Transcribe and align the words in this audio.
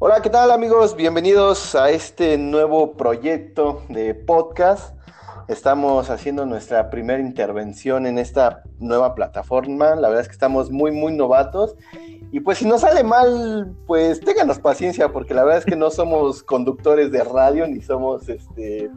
Hola, 0.00 0.22
¿qué 0.22 0.30
tal 0.30 0.52
amigos? 0.52 0.94
Bienvenidos 0.94 1.74
a 1.74 1.90
este 1.90 2.38
nuevo 2.38 2.92
proyecto 2.92 3.82
de 3.88 4.14
podcast. 4.14 4.94
Estamos 5.48 6.08
haciendo 6.08 6.46
nuestra 6.46 6.88
primera 6.88 7.18
intervención 7.18 8.06
en 8.06 8.16
esta 8.16 8.62
nueva 8.78 9.16
plataforma. 9.16 9.96
La 9.96 10.06
verdad 10.06 10.20
es 10.22 10.28
que 10.28 10.34
estamos 10.34 10.70
muy, 10.70 10.92
muy 10.92 11.12
novatos. 11.16 11.74
Y 12.30 12.38
pues 12.38 12.58
si 12.58 12.64
nos 12.64 12.82
sale 12.82 13.02
mal, 13.02 13.74
pues 13.88 14.20
ténganos 14.20 14.60
paciencia, 14.60 15.08
porque 15.08 15.34
la 15.34 15.42
verdad 15.42 15.58
es 15.58 15.64
que 15.64 15.74
no 15.74 15.90
somos 15.90 16.44
conductores 16.44 17.10
de 17.10 17.24
radio 17.24 17.66
ni 17.66 17.82
somos 17.82 18.28
este 18.28 18.88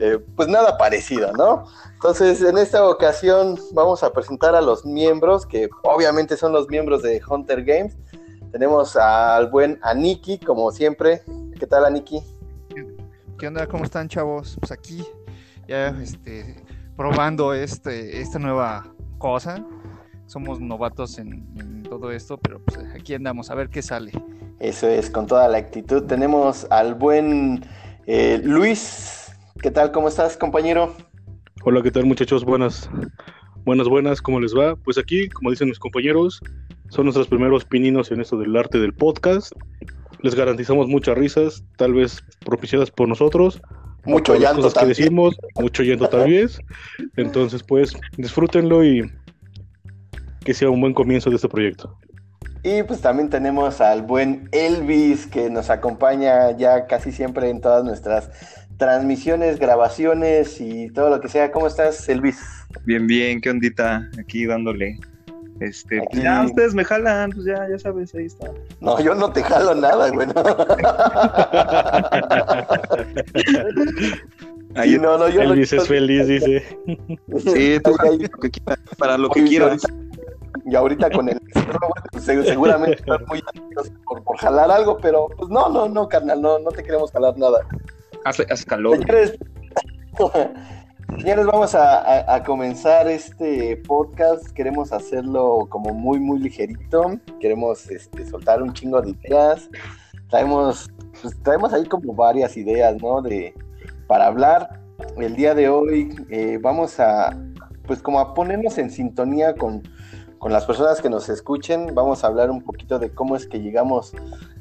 eh, 0.00 0.18
pues 0.36 0.48
nada 0.48 0.76
parecido, 0.76 1.32
¿no? 1.32 1.64
Entonces, 1.94 2.42
en 2.42 2.58
esta 2.58 2.86
ocasión 2.86 3.58
vamos 3.72 4.02
a 4.02 4.12
presentar 4.12 4.54
a 4.54 4.60
los 4.60 4.84
miembros, 4.84 5.46
que 5.46 5.68
obviamente 5.82 6.36
son 6.36 6.52
los 6.52 6.68
miembros 6.68 7.02
de 7.02 7.22
Hunter 7.26 7.64
Games. 7.64 7.96
Tenemos 8.52 8.96
al 8.96 9.50
buen 9.50 9.78
Aniki, 9.82 10.38
como 10.38 10.70
siempre. 10.70 11.22
¿Qué 11.58 11.66
tal, 11.66 11.84
Aniki? 11.84 12.20
¿Qué 13.38 13.46
onda? 13.46 13.66
¿Cómo 13.66 13.84
están, 13.84 14.08
chavos? 14.08 14.56
Pues 14.58 14.72
aquí, 14.72 15.04
ya 15.66 15.88
este, 16.00 16.64
probando 16.96 17.54
este, 17.54 18.20
esta 18.20 18.38
nueva 18.38 18.86
cosa. 19.18 19.64
Somos 20.26 20.60
novatos 20.60 21.18
en, 21.18 21.82
todo 21.88 22.10
esto, 22.12 22.36
pero 22.36 22.60
pues 22.62 22.78
aquí 22.94 23.14
andamos 23.14 23.50
a 23.50 23.54
ver 23.54 23.70
qué 23.70 23.80
sale. 23.80 24.12
Eso 24.58 24.88
es, 24.88 25.08
con 25.08 25.26
toda 25.26 25.48
la 25.48 25.58
actitud. 25.58 26.04
Tenemos 26.04 26.66
al 26.70 26.94
buen 26.94 27.64
eh, 28.06 28.40
Luis 28.44 29.18
¿Qué 29.62 29.72
tal? 29.72 29.90
¿Cómo 29.90 30.06
estás, 30.06 30.36
compañero? 30.36 30.94
Hola, 31.64 31.82
¿qué 31.82 31.90
tal, 31.90 32.06
muchachos? 32.06 32.44
Buenas, 32.44 32.88
buenas, 33.64 33.88
buenas, 33.88 34.22
¿cómo 34.22 34.38
les 34.38 34.54
va? 34.56 34.76
Pues 34.76 34.98
aquí, 34.98 35.28
como 35.30 35.50
dicen 35.50 35.68
mis 35.68 35.80
compañeros, 35.80 36.40
son 36.88 37.04
nuestros 37.04 37.28
primeros 37.28 37.64
pininos 37.64 38.10
en 38.10 38.20
esto 38.20 38.38
del 38.38 38.56
arte 38.56 38.78
del 38.78 38.94
podcast. 38.94 39.52
Les 40.22 40.34
garantizamos 40.34 40.88
muchas 40.88 41.16
risas, 41.16 41.64
tal 41.76 41.94
vez 41.94 42.22
propiciadas 42.40 42.90
por 42.90 43.08
nosotros. 43.08 43.60
Mucho 44.04 44.36
llanto 44.36 44.70
también. 44.70 44.94
Que 44.94 45.02
decimos, 45.02 45.36
mucho 45.56 45.82
llanto 45.82 46.08
también. 46.08 46.48
Entonces, 47.16 47.62
pues, 47.62 47.94
disfrútenlo 48.16 48.84
y 48.84 49.10
que 50.44 50.54
sea 50.54 50.70
un 50.70 50.80
buen 50.80 50.94
comienzo 50.94 51.30
de 51.30 51.36
este 51.36 51.48
proyecto. 51.48 51.96
Y 52.62 52.82
pues 52.82 53.00
también 53.00 53.30
tenemos 53.30 53.80
al 53.80 54.02
buen 54.02 54.48
Elvis 54.50 55.26
que 55.26 55.48
nos 55.48 55.70
acompaña 55.70 56.50
ya 56.56 56.86
casi 56.86 57.12
siempre 57.12 57.50
en 57.50 57.60
todas 57.60 57.84
nuestras 57.84 58.30
transmisiones, 58.78 59.58
grabaciones 59.58 60.60
y 60.60 60.88
todo 60.90 61.10
lo 61.10 61.20
que 61.20 61.28
sea. 61.28 61.52
¿Cómo 61.52 61.66
estás, 61.66 62.08
Elvis? 62.08 62.38
Bien, 62.84 63.06
bien, 63.06 63.40
qué 63.40 63.50
ondita, 63.50 64.08
aquí 64.18 64.46
dándole. 64.46 64.98
Este, 65.60 66.00
pues 66.10 66.22
ya 66.22 66.44
ustedes 66.44 66.74
me 66.74 66.84
jalan, 66.84 67.30
pues 67.32 67.46
ya, 67.46 67.68
ya 67.68 67.78
sabes, 67.78 68.14
ahí 68.14 68.26
está. 68.26 68.52
No, 68.80 69.00
yo 69.00 69.14
no 69.14 69.32
te 69.32 69.42
jalo 69.42 69.74
nada, 69.74 70.10
güey. 70.10 70.28
Ahí 74.74 74.98
no, 74.98 75.16
no, 75.18 75.28
yo 75.28 75.40
Elvis 75.42 75.72
es 75.72 75.88
feliz, 75.88 76.26
dice. 76.28 76.62
Sí, 77.38 77.80
tú, 77.82 77.96
para 78.98 79.18
lo 79.18 79.30
que 79.30 79.42
quieras. 79.44 79.82
Y 80.66 80.74
ahorita 80.74 81.10
con 81.10 81.28
el 81.28 81.40
pues, 82.12 82.24
seguramente 82.24 82.96
estás 82.96 83.20
muy 83.26 83.42
por, 84.04 84.22
por 84.22 84.36
jalar 84.38 84.70
algo, 84.70 84.98
pero 84.98 85.28
pues 85.36 85.48
no, 85.50 85.68
no, 85.70 85.88
no, 85.88 86.08
carnal, 86.08 86.40
no, 86.40 86.58
no 86.58 86.70
te 86.70 86.82
queremos 86.84 87.10
jalar 87.10 87.36
nada. 87.38 87.66
Hace, 88.24 88.46
calor. 88.66 88.98
Señores, 91.16 91.46
vamos 91.46 91.74
a, 91.74 92.42
comenzar 92.44 93.08
este 93.08 93.76
podcast. 93.78 94.46
Queremos 94.50 94.92
hacerlo 94.92 95.66
como 95.68 95.92
muy, 95.92 96.20
muy 96.20 96.38
ligerito. 96.38 97.18
Queremos 97.40 97.90
este, 97.90 98.24
soltar 98.26 98.62
un 98.62 98.72
chingo 98.72 99.00
de 99.00 99.10
ideas. 99.10 99.68
Traemos, 100.28 100.88
pues, 101.20 101.36
traemos 101.42 101.72
ahí 101.72 101.86
como 101.86 102.14
varias 102.14 102.56
ideas, 102.56 103.02
¿no? 103.02 103.20
De, 103.22 103.54
para 104.06 104.26
hablar. 104.26 104.80
El 105.16 105.34
día 105.34 105.54
de 105.54 105.68
hoy 105.68 106.14
eh, 106.30 106.58
vamos 106.62 107.00
a, 107.00 107.36
pues 107.86 108.00
como 108.00 108.20
a 108.20 108.34
ponernos 108.34 108.78
en 108.78 108.90
sintonía 108.90 109.54
con, 109.54 109.82
con 110.38 110.52
las 110.52 110.66
personas 110.66 111.00
que 111.00 111.08
nos 111.08 111.28
escuchen. 111.30 111.94
Vamos 111.94 112.22
a 112.22 112.28
hablar 112.28 112.50
un 112.50 112.62
poquito 112.62 112.98
de 112.98 113.10
cómo 113.12 113.34
es 113.34 113.46
que 113.46 113.60
llegamos 113.60 114.12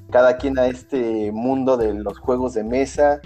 cada 0.10 0.38
quien 0.38 0.58
a 0.58 0.68
este 0.68 1.32
mundo 1.32 1.78
de 1.78 1.94
los 1.94 2.18
juegos 2.18 2.54
de 2.54 2.64
mesa 2.64 3.22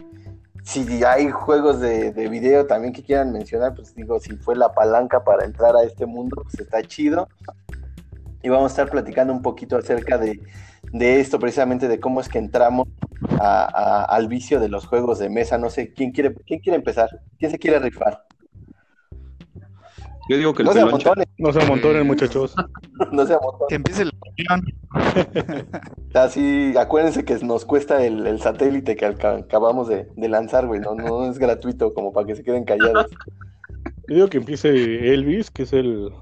si 0.64 1.04
hay 1.04 1.30
juegos 1.30 1.80
de, 1.80 2.12
video 2.30 2.66
también 2.66 2.94
que 2.94 3.04
quieran 3.04 3.32
mencionar, 3.32 3.74
pues 3.74 3.96
digo, 3.96 4.20
si 4.20 4.36
fue 4.36 4.56
la 4.56 4.72
palanca 4.72 5.24
para 5.24 5.46
entrar 5.46 5.76
a 5.76 5.84
este 5.84 6.06
mundo, 6.06 6.42
pues 6.44 6.60
está 6.60 6.82
chido. 6.84 7.28
Y 8.44 8.50
vamos 8.50 8.72
a 8.72 8.74
estar 8.74 8.90
platicando 8.90 9.34
un 9.34 9.42
poquito 9.42 9.78
acerca 9.78 10.18
de, 10.18 10.40
esto, 10.94 11.40
precisamente 11.40 11.88
de 11.88 12.00
cómo 12.00 12.22
es 12.22 12.30
que 12.30 12.40
entramos 12.40 12.88
al 13.40 14.28
vicio 14.28 14.60
de 14.60 14.70
los 14.70 14.86
juegos 14.86 15.20
de 15.20 15.30
mesa. 15.30 15.58
No 15.58 15.70
sé, 15.70 15.94
¿quién 15.94 16.12
quiere, 16.12 16.34
quién 16.46 16.60
quiere 16.60 16.78
empezar? 16.78 17.10
¿Quién 17.38 17.52
se 17.52 17.60
quiere 17.60 17.80
rifar? 17.80 18.26
Yo 20.32 20.38
digo 20.38 20.54
que 20.54 20.64
no 20.64 20.72
se 20.72 20.80
amontonen. 20.80 21.26
No 21.38 21.52
se 21.52 21.62
amontonen, 21.62 22.08
muchachos. 22.08 22.56
no 23.12 23.26
se 23.26 23.34
amontonen. 23.34 23.68
Que 23.68 23.76
empiece 23.76 24.04
el 24.04 24.12
Así, 26.14 26.74
acuérdense 26.78 27.26
que 27.26 27.38
nos 27.40 27.66
cuesta 27.66 28.06
el, 28.06 28.40
satélite 28.40 28.96
que 28.96 29.08
acabamos 29.08 29.90
de, 29.90 30.08
lanzar, 30.16 30.68
güey. 30.68 30.80
No, 30.80 30.96
no 30.96 31.30
es 31.30 31.38
gratuito, 31.38 31.94
como 31.94 32.14
para 32.14 32.28
que 32.28 32.36
se 32.38 32.44
queden 32.44 32.64
callados. 32.64 33.08
Yo 34.08 34.16
digo 34.16 34.28
que 34.30 34.38
empiece 34.38 34.70
Elvis, 35.14 35.52
que 35.52 35.64
es 35.64 35.74
el, 35.74 36.14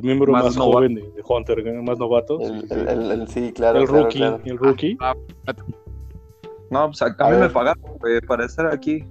miembro 0.00 0.30
más, 0.30 0.56
joven 0.56 0.94
de, 0.94 1.12
Hunter, 1.28 1.64
más 1.82 1.98
novato. 1.98 2.38
El, 2.40 3.26
sí, 3.26 3.52
claro. 3.52 3.80
El 3.80 3.88
rookie. 3.88 4.22
El 4.44 4.58
rookie. 4.58 4.96
Ah, 5.00 5.14
no, 6.70 6.86
pues 6.86 7.02
a, 7.02 7.08
mí 7.08 7.36
me 7.36 7.50
pagaron 7.50 7.82
para 8.28 8.44
estar 8.44 8.72
aquí. 8.72 9.04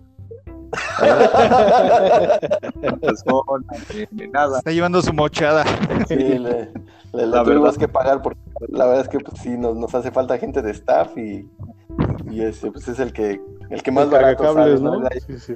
Nada. 4.31 4.57
Está 4.57 4.71
llevando 4.71 5.01
su 5.01 5.13
mochada. 5.13 5.63
Sí, 6.07 6.15
le, 6.15 6.71
la 7.11 7.43
verdad 7.43 7.75
que 7.75 7.87
pagar 7.87 8.21
porque 8.21 8.39
la 8.69 8.85
verdad 8.85 9.01
es 9.03 9.09
que 9.09 9.19
pues, 9.19 9.39
sí 9.41 9.49
nos, 9.57 9.75
nos 9.75 9.93
hace 9.93 10.11
falta 10.11 10.37
gente 10.37 10.61
de 10.61 10.71
staff 10.71 11.17
y, 11.17 11.49
y 12.29 12.41
ese 12.41 12.71
pues 12.71 12.87
es 12.87 12.99
el 12.99 13.13
que 13.13 13.41
el 13.69 13.81
que 13.81 13.91
más 13.91 14.09
barato 14.09 14.43
cables, 14.43 14.81
¿no? 14.81 15.01
Sí, 15.27 15.39
sí. 15.39 15.55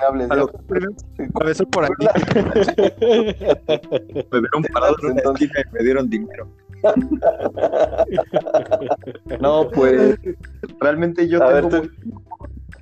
Cables, 0.00 0.28
Puede 1.32 1.54
por 1.66 1.84
aquí. 1.84 2.06
me 4.30 4.40
dieron 4.40 4.62
parado 4.72 4.96
en 5.02 5.10
una 5.10 5.20
esquina 5.20 5.60
y 5.60 5.72
me 5.72 5.82
dieron 5.84 6.08
dinero. 6.08 6.48
no, 9.40 9.68
pues 9.70 10.18
realmente 10.80 11.28
yo 11.28 11.40
tengo 11.40 11.70
muy 11.70 11.90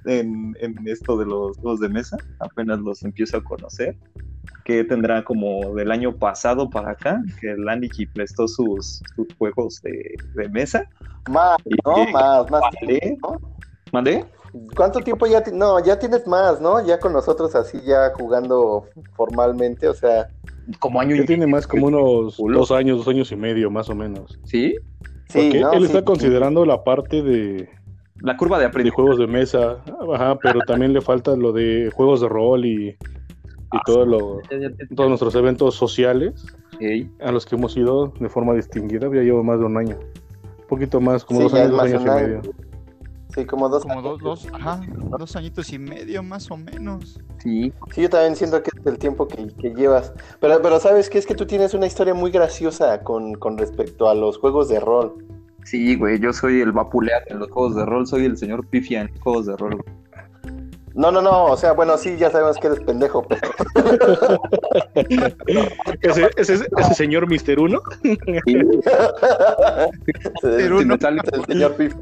en, 0.06 0.56
esto 0.86 1.16
de 1.16 1.26
los 1.26 1.56
juegos 1.58 1.80
de 1.80 1.88
mesa, 1.88 2.16
apenas 2.38 2.78
los 2.80 3.02
empiezo 3.02 3.38
a 3.38 3.44
conocer, 3.44 3.96
que 4.64 4.84
tendrá 4.84 5.24
como 5.24 5.74
del 5.74 5.90
año 5.90 6.16
pasado 6.16 6.70
para 6.70 6.92
acá, 6.92 7.22
que 7.40 7.52
el 7.52 7.68
Aniki 7.68 8.06
prestó 8.06 8.48
sus, 8.48 9.02
sus 9.14 9.26
juegos 9.38 9.80
de, 9.82 10.48
mesa. 10.50 10.88
Más, 11.28 11.58
¿no? 11.84 12.06
más, 12.12 12.50
más. 12.50 12.62
¿Mandé? 13.92 14.24
¿Cuánto 14.76 15.00
tiempo 15.00 15.26
ya? 15.26 15.42
No, 15.52 15.82
ya 15.84 15.98
tienes 15.98 16.26
más, 16.26 16.60
¿no? 16.60 16.84
Ya 16.84 16.98
con 16.98 17.12
nosotros 17.12 17.54
así, 17.54 17.80
ya 17.84 18.12
jugando 18.14 18.86
formalmente, 19.14 19.88
o 19.88 19.94
sea. 19.94 20.28
Como 20.78 21.00
año 21.00 21.16
y 21.16 21.24
tiene 21.24 21.46
más 21.46 21.66
como 21.66 21.86
unos 21.86 22.36
dos 22.36 22.70
años, 22.70 22.98
dos 22.98 23.08
años 23.08 23.30
y 23.32 23.36
medio, 23.36 23.70
más 23.70 23.88
o 23.88 23.94
menos. 23.94 24.38
¿Sí? 24.44 24.74
Sí, 25.28 25.52
él 25.52 25.84
está 25.84 26.04
considerando 26.04 26.64
la 26.64 26.84
parte 26.84 27.22
de, 27.22 27.68
la 28.20 28.36
curva 28.36 28.58
de 28.58 28.66
aprendizaje. 28.66 29.02
De 29.02 29.04
juegos 29.04 29.18
de 29.18 29.26
mesa, 29.26 29.82
ajá, 30.12 30.38
pero 30.40 30.60
también 30.60 30.92
le 30.92 31.00
falta 31.00 31.36
lo 31.36 31.52
de 31.52 31.90
juegos 31.94 32.20
de 32.20 32.28
rol 32.28 32.64
y, 32.64 32.88
y 32.88 32.96
ah, 33.70 33.82
todo 33.84 34.06
lo, 34.06 34.40
todos 34.94 35.08
nuestros 35.08 35.34
eventos 35.34 35.74
sociales 35.74 36.46
a 37.20 37.32
los 37.32 37.46
que 37.46 37.56
hemos 37.56 37.76
ido 37.76 38.12
de 38.20 38.28
forma 38.28 38.54
distinguida. 38.54 39.08
Ya 39.12 39.22
llevo 39.22 39.42
más 39.42 39.58
de 39.58 39.66
un 39.66 39.76
año, 39.76 39.98
un 39.98 40.66
poquito 40.68 41.00
más, 41.00 41.24
como 41.24 41.42
dos 41.42 41.54
años, 41.54 41.70
dos 41.72 41.80
años 41.80 42.02
y 42.02 42.06
medio. 42.06 42.40
Sí, 43.34 43.44
como 43.44 43.68
dos 43.68 43.82
como 43.82 44.02
dos, 44.02 44.20
dos, 44.20 44.46
ajá, 44.52 44.80
dos 45.18 45.34
añitos 45.36 45.72
y 45.72 45.78
medio 45.78 46.22
más 46.22 46.50
o 46.50 46.56
menos. 46.56 47.20
Sí. 47.38 47.72
Sí, 47.92 48.02
yo 48.02 48.10
también 48.10 48.36
siento 48.36 48.62
que 48.62 48.70
es 48.74 48.86
el 48.86 48.98
tiempo 48.98 49.26
que, 49.28 49.48
que 49.48 49.70
llevas. 49.70 50.12
Pero, 50.40 50.62
pero 50.62 50.80
sabes 50.80 51.10
que 51.10 51.18
es 51.18 51.26
que 51.26 51.34
tú 51.34 51.46
tienes 51.46 51.74
una 51.74 51.86
historia 51.86 52.14
muy 52.14 52.30
graciosa 52.30 53.02
con, 53.02 53.34
con 53.34 53.58
respecto 53.58 54.08
a 54.08 54.14
los 54.14 54.38
juegos 54.38 54.68
de 54.68 54.80
rol. 54.80 55.24
Sí, 55.64 55.96
güey, 55.96 56.20
yo 56.20 56.32
soy 56.32 56.60
el 56.60 56.72
vapulear 56.72 57.24
en 57.26 57.40
los 57.40 57.50
juegos 57.50 57.74
de 57.74 57.84
rol, 57.84 58.06
soy 58.06 58.24
el 58.24 58.38
señor 58.38 58.66
Pifia 58.68 59.00
en 59.02 59.08
los 59.08 59.20
juegos 59.20 59.46
de 59.46 59.56
rol. 59.56 59.84
No, 60.94 61.10
no, 61.12 61.20
no, 61.20 61.46
o 61.46 61.56
sea, 61.58 61.72
bueno, 61.72 61.98
sí, 61.98 62.16
ya 62.16 62.30
sabemos 62.30 62.56
que 62.56 62.68
eres 62.68 62.80
pendejo, 62.80 63.22
pero... 63.28 63.50
¿Ese, 66.00 66.30
ese, 66.36 66.54
ese 66.54 66.94
señor 66.94 67.28
Mister 67.28 67.60
Uno? 67.60 67.82
Mister 68.02 69.12
Uno. 70.72 70.94
El 70.94 71.44
señor 71.46 71.74
Pifia. 71.74 72.00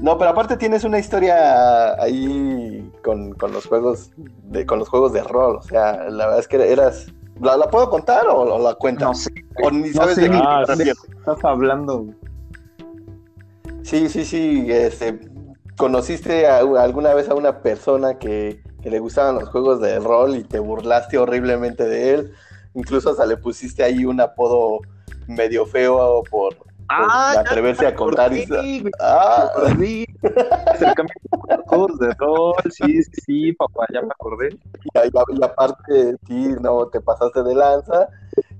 No, 0.00 0.16
pero 0.18 0.30
aparte 0.30 0.56
tienes 0.56 0.84
una 0.84 0.98
historia 0.98 2.00
ahí 2.00 2.90
con, 3.02 3.32
con 3.32 3.52
los 3.52 3.66
juegos 3.66 4.10
de, 4.16 4.64
con 4.64 4.78
los 4.78 4.88
juegos 4.88 5.12
de 5.12 5.22
rol, 5.22 5.56
o 5.56 5.62
sea, 5.62 6.08
la 6.08 6.26
verdad 6.26 6.40
es 6.40 6.48
que 6.48 6.72
eras 6.72 7.12
¿La, 7.40 7.68
puedo 7.68 7.90
contar 7.90 8.26
o, 8.28 8.58
la 8.58 8.74
cuenta? 8.74 9.06
No 9.06 9.14
sé. 9.14 9.30
O 9.62 9.70
ni 9.70 9.92
sabes 9.92 10.16
de 10.16 10.30
qué 10.30 10.90
estás 10.90 11.44
hablando. 11.44 12.06
Sí, 13.82 14.08
sí, 14.08 14.24
sí. 14.24 14.66
Este, 14.68 15.18
¿Conociste 15.76 16.46
alguna 16.46 17.14
vez 17.14 17.28
a 17.28 17.34
una 17.34 17.60
persona 17.60 18.18
que, 18.18 18.62
que, 18.82 18.90
le 18.90 19.00
gustaban 19.00 19.36
los 19.36 19.48
juegos 19.48 19.80
de 19.80 19.98
rol 19.98 20.36
y 20.36 20.44
te 20.44 20.60
burlaste 20.60 21.18
horriblemente 21.18 21.84
de 21.84 22.14
él? 22.14 22.32
Incluso 22.74 23.10
hasta 23.10 23.26
le 23.26 23.36
pusiste 23.36 23.82
ahí 23.82 24.04
un 24.04 24.20
apodo 24.20 24.80
medio 25.26 25.66
feo 25.66 26.22
por, 26.30 26.56
ah, 26.94 27.34
atreverse 27.38 27.86
a 27.86 27.94
contar. 27.94 28.32
y... 28.32 28.46
Ah, 29.00 29.50
sí. 29.78 30.06
juegos 31.66 31.98
de 31.98 32.14
rol, 32.14 32.54
sí, 32.70 33.02
sí, 33.02 33.12
sí, 33.24 33.52
papá, 33.52 33.86
ya 33.92 34.02
me 34.02 34.08
acordé. 34.08 34.50
Y, 34.94 35.44
aparte, 35.44 36.16
sí, 36.26 36.54
no, 36.60 36.86
te 36.86 37.00
pasaste 37.00 37.42
de 37.42 37.54
lanza. 37.54 38.08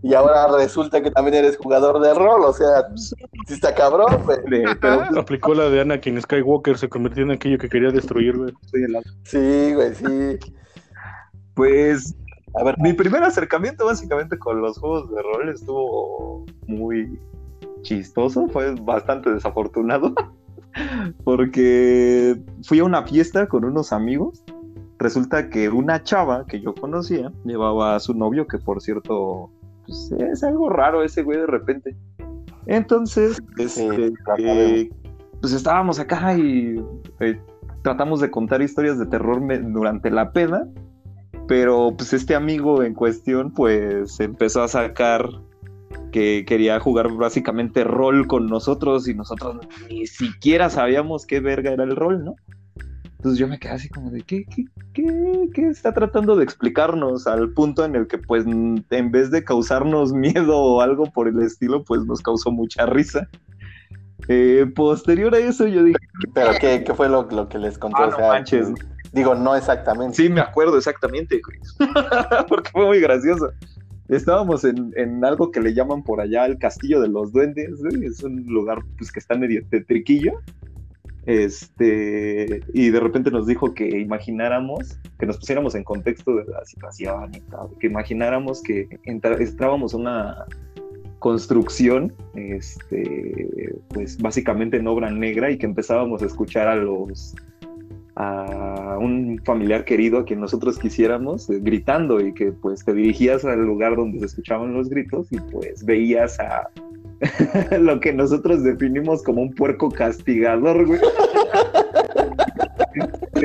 Y 0.02 0.14
ahora 0.14 0.46
resulta 0.48 1.02
que 1.02 1.10
también 1.10 1.36
eres 1.36 1.56
jugador 1.56 2.00
de 2.00 2.12
rol, 2.12 2.44
o 2.44 2.52
sea, 2.52 2.86
sí 2.94 3.14
está 3.48 3.74
cabrón, 3.74 4.22
güey. 4.24 4.64
Pero 4.80 5.18
aplicó 5.18 5.54
la 5.54 5.70
de 5.70 5.80
Anakin 5.80 6.20
Skywalker, 6.20 6.76
se 6.76 6.88
convirtió 6.88 7.24
en 7.24 7.32
aquello 7.32 7.58
que 7.58 7.68
quería 7.68 7.90
destruir, 7.90 8.36
güey. 8.36 8.52
Sí, 9.24 9.72
güey, 9.74 9.94
sí. 9.94 10.38
Pues 11.54 12.14
a 12.56 12.62
ver, 12.62 12.76
mi 12.78 12.92
primer 12.92 13.22
acercamiento 13.24 13.86
básicamente 13.86 14.38
con 14.38 14.60
los 14.60 14.78
juegos 14.78 15.10
de 15.10 15.22
rol 15.22 15.48
estuvo 15.48 16.44
muy 16.68 17.18
chistoso, 17.84 18.48
fue 18.48 18.74
bastante 18.74 19.30
desafortunado, 19.30 20.12
porque 21.24 22.36
fui 22.64 22.80
a 22.80 22.84
una 22.84 23.04
fiesta 23.04 23.46
con 23.46 23.64
unos 23.64 23.92
amigos. 23.92 24.42
Resulta 24.98 25.48
que 25.48 25.68
una 25.68 26.02
chava 26.02 26.44
que 26.46 26.60
yo 26.60 26.74
conocía 26.74 27.32
llevaba 27.44 27.94
a 27.94 28.00
su 28.00 28.14
novio, 28.14 28.48
que 28.48 28.58
por 28.58 28.82
cierto, 28.82 29.50
pues, 29.86 30.12
es 30.12 30.42
algo 30.42 30.68
raro 30.68 31.04
ese 31.04 31.22
güey 31.22 31.38
de 31.38 31.46
repente. 31.46 31.96
Entonces, 32.66 33.40
este, 33.58 34.12
eh, 34.38 34.90
pues 35.40 35.52
estábamos 35.52 36.00
acá 36.00 36.36
y 36.36 36.82
eh, 37.20 37.40
tratamos 37.82 38.20
de 38.20 38.30
contar 38.32 38.62
historias 38.62 38.98
de 38.98 39.06
terror 39.06 39.40
durante 39.72 40.10
la 40.10 40.32
peda 40.32 40.66
pero 41.46 41.94
pues 41.96 42.12
este 42.12 42.34
amigo 42.34 42.82
en 42.82 42.94
cuestión 42.94 43.52
pues 43.52 44.18
empezó 44.20 44.62
a 44.62 44.68
sacar 44.68 45.28
que 46.12 46.44
quería 46.46 46.78
jugar 46.80 47.12
básicamente 47.12 47.84
rol 47.84 48.26
con 48.26 48.46
nosotros 48.46 49.08
y 49.08 49.14
nosotros 49.14 49.66
ni 49.88 50.06
siquiera 50.06 50.70
sabíamos 50.70 51.26
qué 51.26 51.40
verga 51.40 51.72
era 51.72 51.84
el 51.84 51.96
rol, 51.96 52.24
¿no? 52.24 52.36
Entonces 53.24 53.38
yo 53.38 53.48
me 53.48 53.58
quedé 53.58 53.72
así 53.72 53.88
como 53.88 54.10
de, 54.10 54.20
¿qué, 54.20 54.44
qué, 54.44 54.66
qué, 54.92 55.48
qué 55.54 55.68
está 55.68 55.94
tratando 55.94 56.36
de 56.36 56.44
explicarnos? 56.44 57.26
Al 57.26 57.54
punto 57.54 57.82
en 57.82 57.96
el 57.96 58.06
que 58.06 58.18
pues 58.18 58.44
en 58.44 59.10
vez 59.10 59.30
de 59.30 59.42
causarnos 59.42 60.12
miedo 60.14 60.58
o 60.58 60.82
algo 60.82 61.10
por 61.10 61.28
el 61.28 61.40
estilo, 61.40 61.84
pues 61.84 62.04
nos 62.04 62.20
causó 62.20 62.50
mucha 62.50 62.84
risa. 62.84 63.26
Eh, 64.28 64.70
posterior 64.74 65.34
a 65.34 65.38
eso 65.38 65.66
yo 65.66 65.82
dije... 65.84 65.98
¿Pero 66.34 66.50
qué, 66.60 66.84
qué 66.84 66.94
fue 66.94 67.08
lo, 67.08 67.22
lo, 67.30 67.48
que 67.48 67.58
les 67.58 67.78
contó? 67.78 68.02
Ah, 68.02 68.16
manches. 68.18 68.68
Digo, 69.12 69.34
no 69.34 69.56
exactamente. 69.56 70.16
Sí, 70.16 70.28
me 70.28 70.40
acuerdo 70.40 70.76
exactamente, 70.76 71.40
Porque 72.48 72.70
fue 72.72 72.84
muy 72.84 73.00
gracioso. 73.00 73.52
Estábamos 74.08 74.64
en, 74.64 75.24
algo 75.24 75.50
que 75.50 75.60
le 75.60 75.72
llaman 75.72 76.02
por 76.02 76.20
allá 76.20 76.44
el 76.46 76.58
Castillo 76.58 77.00
de 77.00 77.08
los 77.08 77.32
Duendes, 77.32 77.80
Es 78.02 78.22
un 78.22 78.44
lugar 78.46 78.80
pues, 78.98 79.10
que 79.10 79.20
está 79.20 79.34
medio 79.34 79.64
tetriquillo. 79.68 80.40
Este, 81.26 82.60
y 82.74 82.90
de 82.90 83.00
repente 83.00 83.30
nos 83.30 83.46
dijo 83.46 83.72
que 83.72 83.98
imagináramos, 83.98 84.98
que 85.18 85.24
nos 85.24 85.38
pusiéramos 85.38 85.74
en 85.74 85.82
contexto 85.82 86.36
de 86.36 86.44
la 86.44 86.62
situación 86.66 87.32
y 87.34 87.40
que 87.80 87.86
imagináramos 87.86 88.62
que 88.62 88.86
entrábamos 89.04 89.94
a 89.94 89.96
una 89.96 90.44
construcción, 91.20 92.12
este, 92.34 93.74
pues 93.88 94.18
básicamente 94.18 94.76
en 94.76 94.86
obra 94.86 95.10
negra 95.10 95.50
y 95.50 95.56
que 95.56 95.64
empezábamos 95.64 96.22
a 96.22 96.26
escuchar 96.26 96.68
a 96.68 96.76
los 96.76 97.34
a 98.16 98.96
un 99.00 99.40
familiar 99.44 99.84
querido 99.84 100.18
a 100.18 100.24
quien 100.24 100.40
nosotros 100.40 100.78
quisiéramos 100.78 101.50
eh, 101.50 101.58
gritando 101.60 102.20
y 102.20 102.32
que 102.32 102.52
pues 102.52 102.84
te 102.84 102.94
dirigías 102.94 103.44
al 103.44 103.64
lugar 103.64 103.96
donde 103.96 104.20
se 104.20 104.26
escuchaban 104.26 104.72
los 104.72 104.88
gritos 104.88 105.26
y 105.30 105.38
pues 105.38 105.84
veías 105.84 106.38
a 106.38 106.70
lo 107.78 107.98
que 108.00 108.12
nosotros 108.12 108.62
definimos 108.62 109.22
como 109.22 109.42
un 109.42 109.54
puerco 109.54 109.90
castigador, 109.90 110.86
güey. 110.86 111.00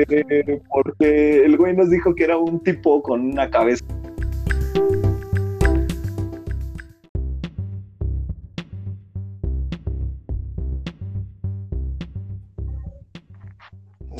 Eh, 0.08 0.62
porque 0.70 1.44
el 1.44 1.58
güey 1.58 1.76
nos 1.76 1.90
dijo 1.90 2.14
que 2.14 2.24
era 2.24 2.38
un 2.38 2.60
tipo 2.60 3.02
con 3.02 3.20
una 3.32 3.50
cabeza 3.50 3.84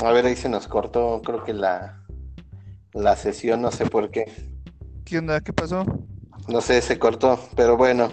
A 0.04 0.12
ver, 0.12 0.24
ahí 0.24 0.36
se 0.36 0.48
nos 0.48 0.66
cortó, 0.66 1.20
creo 1.22 1.44
que 1.44 1.52
la, 1.52 2.00
la 2.94 3.16
sesión, 3.16 3.60
no 3.60 3.70
sé 3.70 3.86
por 3.86 4.10
qué. 4.10 4.32
¿Qué 5.04 5.18
onda? 5.18 5.40
¿Qué 5.40 5.52
pasó? 5.52 5.84
No 6.48 6.60
sé, 6.60 6.80
se 6.80 6.98
cortó, 6.98 7.38
pero 7.54 7.76
bueno. 7.76 8.10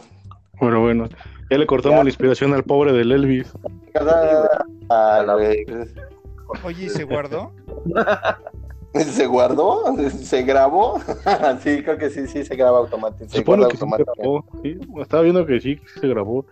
Bueno, 0.59 0.81
bueno. 0.81 1.07
Ya 1.49 1.57
le 1.57 1.65
cortamos 1.65 2.03
la 2.03 2.09
inspiración 2.09 2.53
al 2.53 2.63
pobre 2.63 2.91
del 2.91 3.11
Elvis. 3.13 3.53
Oye, 6.63 6.89
¿se 6.89 7.03
guardó? 7.05 7.53
¿Se 8.93 9.25
guardó? 9.27 9.95
¿Se 10.09 10.43
grabó? 10.43 10.99
sí, 11.63 11.83
creo 11.83 11.97
que 11.97 12.09
sí, 12.09 12.27
sí, 12.27 12.43
se 12.43 12.55
graba 12.55 12.79
automáticamente. 12.79 13.37
Se, 13.37 13.43
grabó, 13.43 14.45
sí. 14.61 14.77
Estaba 14.99 15.23
viendo 15.23 15.45
que 15.45 15.61
sí, 15.61 15.79
se 16.01 16.07
grabó. 16.07 16.45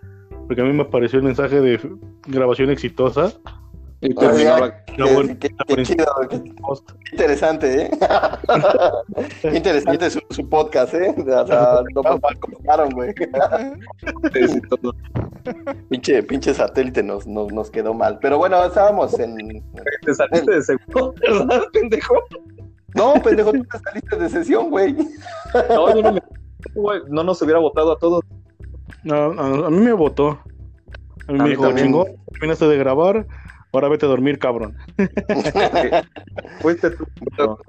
Porque 0.46 0.62
a 0.62 0.64
mí 0.64 0.72
me 0.72 0.82
apareció 0.84 1.18
el 1.18 1.24
mensaje 1.24 1.60
de 1.60 1.80
grabación 2.26 2.70
exitosa 2.70 3.32
y 4.06 4.14
qué, 5.36 5.54
interesante, 7.12 7.82
¿eh? 7.82 7.90
interesante 9.54 10.10
su, 10.10 10.48
podcast, 10.48 10.94
¿eh? 10.94 11.14
O 11.18 11.46
sea, 11.46 11.82
lo 11.92 12.02
güey. 12.90 13.12
pinche, 15.90 16.22
pinche 16.22 16.54
satélite 16.54 17.02
nos, 17.02 17.26
nos, 17.26 17.52
nos, 17.52 17.70
quedó 17.70 17.92
mal. 17.94 18.18
Pero 18.20 18.38
bueno, 18.38 18.64
estábamos 18.64 19.18
en. 19.18 19.62
Te 20.02 20.14
saliste 20.14 20.52
de 20.52 20.62
segundo, 20.62 21.14
¿verdad, 21.20 21.62
pendejo? 21.72 22.14
No, 22.94 23.14
pendejo, 23.22 23.52
tú 23.52 23.64
te 23.64 23.78
saliste 23.78 24.16
de 24.16 24.28
sesión, 24.28 24.70
güey. 24.70 24.94
No, 25.68 25.94
yo 25.94 26.02
no 26.02 26.12
me. 26.12 26.20
no 27.08 27.24
nos 27.24 27.42
hubiera 27.42 27.58
votado 27.58 27.92
a 27.92 27.98
todos. 27.98 28.22
No, 29.02 29.16
a, 29.16 29.70
mí 29.70 29.80
me 29.80 29.92
votó. 29.92 30.38
A 31.28 31.32
mí 31.32 31.38
me 31.38 31.48
dijo, 31.50 31.70
chingón, 31.72 32.06
terminaste 32.32 32.68
de 32.68 32.78
grabar 32.78 33.26
Ahora 33.76 33.88
vete 33.88 34.06
a 34.06 34.08
dormir, 34.08 34.38
cabrón. 34.38 34.74
Fuiste 36.60 36.92
tú. 36.92 37.06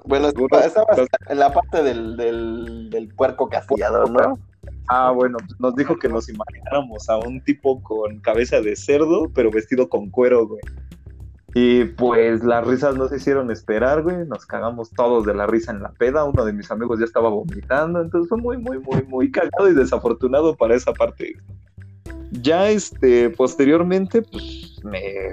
Bueno, 0.06 0.28
estabas 0.28 1.06
en 1.28 1.38
la 1.38 1.52
parte 1.52 1.82
del, 1.82 2.16
del, 2.16 3.08
puerco 3.14 3.50
castillador, 3.50 4.10
¿no? 4.10 4.38
Ah, 4.88 5.10
bueno, 5.10 5.36
pues 5.36 5.60
nos 5.60 5.76
dijo 5.76 5.98
que 5.98 6.08
nos 6.08 6.30
imagináramos 6.30 7.10
a 7.10 7.18
un 7.18 7.42
tipo 7.42 7.82
con 7.82 8.20
cabeza 8.20 8.62
de 8.62 8.74
cerdo, 8.74 9.30
pero 9.34 9.50
vestido 9.50 9.90
con 9.90 10.08
cuero, 10.08 10.46
güey. 10.46 10.62
Y 11.52 11.84
pues 11.84 12.42
las 12.42 12.66
risas 12.66 12.96
no 12.96 13.06
se 13.08 13.16
hicieron 13.16 13.50
esperar, 13.50 14.02
güey. 14.02 14.26
Nos 14.26 14.46
cagamos 14.46 14.88
todos 14.92 15.26
de 15.26 15.34
la 15.34 15.46
risa 15.46 15.72
en 15.72 15.82
la 15.82 15.92
peda. 15.92 16.24
Uno 16.24 16.46
de 16.46 16.54
mis 16.54 16.70
amigos 16.70 17.00
ya 17.00 17.04
estaba 17.04 17.28
vomitando. 17.28 18.00
Entonces 18.00 18.30
fue 18.30 18.38
muy, 18.38 18.56
muy, 18.56 18.78
muy, 18.78 19.02
muy 19.02 19.30
cagado 19.30 19.68
y 19.68 19.74
desafortunado 19.74 20.56
para 20.56 20.74
esa 20.74 20.94
parte. 20.94 21.36
Ya 22.30 22.70
este, 22.70 23.28
posteriormente, 23.28 24.22
pues 24.22 24.67
me, 24.90 25.32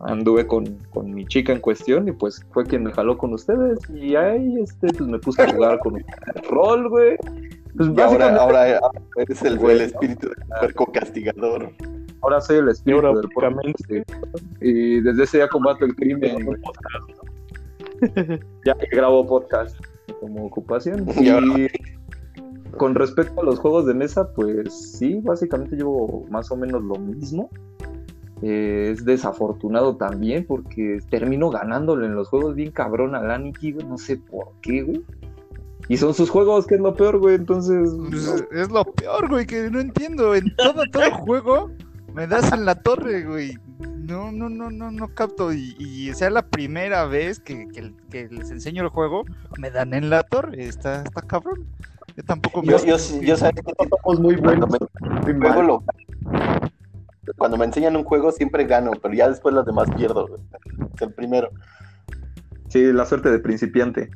anduve 0.00 0.46
con, 0.46 0.78
mi 1.04 1.26
chica 1.26 1.52
en 1.52 1.60
cuestión 1.60 2.08
y 2.08 2.12
pues 2.12 2.44
fue 2.52 2.64
quien 2.64 2.84
me 2.84 2.92
jaló 2.92 3.16
con 3.18 3.32
ustedes. 3.32 3.78
Y 3.90 4.16
ahí 4.16 4.60
este, 4.60 4.88
pues 4.88 5.08
me 5.08 5.18
puse 5.18 5.42
a 5.42 5.52
jugar 5.52 5.78
con 5.80 5.96
el 5.96 6.04
rol, 6.48 6.88
güey. 6.88 7.16
Pues 7.76 7.90
y 7.96 8.00
ahora, 8.00 8.36
ahora, 8.36 8.80
eres 9.16 9.42
el, 9.42 9.58
el 9.64 9.80
espíritu 9.80 10.28
del 10.28 10.46
puerco 10.60 10.92
castigador. 10.92 11.72
Ahora 12.20 12.40
soy 12.40 12.58
el 12.58 12.68
espíritu 12.68 13.14
del 13.14 13.28
puerco. 13.30 13.60
Y 14.60 15.00
desde 15.00 15.24
ese 15.24 15.38
día 15.38 15.48
combato 15.48 15.84
el 15.84 15.94
crimen. 15.94 16.36
ya 18.64 18.76
grabo 18.90 19.26
podcast 19.26 19.76
como 20.20 20.46
ocupación. 20.46 21.06
Y 21.20 22.78
con 22.78 22.94
respecto 22.94 23.40
a 23.40 23.44
los 23.44 23.58
juegos 23.58 23.86
de 23.86 23.94
mesa, 23.94 24.32
pues 24.32 24.96
sí, 24.98 25.20
básicamente 25.22 25.76
llevo 25.76 26.24
más 26.30 26.50
o 26.50 26.56
menos 26.56 26.82
lo 26.82 26.94
mismo. 26.96 27.50
Eh, 28.42 28.90
es 28.92 29.04
desafortunado 29.04 29.96
también 29.96 30.44
porque 30.46 30.98
termino 31.10 31.50
ganándole 31.50 32.06
en 32.06 32.14
los 32.16 32.28
juegos 32.28 32.56
bien 32.56 32.72
cabrón 32.72 33.14
a 33.14 33.22
Laniki, 33.22 33.72
güey, 33.72 33.86
no 33.86 33.98
sé 33.98 34.16
por 34.16 34.48
qué, 34.60 34.82
güey. 34.82 35.02
Y 35.88 35.96
son 35.96 36.14
sus 36.14 36.30
juegos, 36.30 36.66
que 36.66 36.76
es 36.76 36.80
lo 36.80 36.94
peor, 36.94 37.18
güey, 37.18 37.36
entonces... 37.36 37.90
Pues, 38.08 38.46
es 38.52 38.70
lo 38.70 38.84
peor, 38.84 39.28
güey, 39.28 39.46
que 39.46 39.70
no 39.70 39.80
entiendo. 39.80 40.34
En 40.34 40.54
todo, 40.56 40.84
todo 40.90 41.10
juego 41.18 41.70
me 42.14 42.26
das 42.26 42.52
en 42.52 42.64
la 42.64 42.74
torre, 42.74 43.24
güey. 43.24 43.58
No, 43.78 44.32
no, 44.32 44.48
no, 44.48 44.70
no, 44.70 44.90
no 44.90 45.08
capto. 45.14 45.52
Y, 45.52 46.12
sea 46.14 46.30
la 46.30 46.42
primera 46.42 47.06
vez 47.06 47.40
que, 47.40 47.66
les 48.12 48.50
enseño 48.50 48.82
el 48.82 48.88
juego, 48.88 49.24
me 49.58 49.70
dan 49.70 49.94
en 49.94 50.10
la 50.10 50.22
torre. 50.22 50.64
Está, 50.64 51.02
está 51.02 51.22
cabrón. 51.22 51.66
Yo 52.16 52.22
tampoco 52.24 52.62
me. 52.62 52.72
Yo, 52.72 52.78
yo, 52.84 52.96
yo 53.20 53.36
sabía 53.36 53.62
que 53.62 53.72
somos 54.02 54.20
muy 54.20 54.36
buenos. 54.36 54.68
Juego 55.24 55.84
cuando 57.36 57.56
me 57.56 57.64
enseñan 57.64 57.96
un 57.96 58.04
juego 58.04 58.32
siempre 58.32 58.64
gano, 58.64 58.92
pero 59.00 59.14
ya 59.14 59.28
después 59.28 59.54
los 59.54 59.64
demás 59.64 59.88
pierdo. 59.96 60.38
Es 60.94 61.02
el 61.02 61.12
primero. 61.12 61.50
Sí, 62.68 62.92
la 62.92 63.04
suerte 63.04 63.30
de 63.30 63.38
principiante. 63.38 64.10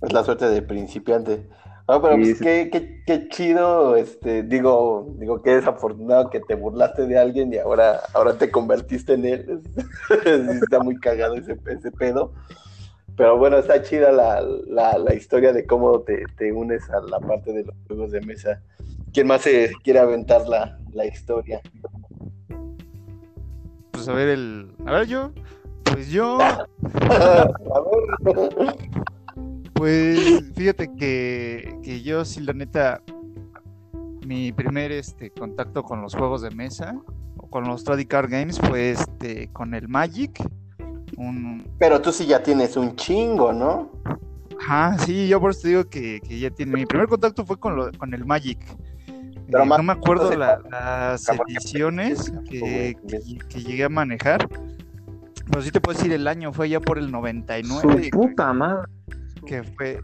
Es 0.00 0.12
la 0.12 0.24
suerte 0.24 0.48
de 0.48 0.62
principiante. 0.62 1.46
No, 1.86 2.00
pero 2.00 2.14
pues, 2.16 2.40
qué, 2.40 2.70
qué, 2.70 3.02
qué, 3.04 3.28
chido, 3.28 3.96
este, 3.96 4.44
digo, 4.44 5.12
digo, 5.18 5.42
qué 5.42 5.56
desafortunado 5.56 6.30
que 6.30 6.38
te 6.38 6.54
burlaste 6.54 7.06
de 7.06 7.18
alguien 7.18 7.52
y 7.52 7.58
ahora, 7.58 8.00
ahora 8.14 8.38
te 8.38 8.50
convertiste 8.50 9.14
en 9.14 9.24
él. 9.24 9.60
está 10.62 10.78
muy 10.78 11.00
cagado 11.00 11.34
ese, 11.34 11.58
ese 11.66 11.90
pedo. 11.90 12.32
Pero 13.16 13.36
bueno, 13.36 13.58
está 13.58 13.82
chida 13.82 14.12
la, 14.12 14.40
la, 14.68 14.98
la 14.98 15.14
historia 15.14 15.52
de 15.52 15.66
cómo 15.66 16.00
te, 16.02 16.24
te, 16.38 16.52
unes 16.52 16.88
a 16.90 17.00
la 17.00 17.18
parte 17.18 17.52
de 17.52 17.64
los 17.64 17.74
juegos 17.88 18.12
de 18.12 18.20
mesa. 18.20 18.62
¿Quién 19.12 19.26
más 19.26 19.42
se 19.42 19.72
quiere 19.82 19.98
aventar 19.98 20.46
la, 20.48 20.78
la 20.92 21.06
historia? 21.06 21.60
Pues 24.00 24.08
a 24.08 24.14
ver, 24.14 24.28
el. 24.28 24.72
A 24.86 24.92
ver, 24.92 25.06
yo. 25.08 25.30
Pues 25.84 26.08
yo. 26.08 26.38
Pues 29.74 30.42
fíjate 30.54 30.90
que, 30.94 31.74
que, 31.82 32.02
yo, 32.02 32.22
sí, 32.26 32.40
la 32.40 32.52
neta, 32.52 33.02
mi 34.26 34.52
primer 34.52 34.92
este, 34.92 35.30
contacto 35.30 35.82
con 35.82 36.02
los 36.02 36.14
juegos 36.14 36.42
de 36.42 36.50
mesa 36.50 37.00
o 37.38 37.48
con 37.48 37.64
los 37.64 37.82
Trading 37.84 38.04
Card 38.04 38.30
Games 38.30 38.58
fue 38.58 38.90
este, 38.90 39.48
con 39.54 39.74
el 39.74 39.88
Magic. 39.88 40.38
Un... 41.16 41.66
Pero 41.78 42.02
tú 42.02 42.12
sí 42.12 42.26
ya 42.26 42.42
tienes 42.42 42.76
un 42.76 42.94
chingo, 42.94 43.54
¿no? 43.54 43.90
Ajá, 44.60 44.98
sí, 44.98 45.28
yo 45.28 45.40
por 45.40 45.52
eso 45.52 45.62
te 45.62 45.68
digo 45.68 45.84
que, 45.88 46.20
que 46.20 46.38
ya 46.38 46.50
tiene. 46.50 46.72
Mi 46.72 46.84
primer 46.84 47.08
contacto 47.08 47.46
fue 47.46 47.58
con, 47.58 47.76
lo, 47.76 47.90
con 47.92 48.12
el 48.12 48.26
Magic. 48.26 48.58
Pero 49.50 49.64
eh, 49.64 49.66
no 49.66 49.82
me 49.82 49.92
acuerdo 49.92 50.30
la, 50.36 50.60
las 50.70 51.28
ediciones 51.28 52.32
que, 52.48 52.96
que, 53.48 53.60
llegué 53.62 53.84
a 53.84 53.88
manejar. 53.88 54.48
Pero 55.46 55.62
sí 55.62 55.70
te 55.70 55.80
puedo 55.80 55.96
decir, 55.98 56.12
el 56.12 56.28
año 56.28 56.52
fue 56.52 56.68
ya 56.68 56.80
por 56.80 56.98
el 56.98 57.10
99. 57.10 58.04
Su 58.04 58.10
puta 58.10 58.52
madre 58.52 58.86
que 59.46 59.62
fue, 59.62 60.00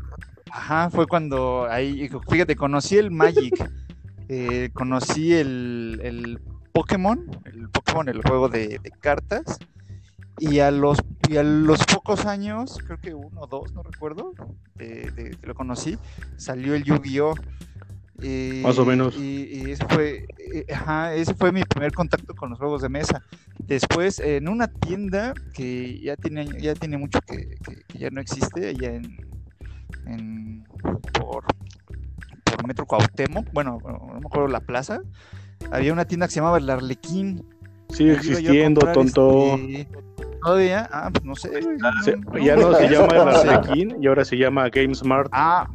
ajá, 0.50 0.90
fue 0.90 1.06
cuando 1.06 1.66
ahí, 1.70 2.08
fíjate, 2.28 2.56
conocí 2.56 2.96
el 2.96 3.10
Magic, 3.10 3.54
eh, 4.28 4.70
conocí 4.72 5.32
el, 5.32 6.00
el, 6.02 6.40
Pokémon, 6.72 7.24
el 7.44 7.70
Pokémon, 7.70 8.08
el 8.08 8.22
juego 8.22 8.48
de, 8.48 8.80
cartas, 9.00 9.58
y 10.38 10.58
a 10.58 10.70
los 10.70 10.98
y 11.28 11.38
a 11.38 11.42
los 11.42 11.84
pocos 11.86 12.26
años, 12.26 12.78
creo 12.86 13.00
que 13.00 13.14
uno 13.14 13.40
o 13.40 13.46
dos, 13.46 13.72
no 13.72 13.82
recuerdo, 13.82 14.32
de, 14.74 15.36
que 15.40 15.46
lo 15.46 15.54
conocí, 15.54 15.98
salió 16.36 16.74
el 16.74 16.84
Yu-Gi-Oh! 16.84 17.34
Más 18.62 18.78
o 18.78 18.86
menos. 18.86 19.16
Y, 19.16 19.70
ese, 19.70 19.84
fue, 19.88 20.26
eh, 20.38 20.66
ajá, 20.72 21.14
ese 21.14 21.34
fue 21.34 21.52
mi 21.52 21.62
primer 21.64 21.92
contacto 21.92 22.34
con 22.34 22.50
los 22.50 22.58
juegos 22.58 22.82
de 22.82 22.88
mesa. 22.88 23.22
Después, 23.58 24.20
en 24.20 24.48
una 24.48 24.68
tienda 24.68 25.34
que 25.54 26.00
ya 26.00 26.16
tiene, 26.16 26.48
ya 26.60 26.74
tiene 26.74 26.98
mucho 26.98 27.20
que, 27.20 27.56
que 27.88 27.98
ya 27.98 28.10
no 28.10 28.20
existe, 28.20 28.68
allá 28.68 28.94
en, 28.94 29.16
en, 30.06 30.64
por, 31.12 31.44
por 32.44 32.66
Metro 32.66 32.86
Cuauhtémoc, 32.86 33.52
bueno, 33.52 33.78
no 33.84 34.20
me 34.20 34.26
acuerdo 34.26 34.48
la 34.48 34.60
plaza, 34.60 35.00
había 35.70 35.92
una 35.92 36.04
tienda 36.04 36.26
que 36.26 36.32
se 36.32 36.40
llamaba 36.40 36.58
el 36.58 36.70
Arlequín. 36.70 37.44
Sigue 37.90 38.14
existiendo, 38.14 38.80
tonto. 38.92 39.56
Este, 39.56 39.88
todavía, 40.42 40.88
ah, 40.92 41.10
pues 41.12 41.24
no 41.24 41.34
sé. 41.34 41.50
ya 42.42 42.56
no 42.56 42.74
se 42.74 42.88
llama 42.88 43.14
el 43.14 43.28
Arlequín 43.28 43.96
y 44.00 44.06
ahora 44.06 44.24
se 44.24 44.36
llama 44.36 44.68
GameSmart. 44.68 45.28
Ah, 45.32 45.68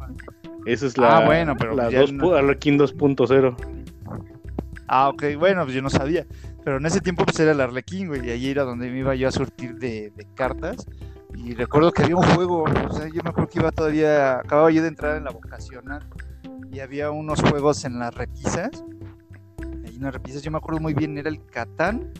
esa 0.66 0.86
es 0.86 0.98
la, 0.98 1.18
ah, 1.18 1.26
bueno, 1.26 1.56
pero 1.56 1.74
la 1.74 1.90
dos, 1.90 2.12
Arlequín 2.34 2.78
2.0. 2.78 3.56
Ah, 4.88 5.08
ok, 5.08 5.24
bueno, 5.38 5.62
pues 5.64 5.74
yo 5.74 5.82
no 5.82 5.90
sabía. 5.90 6.26
Pero 6.64 6.76
en 6.76 6.86
ese 6.86 7.00
tiempo 7.00 7.24
pues 7.24 7.38
era 7.40 7.52
el 7.52 7.60
Arlequín, 7.60 8.08
güey, 8.08 8.26
y 8.26 8.30
allí 8.30 8.50
era 8.50 8.62
donde 8.62 8.90
me 8.90 8.98
iba 8.98 9.14
yo 9.14 9.28
a 9.28 9.32
surtir 9.32 9.74
de, 9.76 10.12
de 10.14 10.26
cartas. 10.34 10.86
Y 11.34 11.54
recuerdo 11.54 11.92
que 11.92 12.02
había 12.02 12.16
un 12.16 12.22
juego, 12.22 12.64
o 12.64 12.92
sea, 12.92 13.08
yo 13.08 13.22
me 13.22 13.30
acuerdo 13.30 13.48
que 13.48 13.58
iba 13.58 13.72
todavía, 13.72 14.38
acababa 14.38 14.70
yo 14.70 14.82
de 14.82 14.88
entrar 14.88 15.16
en 15.16 15.24
la 15.24 15.30
vocacional 15.30 16.06
y 16.70 16.80
había 16.80 17.10
unos 17.10 17.40
juegos 17.40 17.84
en 17.84 17.98
las 17.98 18.14
repisas. 18.14 18.84
Ahí 19.84 19.96
en 19.96 20.02
las 20.02 20.12
repisas 20.12 20.42
yo 20.42 20.50
me 20.50 20.58
acuerdo 20.58 20.80
muy 20.80 20.94
bien, 20.94 21.18
era 21.18 21.28
el 21.28 21.44
Catán 21.46 22.12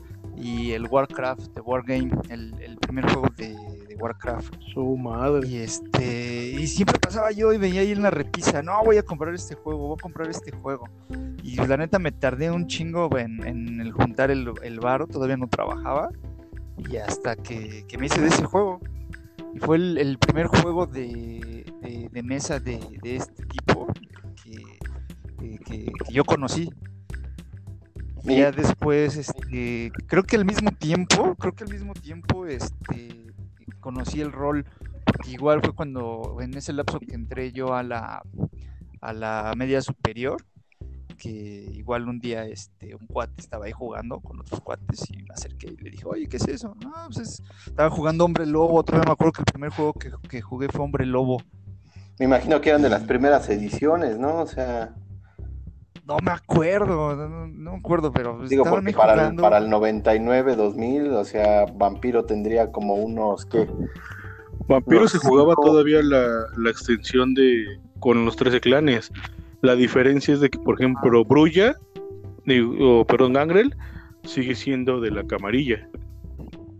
y 0.42 0.72
el 0.72 0.86
Warcraft, 0.86 1.54
de 1.54 1.60
Wargame, 1.60 2.10
el, 2.28 2.54
el 2.60 2.76
primer 2.78 3.04
juego 3.04 3.28
de, 3.36 3.56
Warcraft. 3.98 4.54
Su 4.74 4.96
madre. 4.96 5.46
Y 5.46 5.58
este, 5.58 6.50
y 6.58 6.66
siempre 6.66 6.98
pasaba 6.98 7.30
yo 7.30 7.52
y 7.52 7.58
veía 7.58 7.82
ahí 7.82 7.92
en 7.92 8.02
la 8.02 8.10
repisa, 8.10 8.62
no, 8.62 8.82
voy 8.84 8.96
a 8.96 9.02
comprar 9.04 9.32
este 9.32 9.54
juego, 9.54 9.88
voy 9.88 9.96
a 9.98 10.02
comprar 10.02 10.28
este 10.28 10.50
juego. 10.50 10.88
Y 11.42 11.56
la 11.56 11.76
neta 11.76 11.98
me 11.98 12.10
tardé 12.10 12.50
un 12.50 12.66
chingo 12.66 13.16
en, 13.16 13.46
en 13.46 13.80
el 13.80 13.92
juntar 13.92 14.30
el, 14.30 14.52
el 14.62 14.80
varo, 14.80 15.06
todavía 15.06 15.36
no 15.36 15.46
trabajaba. 15.46 16.10
Y 16.76 16.96
hasta 16.96 17.36
que, 17.36 17.84
que 17.86 17.96
me 17.96 18.06
hice 18.06 18.20
de 18.20 18.28
ese 18.28 18.44
juego. 18.44 18.80
Y 19.54 19.58
fue 19.58 19.76
el, 19.76 20.18
primer 20.18 20.46
juego 20.46 20.86
de, 20.86 21.64
mesa 22.22 22.58
de, 22.58 22.80
este 23.02 23.44
tipo 23.46 23.86
que, 25.64 25.92
yo 26.10 26.24
conocí. 26.24 26.70
Y 28.24 28.36
ya 28.36 28.52
después, 28.52 29.16
este, 29.16 29.90
creo 30.06 30.22
que 30.22 30.36
al 30.36 30.44
mismo 30.44 30.70
tiempo, 30.70 31.34
creo 31.34 31.52
que 31.54 31.64
al 31.64 31.70
mismo 31.70 31.92
tiempo, 31.94 32.46
este, 32.46 33.32
conocí 33.80 34.20
el 34.20 34.32
rol, 34.32 34.64
porque 35.04 35.32
igual 35.32 35.60
fue 35.60 35.74
cuando, 35.74 36.38
en 36.40 36.56
ese 36.56 36.72
lapso 36.72 37.00
que 37.00 37.14
entré 37.14 37.52
yo 37.52 37.74
a 37.74 37.82
la, 37.82 38.22
a 39.00 39.12
la 39.12 39.52
media 39.56 39.82
superior, 39.82 40.42
que 41.22 41.68
igual 41.72 42.08
un 42.08 42.18
día 42.18 42.44
este, 42.46 42.94
un 42.94 43.06
cuate 43.06 43.40
estaba 43.40 43.66
ahí 43.66 43.72
jugando 43.72 44.20
con 44.20 44.40
otros 44.40 44.60
cuates 44.60 45.08
y 45.10 45.22
me 45.22 45.32
acerqué 45.32 45.68
y 45.68 45.82
le 45.82 45.90
dije, 45.90 46.04
oye, 46.04 46.26
¿qué 46.26 46.36
es 46.36 46.48
eso? 46.48 46.74
No, 46.82 46.92
pues 47.14 47.42
estaba 47.66 47.90
jugando 47.90 48.24
Hombre 48.24 48.46
Lobo, 48.46 48.82
vez 48.82 49.06
me 49.06 49.12
acuerdo 49.12 49.32
que 49.32 49.42
el 49.42 49.52
primer 49.52 49.70
juego 49.70 49.94
que, 49.94 50.40
jugué 50.40 50.68
fue 50.68 50.84
Hombre 50.84 51.06
Lobo. 51.06 51.40
Me 52.18 52.26
imagino 52.26 52.60
que 52.60 52.70
eran 52.70 52.82
de 52.82 52.88
las 52.88 53.02
primeras 53.02 53.48
ediciones, 53.48 54.18
¿no? 54.18 54.40
O 54.40 54.46
sea... 54.46 54.94
No 56.04 56.16
me 56.22 56.32
acuerdo, 56.32 57.14
no, 57.14 57.46
me 57.46 57.78
acuerdo, 57.78 58.12
pero... 58.12 58.38
Pues 58.38 58.50
Digo, 58.50 58.64
porque 58.64 58.92
para 58.92 59.28
el, 59.28 59.36
para 59.36 59.58
el 59.58 59.70
99, 59.70 60.56
2000, 60.56 61.12
o 61.12 61.24
sea, 61.24 61.66
Vampiro 61.74 62.24
tendría 62.24 62.72
como 62.72 62.94
unos, 62.94 63.46
¿qué? 63.46 63.68
Vampiro 64.66 65.06
se 65.06 65.18
jugaba 65.18 65.54
todavía 65.54 66.02
la, 66.02 66.46
la 66.56 66.70
extensión 66.70 67.34
de... 67.34 67.78
con 68.00 68.24
los 68.24 68.36
13 68.36 68.60
clanes. 68.60 69.12
La 69.60 69.76
diferencia 69.76 70.34
es 70.34 70.40
de 70.40 70.50
que, 70.50 70.58
por 70.58 70.74
ejemplo, 70.74 71.24
Brulla, 71.24 71.76
o 72.80 73.04
perdón, 73.04 73.34
Gangrel, 73.34 73.76
sigue 74.24 74.54
siendo 74.54 75.00
de 75.00 75.10
la 75.12 75.24
camarilla. 75.24 75.88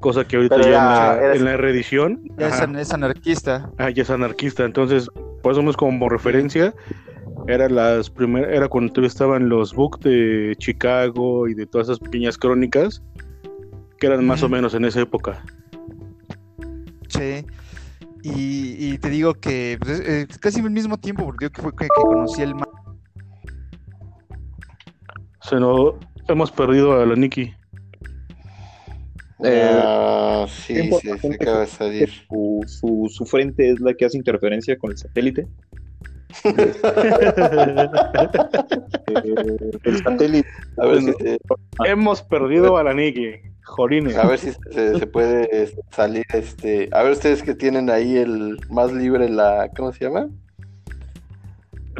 Cosa 0.00 0.26
que 0.26 0.36
ahorita 0.36 0.60
ya, 0.62 1.34
en, 1.34 1.44
la, 1.44 1.56
reedición. 1.56 2.22
Ya 2.36 2.48
es, 2.48 2.92
anarquista. 2.92 3.70
Ah, 3.78 3.90
ya 3.90 4.02
es 4.02 4.10
anarquista. 4.10 4.64
Entonces, 4.64 5.08
pues 5.44 5.56
somos 5.56 5.76
como 5.76 6.08
referencia. 6.08 6.74
Era 7.48 7.68
las 7.68 8.08
primeras, 8.08 8.52
era 8.52 8.68
cuando 8.68 8.92
todavía 8.92 9.08
estaban 9.08 9.48
los 9.48 9.74
books 9.74 10.00
de 10.00 10.54
Chicago 10.58 11.48
y 11.48 11.54
de 11.54 11.66
todas 11.66 11.88
esas 11.88 11.98
pequeñas 11.98 12.38
crónicas 12.38 13.02
que 13.98 14.06
eran 14.06 14.24
más 14.26 14.42
o 14.42 14.48
menos 14.48 14.74
en 14.74 14.84
esa 14.84 15.00
época. 15.00 15.44
Sí. 17.08 17.44
Y, 18.24 18.98
te 18.98 19.10
digo 19.10 19.34
que 19.34 19.76
pues, 19.80 20.00
es, 20.00 20.38
casi 20.38 20.60
al 20.60 20.70
mismo 20.70 20.98
tiempo, 20.98 21.24
porque 21.24 21.46
yo 21.46 21.50
que 21.50 21.62
fue 21.62 21.74
que, 21.74 21.88
conocí 21.88 22.42
el 22.42 22.54
Se 25.42 25.56
nos 25.56 25.94
hemos 26.28 26.52
perdido 26.52 27.00
a 27.00 27.06
la 27.06 27.16
Nikki. 27.16 27.52
Eh, 29.44 30.46
sí, 30.48 30.90
sí, 31.00 31.10
se 31.20 31.34
acaba 31.34 31.60
de 31.60 31.66
salir. 31.66 32.10
Su, 32.66 33.08
su, 33.08 33.24
frente 33.26 33.70
es 33.70 33.80
la 33.80 33.92
que 33.94 34.04
hace 34.04 34.16
interferencia 34.16 34.78
con 34.78 34.92
el 34.92 34.98
satélite. 34.98 35.48
el 39.84 40.02
satélite. 40.02 40.48
A 40.78 40.86
ver, 40.86 40.98
eh, 41.24 41.38
hemos 41.84 42.22
perdido 42.22 42.76
a 42.76 42.84
la 42.84 42.94
Nikki. 42.94 43.52
Jolines. 43.64 44.16
A 44.16 44.26
ver 44.26 44.38
si 44.38 44.52
se, 44.52 45.06
puede 45.06 45.72
salir 45.90 46.24
este. 46.32 46.88
A 46.92 47.02
ver 47.02 47.12
ustedes 47.12 47.42
que 47.42 47.54
tienen 47.54 47.90
ahí 47.90 48.16
el 48.16 48.58
más 48.70 48.92
libre 48.92 49.28
la. 49.28 49.70
¿Cómo 49.76 49.92
se 49.92 50.04
llama? 50.04 50.28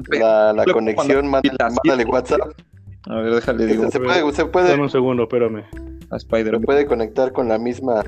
La, 0.08 0.52
la 0.52 0.64
conexión, 0.64 1.28
mándale, 1.28 2.04
WhatsApp. 2.04 2.40
A 3.08 3.16
ver, 3.16 3.34
déjale 3.34 3.66
digo. 3.66 3.90
Se 3.90 4.00
puede, 4.00 4.32
se 4.32 4.46
puede. 4.46 4.80
un 4.80 4.90
segundo, 4.90 5.24
espérame. 5.24 5.64
A 6.10 6.16
Spider. 6.16 6.58
Se 6.58 6.60
puede 6.60 6.86
conectar 6.86 7.32
con 7.32 7.48
la 7.48 7.58
misma. 7.58 8.04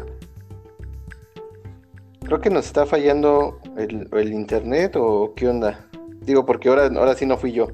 Creo 2.24 2.40
que 2.40 2.50
nos 2.50 2.66
está 2.66 2.86
fallando 2.86 3.58
el, 3.76 4.08
el 4.12 4.32
internet 4.32 4.96
o 4.96 5.32
qué 5.36 5.48
onda. 5.48 5.86
Digo, 6.24 6.46
porque 6.46 6.68
ahora, 6.68 6.86
ahora 6.86 7.14
sí 7.14 7.26
no 7.26 7.36
fui 7.36 7.52
yo 7.52 7.68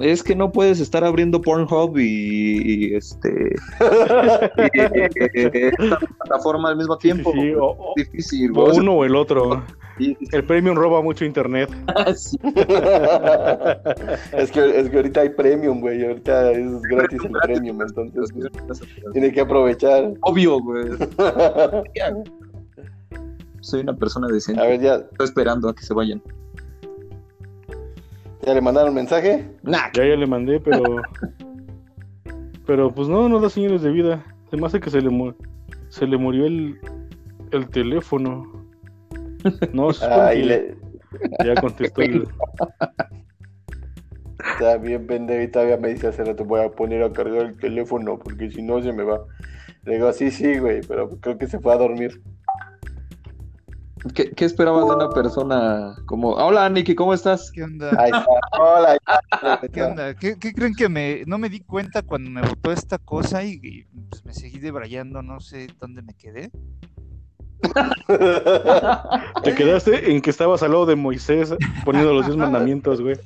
es 0.00 0.22
que 0.22 0.36
no 0.36 0.52
puedes 0.52 0.78
estar 0.80 1.04
abriendo 1.04 1.40
Pornhub 1.40 1.96
y, 1.98 2.94
este 2.94 3.54
esta 5.42 5.98
plataforma 5.98 6.68
al 6.70 6.76
mismo 6.76 6.96
tiempo. 6.98 7.32
difícil. 7.96 8.52
O 8.56 8.72
uno 8.74 8.94
o 8.94 9.04
el 9.04 9.16
otro. 9.16 9.64
El 9.98 10.44
premium 10.44 10.76
roba 10.76 11.02
mucho 11.02 11.24
internet. 11.24 11.68
es, 12.06 12.36
que, 14.50 14.80
es 14.80 14.90
que 14.90 14.96
ahorita 14.96 15.22
hay 15.22 15.30
premium, 15.30 15.80
güey. 15.80 16.04
Ahorita 16.04 16.52
es 16.52 16.82
gratis 16.82 17.20
el 17.24 17.32
premium, 17.42 17.82
entonces 17.82 18.30
tiene 19.12 19.32
que 19.32 19.40
aprovechar. 19.40 20.12
Obvio, 20.22 20.60
güey. 20.60 20.90
Soy 23.60 23.80
una 23.80 23.96
persona 23.96 24.28
decente. 24.28 24.60
A 24.60 24.66
ver, 24.66 24.80
ya. 24.80 24.94
Estoy 24.96 25.26
esperando 25.26 25.68
a 25.68 25.74
que 25.74 25.82
se 25.82 25.94
vayan. 25.94 26.22
¿Ya 28.44 28.54
le 28.54 28.60
mandaron 28.60 28.94
mensaje? 28.94 29.48
Nah. 29.62 29.90
Ya, 29.94 30.04
ya 30.04 30.16
le 30.16 30.26
mandé, 30.26 30.58
pero. 30.60 30.82
pero 32.66 32.92
pues 32.92 33.08
no, 33.08 33.28
no 33.28 33.40
da 33.40 33.48
señales 33.48 33.82
de 33.82 33.90
vida. 33.90 34.24
Se 34.50 34.56
me 34.56 34.66
hace 34.66 34.80
que 34.80 34.90
se 34.90 35.00
le, 35.00 35.34
se 35.88 36.06
le 36.06 36.16
murió 36.16 36.46
el, 36.46 36.78
el 37.52 37.68
teléfono. 37.68 38.66
No, 39.72 39.90
le... 40.34 40.76
ya 41.44 41.54
contestó 41.60 42.02
el... 42.02 42.28
Está 44.52 44.76
bien 44.76 45.06
pendejo 45.06 45.42
y 45.42 45.48
todavía 45.48 45.76
me 45.76 45.88
dice 45.88 46.08
hace 46.08 46.22
te 46.34 46.42
voy 46.42 46.60
a 46.60 46.70
poner 46.70 47.02
a 47.02 47.12
cargar 47.12 47.46
el 47.46 47.56
teléfono 47.56 48.18
porque 48.18 48.50
si 48.50 48.62
no 48.62 48.82
se 48.82 48.92
me 48.92 49.04
va. 49.04 49.24
Le 49.84 49.94
digo, 49.94 50.12
sí, 50.12 50.30
sí, 50.30 50.58
güey, 50.58 50.80
pero 50.86 51.08
creo 51.20 51.38
que 51.38 51.46
se 51.46 51.58
fue 51.58 51.72
a 51.72 51.76
dormir. 51.76 52.20
¿Qué, 54.14 54.30
¿Qué, 54.30 54.44
esperabas 54.44 54.86
de 54.86 54.94
una 54.94 55.10
persona 55.10 55.94
como... 56.06 56.30
Hola, 56.30 56.68
Nicky, 56.68 56.94
¿cómo 56.94 57.14
estás? 57.14 57.52
¿Qué 57.52 57.62
onda? 57.62 57.90
Ahí 57.98 58.10
está. 58.10 58.26
Hola. 58.58 58.98
¿Qué 59.72 59.82
onda? 59.82 60.14
¿Qué, 60.14 60.38
¿Qué, 60.38 60.52
creen 60.52 60.74
que 60.74 60.88
me... 60.88 61.22
No 61.26 61.38
me 61.38 61.48
di 61.48 61.60
cuenta 61.60 62.02
cuando 62.02 62.28
me 62.28 62.42
botó 62.42 62.72
esta 62.72 62.98
cosa 62.98 63.44
y, 63.44 63.86
pues, 64.10 64.24
me 64.24 64.34
seguí 64.34 64.58
debrayando, 64.58 65.22
no 65.22 65.40
sé 65.40 65.68
dónde 65.78 66.02
me 66.02 66.14
quedé. 66.14 66.50
Te 69.44 69.54
quedaste 69.54 70.10
en 70.10 70.20
que 70.20 70.30
estabas 70.30 70.62
al 70.62 70.72
lado 70.72 70.86
de 70.86 70.96
Moisés 70.96 71.54
poniendo 71.84 72.12
los 72.12 72.26
diez 72.26 72.36
mandamientos, 72.36 73.00
güey. 73.00 73.16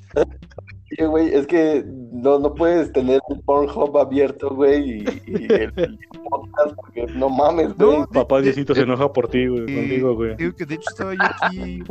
Sí, 0.88 1.04
güey, 1.04 1.34
es 1.34 1.46
que 1.46 1.84
no, 2.12 2.38
no 2.38 2.54
puedes 2.54 2.92
tener 2.92 3.20
el 3.28 3.40
Pornhub 3.40 3.98
abierto, 3.98 4.50
güey, 4.50 5.02
y, 5.02 5.04
el, 5.52 5.98
podcast, 6.30 6.76
porque 6.76 7.06
no 7.14 7.28
mames, 7.28 7.76
güey. 7.76 8.04
Papá 8.12 8.40
Diosito 8.40 8.74
se 8.74 8.82
enoja 8.82 9.12
por 9.12 9.28
ti, 9.28 9.46
güey, 9.48 9.66
contigo, 9.66 10.14
güey. 10.14 10.36
Digo 10.36 10.54
que 10.54 10.64
de 10.64 10.74
hecho 10.76 10.88
estaba 10.90 11.14
yo 11.14 11.22
aquí, 11.22 11.82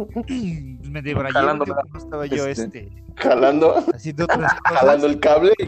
me 0.90 1.02
debrayé, 1.02 1.34
Jalando, 1.34 1.66
no 1.66 2.00
estaba 2.00 2.26
yo, 2.26 2.48
este... 2.48 2.64
este 2.64 3.06
jalando, 3.16 3.76
haciendo 3.94 4.26
otras 4.26 4.54
cosas. 4.62 4.80
Jalando 4.80 5.08
el 5.08 5.20
cable. 5.20 5.54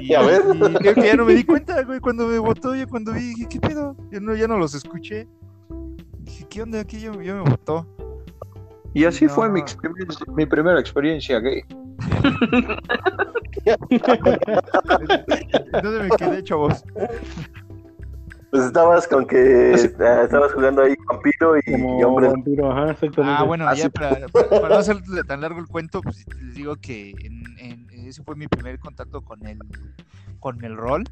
Y, 0.00 0.12
a 0.12 0.22
ver. 0.22 0.42
creo 0.80 0.94
que 0.94 1.06
ya 1.06 1.14
no 1.14 1.24
me 1.24 1.34
di 1.34 1.44
cuenta, 1.44 1.82
güey, 1.84 2.00
cuando 2.00 2.26
me 2.26 2.38
votó, 2.40 2.74
yo 2.74 2.88
cuando 2.88 3.12
vi, 3.12 3.20
dije, 3.28 3.46
¿qué 3.48 3.60
pedo? 3.60 3.96
Ya 4.10 4.18
no, 4.18 4.34
ya 4.34 4.48
no 4.48 4.58
los 4.58 4.74
escuché. 4.74 5.28
Dije, 6.18 6.46
¿qué 6.50 6.62
onda? 6.62 6.80
Aquí 6.80 6.98
ya, 6.98 7.12
me 7.12 7.40
votó. 7.42 7.86
Y 8.98 9.04
así 9.04 9.28
fue 9.28 9.48
mi, 9.48 9.62
mi 10.34 10.44
primera 10.44 10.80
experiencia 10.80 11.38
gay. 11.38 11.62
¿Dónde 15.82 16.02
me 16.02 16.08
quedé, 16.16 16.42
chavos? 16.42 16.82
Pues 18.50 18.64
estabas 18.64 19.06
con 19.06 19.24
que 19.24 19.74
ah, 20.00 20.22
estabas 20.24 20.52
jugando 20.52 20.82
ahí 20.82 20.96
vampiro 21.06 21.58
y, 21.58 21.62
y 21.70 22.02
hombre. 22.02 22.26
Vampiro, 22.26 22.72
ajá, 22.72 22.96
ah, 23.22 23.44
bueno, 23.44 23.72
ya 23.72 23.88
para, 23.88 24.26
para, 24.26 24.68
no 24.68 24.74
hacer 24.74 24.96
tan 25.28 25.42
largo 25.42 25.60
el 25.60 25.68
cuento, 25.68 26.00
pues 26.00 26.26
les 26.42 26.56
digo 26.56 26.74
que 26.74 27.10
en, 27.10 27.44
en, 27.58 27.86
ese 28.04 28.24
fue 28.24 28.34
mi 28.34 28.48
primer 28.48 28.80
contacto 28.80 29.20
con 29.22 29.46
el, 29.46 29.60
con 30.40 30.64
el 30.64 30.76
rol. 30.76 31.04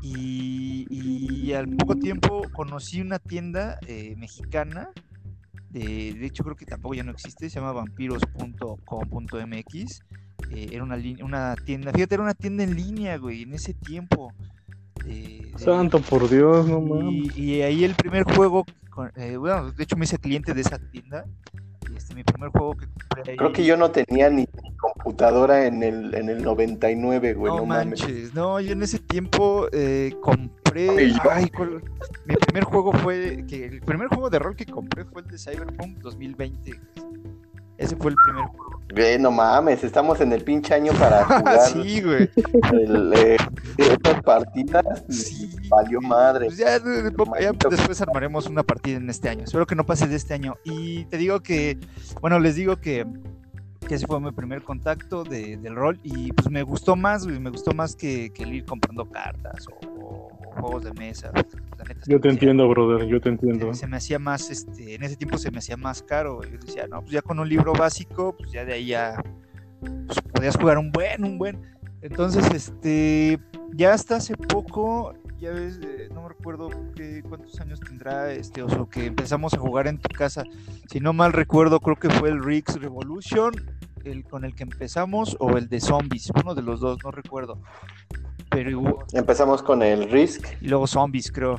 Y, 0.00 0.86
y 0.88 1.52
al 1.54 1.66
poco 1.70 1.96
tiempo 1.96 2.42
conocí 2.52 3.00
una 3.00 3.18
tienda 3.18 3.80
eh, 3.88 4.14
mexicana 4.16 4.92
de, 5.70 6.14
de, 6.14 6.26
hecho 6.26 6.44
creo 6.44 6.56
que 6.56 6.66
tampoco 6.66 6.94
ya 6.94 7.02
no 7.02 7.12
existe, 7.12 7.48
se 7.48 7.60
llama 7.60 7.72
vampiros.com.mx. 7.72 10.02
Eh, 10.50 10.68
era 10.72 10.82
una, 10.82 10.98
una 11.22 11.54
tienda, 11.56 11.92
fíjate, 11.92 12.14
era 12.14 12.22
una 12.22 12.34
tienda 12.34 12.64
en 12.64 12.74
línea, 12.74 13.18
güey, 13.18 13.42
en 13.42 13.54
ese 13.54 13.74
tiempo. 13.74 14.32
Santo 15.56 16.00
por 16.00 16.28
Dios, 16.28 16.68
no 16.68 16.80
mames. 16.80 17.36
Y, 17.36 17.62
ahí 17.62 17.84
el 17.84 17.94
primer 17.94 18.24
juego, 18.24 18.64
eh, 19.16 19.36
bueno, 19.36 19.72
de 19.72 19.84
hecho 19.84 19.96
me 19.96 20.04
hice 20.04 20.18
cliente 20.18 20.54
de 20.54 20.60
esa 20.60 20.78
tienda. 20.78 21.24
Y 21.88 21.96
este, 21.96 22.14
mi 22.14 22.24
primer 22.24 22.50
juego 22.50 22.76
que 22.76 22.86
compré 22.86 23.36
Creo 23.36 23.52
que 23.52 23.64
yo 23.64 23.76
no 23.76 23.90
tenía 23.90 24.28
ni 24.30 24.46
computadora 24.78 25.66
en 25.66 25.82
el, 25.82 26.14
en 26.14 26.28
el 26.28 26.42
99, 26.42 27.34
güey. 27.34 27.54
No, 27.54 27.64
manches, 27.64 28.34
no, 28.34 28.60
yo 28.60 28.72
en 28.72 28.82
ese 28.82 28.98
tiempo 28.98 29.68
eh, 29.72 30.14
compré. 30.20 30.90
Ay, 31.30 31.50
mi 32.26 32.36
primer 32.36 32.64
juego 32.64 32.92
fue. 32.92 33.44
que 33.48 33.66
El 33.66 33.80
primer 33.80 34.08
juego 34.08 34.30
de 34.30 34.38
rol 34.38 34.56
que 34.56 34.66
compré 34.66 35.04
fue 35.04 35.22
el 35.22 35.28
de 35.28 35.38
Cyberpunk 35.38 35.98
2020. 35.98 36.80
Ese 37.80 37.96
fue 37.96 38.10
el 38.10 38.16
primer 38.24 38.44
juego. 38.44 38.82
Güey, 38.94 39.18
no 39.18 39.30
mames, 39.30 39.82
estamos 39.84 40.20
en 40.20 40.32
el 40.32 40.44
pinche 40.44 40.74
año 40.74 40.92
para 40.92 41.24
jugar. 41.38 41.60
sí, 41.60 42.02
güey. 42.02 42.28
Eh, 43.14 43.36
estas 43.78 44.22
partidas 44.22 44.84
sí. 45.08 45.50
valió 45.68 46.00
madre. 46.02 46.46
Pues 46.46 46.58
ya, 46.58 46.78
después 46.78 48.00
armaremos 48.02 48.46
una 48.46 48.62
partida 48.62 48.98
en 48.98 49.08
este 49.08 49.30
año. 49.30 49.44
Espero 49.44 49.66
que 49.66 49.76
no 49.76 49.86
pase 49.86 50.06
de 50.06 50.16
este 50.16 50.34
año. 50.34 50.56
Y 50.64 51.06
te 51.06 51.16
digo 51.16 51.40
que, 51.40 51.78
bueno, 52.20 52.38
les 52.38 52.54
digo 52.54 52.76
que, 52.76 53.06
que 53.90 53.96
ese 53.96 54.06
fue 54.06 54.20
mi 54.20 54.30
primer 54.30 54.62
contacto 54.62 55.24
de, 55.24 55.56
del 55.56 55.74
rol. 55.74 55.98
Y 56.04 56.32
pues 56.32 56.48
me 56.48 56.62
gustó 56.62 56.94
más, 56.94 57.26
güey, 57.26 57.40
me 57.40 57.50
gustó 57.50 57.72
más 57.72 57.96
que, 57.96 58.30
que 58.32 58.44
el 58.44 58.54
ir 58.54 58.64
comprando 58.64 59.04
cartas 59.10 59.66
o 59.66 60.28
juegos 60.60 60.84
de 60.84 60.92
mesa. 60.92 61.32
yo 62.06 62.20
te 62.20 62.28
entiendo, 62.28 62.68
brother, 62.68 63.08
yo 63.08 63.20
te 63.20 63.30
entiendo. 63.30 63.74
Se, 63.74 63.88
me 63.88 63.96
hacía 63.96 64.20
más, 64.20 64.48
este, 64.48 64.94
en 64.94 65.02
ese 65.02 65.16
tiempo 65.16 65.38
se 65.38 65.50
me 65.50 65.58
hacía 65.58 65.76
más 65.76 66.04
caro. 66.04 66.40
Yo 66.44 66.56
decía, 66.64 66.86
no, 66.86 67.00
pues 67.00 67.10
ya 67.10 67.20
con 67.20 67.40
un 67.40 67.48
libro 67.48 67.72
básico, 67.72 68.36
pues 68.38 68.52
ya 68.52 68.64
de 68.64 68.74
ahí 68.74 68.86
ya 68.86 69.20
pues, 69.80 70.20
podías 70.34 70.56
jugar 70.56 70.78
un 70.78 70.92
buen, 70.92 71.24
un 71.24 71.36
buen. 71.36 71.60
Entonces, 72.00 72.48
este, 72.54 73.40
ya 73.74 73.92
hasta 73.92 74.16
hace 74.16 74.36
poco, 74.36 75.14
ya 75.40 75.50
ves, 75.50 75.80
eh, 75.82 76.08
no 76.14 76.22
me 76.22 76.28
recuerdo 76.28 76.70
qué, 76.94 77.24
cuántos 77.28 77.60
años 77.60 77.80
tendrá 77.80 78.32
este 78.32 78.62
oso 78.62 78.88
que 78.88 79.06
empezamos 79.06 79.52
a 79.52 79.58
jugar 79.58 79.88
en 79.88 79.98
tu 79.98 80.08
casa. 80.10 80.44
Si 80.88 81.00
no 81.00 81.12
mal 81.12 81.32
recuerdo, 81.32 81.80
creo 81.80 81.96
que 81.96 82.08
fue 82.08 82.28
el 82.28 82.44
Rix 82.44 82.80
Revolution, 82.80 83.52
el 84.04 84.24
con 84.24 84.44
el 84.44 84.54
que 84.54 84.64
empezamos, 84.64 85.36
o 85.40 85.56
el 85.56 85.68
de 85.68 85.80
Zombies, 85.80 86.30
uno 86.42 86.54
de 86.54 86.62
los 86.62 86.80
dos, 86.80 86.98
no 87.04 87.10
recuerdo. 87.10 87.58
Pero 88.50 89.06
Empezamos 89.12 89.62
con 89.62 89.82
el 89.82 90.10
Risk. 90.10 90.46
Y 90.60 90.68
luego 90.68 90.86
Zombies, 90.86 91.30
creo. 91.30 91.56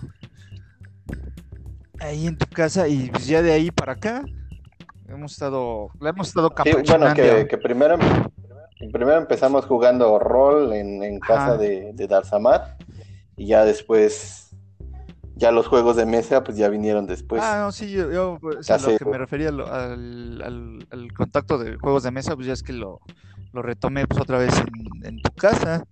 Ahí 1.99 2.27
en 2.27 2.37
tu 2.37 2.47
casa 2.47 2.87
y 2.87 3.09
pues 3.09 3.27
ya 3.27 3.41
de 3.41 3.51
ahí 3.51 3.69
para 3.69 3.93
acá 3.93 4.23
hemos 5.07 5.33
estado, 5.33 5.89
la 5.99 6.09
hemos 6.09 6.29
estado 6.29 6.53
sí, 6.63 6.71
bueno, 6.87 7.13
que, 7.13 7.47
que, 7.47 7.57
primero, 7.57 7.97
primero 8.91 9.17
empezamos 9.17 9.65
jugando 9.65 10.17
rol 10.17 10.73
en, 10.73 11.19
casa 11.19 11.57
de, 11.57 11.91
de 11.93 12.07
Darzamat 12.07 12.81
y 13.37 13.47
ya 13.47 13.65
después 13.65 14.40
ya 15.35 15.51
los 15.51 15.67
juegos 15.67 15.95
de 15.95 16.05
mesa 16.05 16.43
pues 16.43 16.57
ya 16.57 16.69
vinieron 16.69 17.05
después. 17.07 17.41
Ah, 17.43 17.61
no, 17.63 17.71
sí, 17.71 17.91
yo, 17.91 18.37
pues, 18.39 18.69
a 18.69 18.77
lo 18.77 18.97
que 18.97 19.05
me 19.05 19.17
refería 19.17 19.49
al, 19.49 19.61
al, 19.61 20.87
al, 20.89 21.13
contacto 21.13 21.57
de 21.57 21.77
juegos 21.77 22.03
de 22.03 22.11
mesa, 22.11 22.35
pues 22.35 22.47
ya 22.47 22.53
es 22.53 22.63
que 22.63 22.73
lo, 22.73 22.99
lo 23.53 23.61
retomé 23.61 24.07
pues 24.07 24.21
otra 24.21 24.37
vez 24.37 24.53
en, 24.57 25.05
en 25.05 25.21
tu 25.21 25.31
casa. 25.33 25.85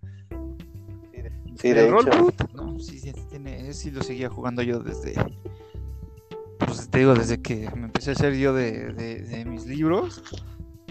Sí, 1.59 1.73
de 1.73 1.89
hecho. 1.89 2.31
no, 2.53 2.79
sí, 2.79 2.99
sí, 2.99 3.13
tiene, 3.29 3.73
sí 3.73 3.91
lo 3.91 4.01
seguía 4.01 4.29
jugando 4.29 4.61
yo 4.61 4.79
desde, 4.79 5.13
pues 6.57 6.89
te 6.89 6.99
digo, 6.99 7.13
desde 7.13 7.41
que 7.41 7.69
me 7.75 7.85
empecé 7.85 8.11
a 8.11 8.13
hacer 8.13 8.35
yo 8.35 8.53
de, 8.53 8.93
de, 8.93 9.43
mis 9.45 9.65
libros, 9.65 10.23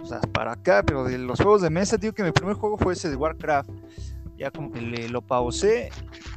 o 0.03 0.07
sea, 0.07 0.21
para 0.21 0.53
acá, 0.53 0.83
pero 0.85 1.05
de 1.05 1.17
los 1.17 1.41
juegos 1.41 1.63
de 1.63 1.71
mesa, 1.71 1.97
digo 1.97 2.13
que 2.13 2.23
mi 2.23 2.33
primer 2.33 2.55
juego 2.55 2.77
fue 2.77 2.93
ese 2.93 3.09
de 3.09 3.17
Warcraft, 3.17 3.71
ya 4.39 4.51
como 4.51 4.71
que 4.71 4.81
le, 4.81 5.09
lo 5.09 5.21
pausé 5.21 5.91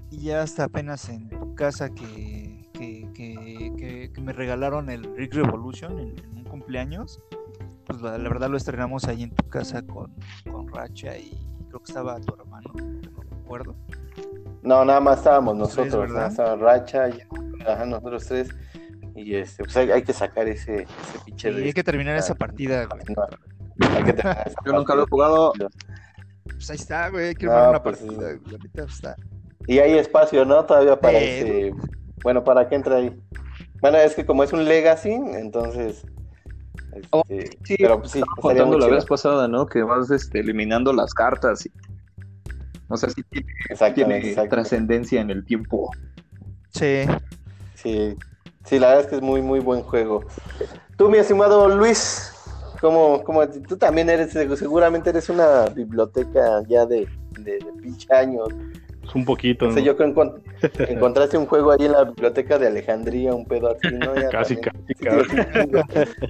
y 0.10 0.26
ya 0.26 0.42
hasta 0.42 0.66
apenas 0.66 1.08
en 1.10 1.30
tu 1.30 1.56
casa 1.56 1.90
que, 1.90 2.68
que, 2.74 3.08
que, 3.14 4.12
que 4.14 4.22
me 4.22 4.34
regalaron 4.34 4.90
el 4.90 5.04
Rick 5.16 5.36
Revolution 5.36 6.00
en, 6.00 6.16
un 6.36 6.44
cumpleaños, 6.44 7.22
pues 7.86 8.02
la, 8.02 8.18
la, 8.18 8.30
verdad 8.30 8.50
lo 8.50 8.58
estrenamos 8.58 9.06
ahí 9.06 9.24
en 9.24 9.32
tu 9.32 9.48
casa 9.48 9.82
con, 9.84 10.14
con 10.52 10.68
Racha 10.68 11.18
y 11.18 11.48
creo 11.70 11.80
que 11.82 11.92
estaba 11.92 12.20
tu 12.20 12.34
hermano, 12.34 12.74
no 12.76 13.22
recuerdo. 13.22 13.76
No, 14.64 14.84
nada 14.84 15.00
más 15.00 15.20
estábamos 15.20 15.56
nosotros, 15.56 15.96
¿verdad? 15.96 16.28
Estaba 16.28 16.56
Racha, 16.56 17.10
y, 17.10 17.22
nosotros 17.88 18.26
tres. 18.26 18.50
Y 19.16 19.36
este, 19.36 19.64
pues 19.64 19.76
hay, 19.78 20.04
que 20.04 20.14
sacar 20.14 20.48
ese, 20.48 20.84
ese 20.84 21.20
pinche. 21.26 21.50
hay 21.50 21.74
que 21.74 21.84
terminar 21.84 22.16
esa 22.16 22.34
partida, 22.34 22.86
güey. 22.86 23.04
hay 23.96 24.04
que 24.04 24.14
terminar 24.14 24.52
Yo 24.66 24.74
nunca 24.74 24.96
lo 24.96 25.04
he 25.04 25.06
jugado. 25.08 25.54
Pues 26.44 26.70
ahí 26.70 26.76
está, 26.76 27.10
güey, 27.10 27.30
hay 27.30 27.36
que 27.36 27.46
armar 27.46 27.70
una 27.70 27.84
pues, 27.84 27.98
partida. 27.98 28.30
Ahorita 28.52 28.84
está. 28.84 29.16
Y 29.68 29.80
hay 29.80 29.98
espacio, 29.98 30.46
¿no? 30.46 30.66
Todavía 30.66 31.00
para 31.00 31.20
ese. 31.20 31.74
Bueno, 32.24 32.44
¿para 32.44 32.68
qué 32.68 32.76
entra 32.76 32.98
ahí? 32.98 33.16
Bueno, 33.80 33.98
es 33.98 34.16
que 34.16 34.26
como 34.26 34.44
es 34.44 34.54
un 34.54 34.66
legacy, 34.66 35.12
entonces. 35.12 36.06
Oh, 37.12 37.24
este, 37.30 37.58
sí, 37.64 37.76
pero 37.80 38.00
pues, 38.00 38.12
sí, 38.12 38.22
contando 38.42 38.78
la 38.78 38.88
vez 38.88 39.06
pasada, 39.06 39.48
¿no? 39.48 39.66
Que 39.66 39.82
vas 39.82 40.12
este, 40.12 40.40
eliminando 40.40 40.92
las 40.92 41.14
cartas 41.14 41.66
y 41.66 41.72
o 42.92 42.98
sea, 42.98 43.10
sí 43.10 43.24
tiene, 43.94 44.20
tiene 44.20 44.48
trascendencia 44.50 45.22
en 45.22 45.30
el 45.30 45.46
tiempo. 45.46 45.90
Sí. 46.72 47.06
Sí. 47.76 48.18
Sí, 48.66 48.80
la 48.80 48.88
verdad 48.88 49.06
es 49.06 49.10
que 49.10 49.16
es 49.16 49.22
muy, 49.22 49.42
muy 49.42 49.60
buen 49.60 49.82
juego. 49.82 50.26
Tú, 50.98 51.10
mi 51.10 51.18
estimado 51.18 51.70
Luis, 51.70 52.34
como, 52.82 53.24
como 53.24 53.48
tú 53.48 53.78
también 53.78 54.10
eres, 54.10 54.32
seguramente 54.32 55.12
eres 55.12 55.30
una 55.30 55.68
biblioteca 55.68 56.64
ya 56.68 56.86
de, 56.86 57.08
de, 57.40 57.60
pinche 57.82 58.14
años. 58.14 58.50
Es 59.04 59.16
un 59.16 59.24
poquito. 59.24 59.68
¿no? 59.68 59.80
yo 59.80 59.96
creo 59.96 60.14
que 60.14 60.32
encontraste 60.94 61.38
un 61.38 61.46
juego 61.46 61.72
ahí 61.72 61.86
en 61.86 61.92
la 61.92 62.04
biblioteca 62.06 62.58
de 62.58 62.68
Alejandría, 62.68 63.34
un 63.34 63.46
pedo 63.46 63.70
así, 63.70 63.96
¿no? 63.96 64.14
casi, 64.32 64.58
casi, 64.58 64.94
casi. 64.96 65.38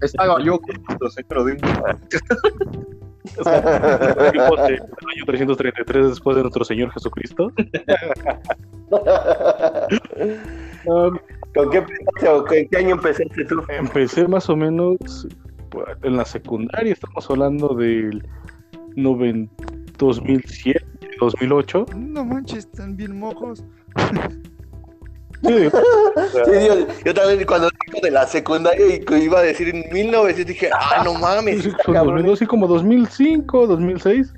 Estaba 0.01 0.43
yo 0.43 0.59
con 0.59 0.75
de 1.45 1.55
el 4.73 4.79
año 5.15 5.25
333 5.25 6.09
después 6.09 6.35
de 6.35 6.41
nuestro 6.41 6.65
Señor 6.65 6.91
Jesucristo. 6.91 7.51
¿Con 11.53 11.69
qué 11.69 11.77
empezaste 11.77 12.27
o 12.27 12.51
en 12.51 12.67
qué 12.69 12.77
año 12.77 12.95
empezaste 12.95 13.45
tú? 13.45 13.61
Empecé 13.69 14.27
más 14.27 14.49
o 14.49 14.55
menos 14.55 15.27
en 16.03 16.17
la 16.17 16.25
secundaria, 16.25 16.93
estamos 16.93 17.29
hablando 17.29 17.75
del 17.75 18.27
2007, 18.95 20.85
2008. 21.19 21.85
No 21.95 22.25
manches, 22.25 22.65
están 22.65 22.95
bien 22.95 23.19
mojos. 23.19 23.63
Sí, 25.43 25.69
yo, 27.03 27.13
también 27.15 27.45
cuando 27.47 27.69
dijo 27.87 27.99
de 28.03 28.11
la 28.11 28.27
secundaria 28.27 28.85
y 28.95 29.03
iba 29.23 29.39
a 29.39 29.41
decir 29.41 29.69
en 29.69 29.91
1900 29.91 30.45
dije, 30.45 30.69
ah, 30.71 31.01
no 31.03 31.15
mames. 31.15 31.67
así 32.31 32.45
como 32.45 32.67
2005, 32.67 33.67
2006. 33.67 34.33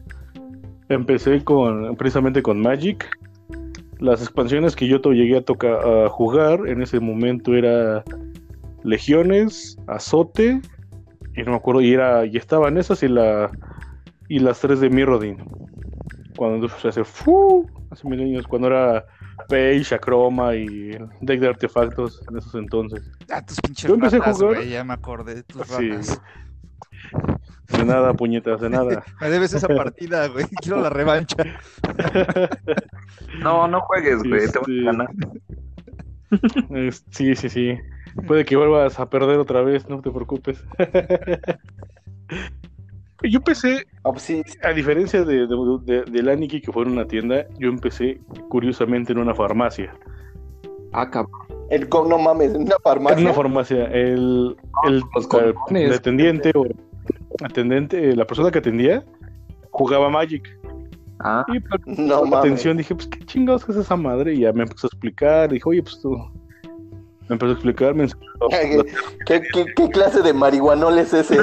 Empecé 0.87 1.43
con 1.43 1.95
precisamente 1.97 2.41
con 2.41 2.61
Magic. 2.61 3.05
Las 3.99 4.21
expansiones 4.21 4.75
que 4.75 4.87
yo 4.87 5.01
llegué 5.01 5.37
a, 5.37 5.41
tocar, 5.41 5.85
a 5.85 6.09
jugar 6.09 6.67
en 6.67 6.81
ese 6.81 6.99
momento 6.99 7.53
era 7.53 8.03
Legiones, 8.83 9.77
Azote, 9.87 10.61
y 11.35 11.43
no 11.43 11.51
me 11.51 11.57
acuerdo, 11.57 11.81
y 11.81 11.93
era, 11.93 12.25
y 12.25 12.37
estaban 12.37 12.77
esas 12.77 13.03
y 13.03 13.07
la 13.07 13.51
y 14.29 14.39
las 14.39 14.59
tres 14.59 14.79
de 14.79 14.89
Mirrodin. 14.89 15.37
Cuando 16.35 16.67
se 16.69 16.87
hace 16.87 17.01
hace 17.01 18.07
mil 18.07 18.21
años, 18.21 18.47
cuando 18.47 18.67
era 18.67 19.05
Page, 19.47 19.93
Acroma 19.93 20.55
y 20.55 20.97
deck 21.21 21.39
de 21.39 21.47
artefactos 21.47 22.23
en 22.29 22.37
esos 22.37 22.55
entonces. 22.55 23.01
Ah, 23.29 23.45
tus 23.45 23.59
pinches 23.61 23.87
Yo 23.87 23.95
empecé 23.95 24.17
a 24.17 24.33
jugar. 24.33 24.63
ya 24.63 24.83
me 24.83 24.93
acordé 24.93 25.35
de 25.35 25.43
tus 25.43 25.67
sí. 25.67 25.91
De 27.77 27.85
nada, 27.85 28.13
puñetas, 28.13 28.61
de 28.61 28.69
nada. 28.69 29.03
Me 29.21 29.29
debes 29.29 29.53
esa 29.53 29.67
partida, 29.67 30.27
güey. 30.27 30.45
Quiero 30.61 30.81
la 30.81 30.89
revancha. 30.89 31.37
No, 33.39 33.67
no 33.67 33.81
juegues, 33.81 34.23
güey. 34.23 34.47
Te 34.51 34.59
voy 34.59 34.81
a 34.81 34.91
ganar. 34.91 35.09
Sí, 37.11 37.35
sí, 37.35 37.49
sí. 37.49 37.77
Puede 38.27 38.45
que 38.45 38.55
vuelvas 38.55 38.99
a 38.99 39.09
perder 39.09 39.39
otra 39.39 39.61
vez, 39.61 39.89
no 39.89 40.01
te 40.01 40.11
preocupes. 40.11 40.63
Yo 43.23 43.37
empecé, 43.37 43.85
ah, 44.03 44.11
pues 44.11 44.29
a 44.63 44.73
diferencia 44.73 45.23
de, 45.23 45.47
de, 45.47 46.03
de, 46.03 46.31
Aniki, 46.31 46.59
que 46.59 46.73
fue 46.73 46.83
en 46.83 46.91
una 46.91 47.05
tienda, 47.07 47.45
yo 47.57 47.69
empecé 47.69 48.19
curiosamente 48.49 49.13
en 49.13 49.19
una 49.19 49.33
farmacia. 49.33 49.93
Ah, 50.91 51.09
cabrón. 51.09 51.31
El 51.69 51.87
no 51.89 52.17
mames, 52.17 52.53
en 52.53 52.63
una 52.63 52.75
farmacia. 52.83 53.17
En 53.17 53.23
una 53.23 53.33
farmacia. 53.33 53.85
El, 53.85 54.57
el, 54.85 55.03
el, 55.71 55.93
atendiente 55.93 56.51
o 56.53 56.65
atendente, 57.41 58.13
la 58.13 58.27
persona 58.27 58.51
que 58.51 58.59
atendía, 58.59 59.05
jugaba 59.71 60.09
Magic. 60.09 60.43
Ah, 61.19 61.45
y 61.47 61.61
por 61.61 61.87
no, 61.87 62.35
atención 62.35 62.75
dije, 62.75 62.93
pues 62.93 63.07
qué 63.07 63.25
chingados 63.25 63.67
es 63.69 63.77
esa 63.77 63.95
madre. 63.95 64.33
Y 64.33 64.41
ya 64.41 64.51
me 64.51 64.63
empezó 64.63 64.87
a 64.87 64.89
explicar. 64.89 65.49
Dijo, 65.49 65.69
oye, 65.69 65.81
pues 65.81 65.99
tú 66.01 66.17
me 67.33 67.35
empezó 67.35 67.51
a 67.51 67.53
explicar, 67.53 67.95
me 67.95 68.07
¿Qué, 69.25 69.41
qué, 69.75 69.89
clase 69.89 70.21
de 70.21 70.33
marihuanol 70.33 70.99
es 70.99 71.13
ese? 71.13 71.35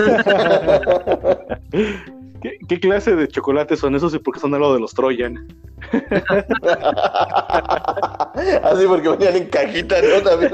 ¿Qué, 2.69 2.81
clase 2.81 3.17
de 3.17 3.29
chocolates 3.29 3.81
son 3.81 3.95
esos 3.95 4.15
y 4.15 4.19
por 4.19 4.33
qué 4.35 4.41
son 4.41 4.55
algo 4.55 4.73
de 4.73 4.81
los 4.81 4.95
Troyan? 4.95 5.47
Así 8.63 8.87
porque 8.87 9.11
venían 9.11 9.37
en 9.37 9.49
cajita, 9.49 9.97
¿no? 10.01 10.23
También. 10.23 10.53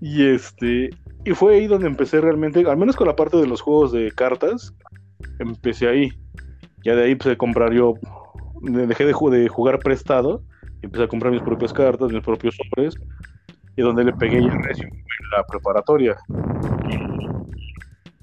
y 0.00 0.26
este. 0.26 0.90
Y 1.24 1.30
fue 1.32 1.54
ahí 1.54 1.66
donde 1.66 1.86
empecé 1.86 2.20
realmente, 2.20 2.68
al 2.68 2.76
menos 2.76 2.94
con 2.96 3.06
la 3.06 3.16
parte 3.16 3.38
de 3.38 3.46
los 3.46 3.62
juegos 3.62 3.92
de 3.92 4.10
cartas, 4.12 4.74
empecé 5.38 5.88
ahí. 5.88 6.12
Ya 6.84 6.94
de 6.94 7.04
ahí 7.04 7.12
empecé 7.12 7.30
a 7.32 7.38
comprar 7.38 7.72
yo. 7.72 7.94
Dejé 8.60 9.06
de, 9.06 9.14
de 9.30 9.48
jugar 9.48 9.78
prestado 9.78 10.42
empecé 10.82 11.04
a 11.04 11.08
comprar 11.08 11.32
mis 11.32 11.42
propias 11.42 11.72
cartas, 11.72 12.12
mis 12.12 12.22
propios 12.22 12.56
sobres, 12.56 12.94
y 13.76 13.82
donde 13.82 14.04
le 14.04 14.12
pegué 14.12 14.42
ya 14.42 14.50
recio 14.50 14.86
en 14.86 15.30
la 15.36 15.44
preparatoria. 15.44 16.16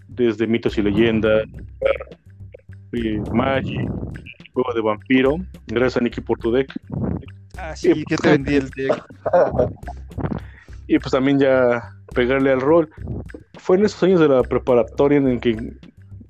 Desde 0.07 0.47
mitos 0.47 0.77
y 0.77 0.81
leyendas, 0.81 1.45
Magic, 3.33 3.91
juego 4.53 4.73
de 4.73 4.81
vampiro, 4.81 5.35
gracias 5.67 5.97
a 5.97 5.99
Nicky 6.01 6.21
por 6.21 6.39
tu 6.39 6.51
deck. 6.51 6.71
Ah, 7.57 7.75
sí, 7.75 8.05
que 8.05 8.15
te 8.15 8.29
vendí 8.31 8.55
el 8.55 8.69
deck. 8.69 9.05
y 10.87 10.97
pues 10.99 11.11
también 11.11 11.39
ya 11.39 11.93
pegarle 12.13 12.51
al 12.51 12.61
rol. 12.61 12.89
Fue 13.57 13.75
en 13.77 13.85
esos 13.85 14.01
años 14.03 14.21
de 14.21 14.29
la 14.29 14.43
preparatoria 14.43 15.17
en 15.17 15.39
que 15.39 15.73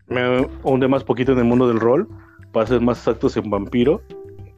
me 0.08 0.48
hundé 0.64 0.88
más 0.88 1.04
poquito 1.04 1.34
en 1.34 1.40
el 1.40 1.46
mundo 1.46 1.68
del 1.68 1.80
rol, 1.80 2.08
para 2.52 2.66
ser 2.66 2.82
más 2.82 2.98
exactos 2.98 3.38
en 3.38 3.50
vampiro 3.50 4.02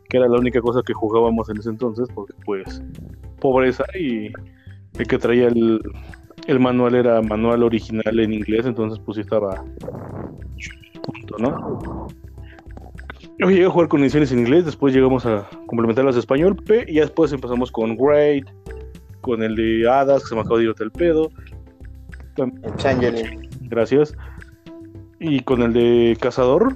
que 0.10 0.18
era 0.18 0.28
la 0.28 0.38
única 0.38 0.62
cosa 0.62 0.82
que 0.86 0.94
jugábamos 0.94 1.50
en 1.50 1.58
ese 1.58 1.70
entonces, 1.70 2.08
porque 2.14 2.34
pues 2.46 2.82
pobreza 3.40 3.84
y 3.98 4.32
el 4.98 5.08
que 5.08 5.18
traía 5.18 5.48
el, 5.48 5.82
el 6.48 6.60
manual 6.60 6.96
era 6.96 7.22
manual 7.22 7.64
original 7.64 8.20
en 8.20 8.34
inglés, 8.34 8.66
entonces 8.66 9.00
pues 9.06 9.16
sí 9.16 9.22
estaba 9.22 9.64
punto, 11.04 11.38
¿no? 11.40 12.08
Yo 13.40 13.50
llegué 13.50 13.66
a 13.66 13.70
jugar 13.70 13.88
con 13.88 14.02
ediciones 14.02 14.32
en 14.32 14.40
inglés, 14.40 14.66
después 14.66 14.96
llegamos 14.96 15.26
a 15.26 15.48
complementarlas 15.68 16.16
en 16.16 16.20
español, 16.20 16.58
y 16.88 16.96
ya 16.96 17.02
después 17.02 17.32
empezamos 17.32 17.72
con 17.72 17.96
Great, 17.96 18.46
con 19.22 19.44
el 19.44 19.56
de 19.56 19.88
Hadas, 19.88 20.24
que 20.24 20.30
se 20.30 20.36
me 20.36 20.42
acabó 20.42 20.58
de 20.58 20.64
ir 20.64 20.74
el 20.80 20.92
pedo. 20.92 21.30
Gracias. 23.62 24.16
Y 25.20 25.42
con 25.42 25.62
el 25.62 25.74
de 25.74 26.18
Cazador, 26.20 26.76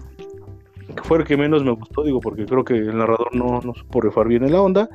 que 0.93 1.03
fue 1.03 1.19
el 1.19 1.23
que 1.25 1.37
menos 1.37 1.63
me 1.63 1.71
gustó, 1.71 2.03
digo, 2.03 2.19
porque 2.19 2.45
creo 2.45 2.63
que 2.63 2.75
el 2.75 2.97
narrador 2.97 3.35
no, 3.35 3.61
no 3.61 3.73
supo 3.73 4.01
refar 4.01 4.27
bien 4.27 4.43
en 4.43 4.51
la 4.51 4.61
onda. 4.61 4.89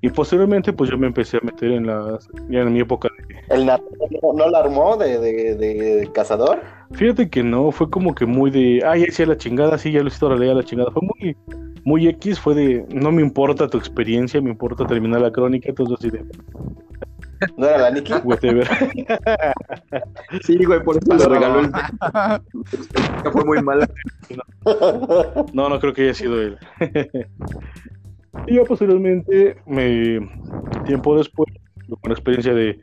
Y 0.00 0.10
posteriormente, 0.10 0.72
pues 0.72 0.90
yo 0.90 0.98
me 0.98 1.06
empecé 1.06 1.38
a 1.38 1.40
meter 1.40 1.72
en 1.72 1.86
las, 1.86 2.28
ya 2.50 2.60
en 2.60 2.72
mi 2.72 2.80
época 2.80 3.08
de... 3.16 3.54
¿El 3.54 3.66
narrador 3.66 4.34
no, 4.34 4.48
la 4.50 4.58
armó 4.58 4.96
de, 4.96 5.18
de, 5.18 5.54
de, 5.54 6.10
cazador? 6.12 6.60
Fíjate 6.92 7.30
que 7.30 7.42
no, 7.42 7.70
fue 7.70 7.88
como 7.88 8.14
que 8.14 8.26
muy 8.26 8.50
de, 8.50 8.82
ah, 8.84 8.96
ya 8.96 9.06
hacía 9.08 9.26
la 9.26 9.36
chingada, 9.36 9.78
sí, 9.78 9.92
ya 9.92 10.02
lo 10.02 10.08
hice 10.08 10.24
ahora 10.24 10.36
la 10.36 10.62
chingada. 10.62 10.90
Fue 10.90 11.02
muy, 11.02 11.36
muy 11.84 12.08
X, 12.08 12.40
fue 12.40 12.54
de, 12.54 12.86
no 12.88 13.12
me 13.12 13.22
importa 13.22 13.68
tu 13.68 13.78
experiencia, 13.78 14.40
me 14.40 14.50
importa 14.50 14.86
terminar 14.86 15.20
la 15.20 15.30
crónica, 15.30 15.68
entonces 15.68 15.98
así 15.98 16.10
de... 16.10 16.24
¿No 17.58 17.66
era 17.66 17.78
la 17.78 17.90
Nikki? 17.90 18.12
sí, 20.42 20.64
güey, 20.64 20.82
por 20.82 20.96
eso 20.96 21.14
lo 21.14 21.34
regaló 21.34 21.60
el... 21.60 21.70
fue 23.32 23.44
muy 23.44 23.62
mala. 23.62 23.86
No, 25.52 25.68
no 25.68 25.78
creo 25.78 25.92
que 25.92 26.04
haya 26.04 26.14
sido 26.14 26.40
él. 26.40 26.56
y 28.46 28.54
yo 28.54 28.64
posteriormente, 28.64 29.58
me, 29.66 30.26
tiempo 30.86 31.18
después, 31.18 31.52
con 31.88 31.98
la 32.04 32.14
experiencia 32.14 32.54
de 32.54 32.80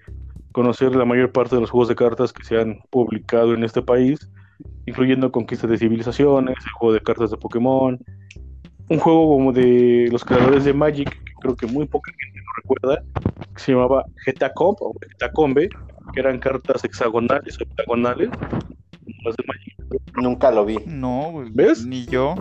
conocer 0.51 0.95
la 0.95 1.05
mayor 1.05 1.31
parte 1.31 1.55
de 1.55 1.61
los 1.61 1.71
juegos 1.71 1.87
de 1.87 1.95
cartas 1.95 2.33
que 2.33 2.43
se 2.43 2.59
han 2.59 2.81
publicado 2.91 3.55
en 3.55 3.63
este 3.63 3.81
país, 3.81 4.29
incluyendo 4.85 5.31
Conquista 5.31 5.65
de 5.65 5.77
Civilizaciones, 5.77 6.57
el 6.63 6.71
juego 6.73 6.93
de 6.93 7.01
cartas 7.01 7.31
de 7.31 7.37
Pokémon, 7.37 7.99
un 8.91 8.99
juego 8.99 9.36
como 9.36 9.54
de 9.54 10.10
los 10.12 10.23
creadores 10.25 10.65
de 10.65 10.73
Magic, 10.73 11.10
que 11.10 11.34
creo 11.39 11.56
que 11.56 11.65
muy 11.65 11.86
poca 11.86 12.12
gente 12.12 12.39
lo 12.39 12.51
recuerda, 12.62 13.04
que 13.56 13.62
se 13.62 13.71
llamaba 13.71 14.04
Getacomb 14.25 14.75
o 14.82 14.93
Getacombe, 15.12 15.69
que 16.13 16.19
eran 16.19 16.39
cartas 16.39 16.84
hexagonales 16.84 17.58
o 17.60 17.63
hexagonales, 17.63 18.30
Nunca 20.21 20.51
lo 20.51 20.65
vi. 20.65 20.77
No, 20.86 21.43
¿ves? 21.51 21.86
Ni 21.86 22.06
yo. 22.06 22.36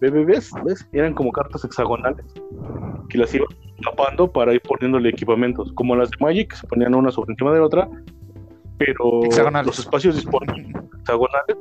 ¿Ves? 0.00 0.50
¿Ves? 0.64 0.88
Eran 0.92 1.14
como 1.14 1.32
cartas 1.32 1.64
hexagonales 1.64 2.24
que 3.08 3.18
las 3.18 3.34
iban 3.34 3.48
tapando 3.82 4.30
para 4.30 4.52
ir 4.52 4.60
poniéndole 4.60 5.08
equipamientos, 5.08 5.72
como 5.72 5.96
las 5.96 6.10
de 6.10 6.16
Magic, 6.20 6.50
que 6.50 6.56
se 6.56 6.66
ponían 6.66 6.94
una 6.94 7.10
sobre 7.10 7.32
encima 7.32 7.52
de 7.52 7.60
otra, 7.60 7.88
pero 8.76 9.22
los 9.64 9.78
espacios 9.78 10.16
disponibles 10.16 10.74
hexagonales 11.00 11.56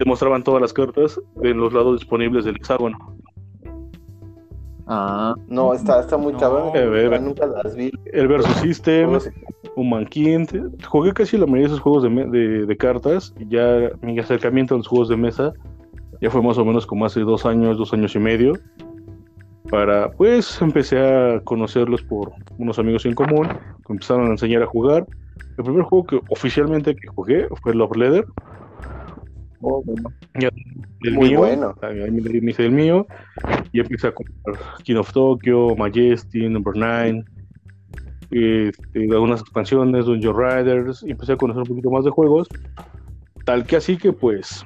demostraban 0.00 0.42
todas 0.42 0.60
las 0.62 0.72
cartas 0.72 1.20
en 1.42 1.58
los 1.58 1.72
lados 1.72 2.00
disponibles 2.00 2.44
del 2.46 2.56
hexágono. 2.56 2.96
Ah, 4.86 5.36
no, 5.46 5.72
está, 5.72 6.00
está 6.00 6.16
muy 6.16 6.32
cabrón. 6.32 6.72
nunca 7.22 7.46
las 7.46 7.76
vi. 7.76 7.92
El 8.12 8.26
Versus 8.26 8.56
System, 8.56 9.20
Human 9.76 10.06
King. 10.06 10.46
Jugué 10.88 11.12
casi 11.12 11.36
la 11.36 11.46
mayoría 11.46 11.68
de 11.68 11.74
esos 11.74 11.80
juegos 11.80 12.02
de, 12.02 12.66
de, 12.66 12.76
cartas. 12.76 13.32
Y 13.38 13.46
ya 13.48 13.90
mi 14.02 14.18
acercamiento 14.18 14.74
a 14.74 14.78
los 14.78 14.88
juegos 14.88 15.08
de 15.08 15.16
mesa 15.16 15.52
ya 16.20 16.30
fue 16.30 16.42
más 16.42 16.58
o 16.58 16.64
menos 16.64 16.86
como 16.86 17.06
hace 17.06 17.20
dos 17.20 17.46
años, 17.46 17.78
dos 17.78 17.92
años 17.92 18.16
y 18.16 18.18
medio. 18.18 18.54
para, 19.70 20.10
pues 20.10 20.60
empecé 20.60 20.98
a 20.98 21.40
conocerlos 21.44 22.02
por 22.02 22.32
unos 22.58 22.78
amigos 22.78 23.06
en 23.06 23.14
común, 23.14 23.46
que 23.86 23.92
empezaron 23.92 24.26
a 24.26 24.30
enseñar 24.30 24.62
a 24.62 24.66
jugar. 24.66 25.06
El 25.56 25.64
primer 25.64 25.82
juego 25.84 26.06
que 26.06 26.20
oficialmente 26.30 26.96
que 26.96 27.06
jugué 27.06 27.46
fue 27.62 27.74
Love 27.74 27.96
Leather. 27.96 28.26
Oh, 29.62 29.82
el 31.02 31.14
Muy 31.14 31.30
mío, 31.30 31.38
bueno. 31.38 31.74
Ahí 31.82 32.10
me 32.10 32.50
hice 32.50 32.64
el 32.64 32.72
mío 32.72 33.06
y 33.72 33.80
empecé 33.80 34.08
a 34.08 34.12
comprar 34.12 34.56
King 34.82 34.96
of 34.96 35.12
Tokyo, 35.12 35.76
Majesty, 35.76 36.48
Number 36.48 36.74
9, 36.74 37.24
este, 38.30 39.08
algunas 39.12 39.40
expansiones, 39.40 40.06
Dungeon 40.06 40.36
Riders, 40.36 41.02
y 41.02 41.10
empecé 41.10 41.32
a 41.32 41.36
conocer 41.36 41.62
un 41.62 41.68
poquito 41.68 41.90
más 41.90 42.04
de 42.04 42.10
juegos. 42.10 42.48
Tal 43.44 43.64
que 43.66 43.76
así 43.76 43.96
que 43.96 44.12
pues 44.12 44.64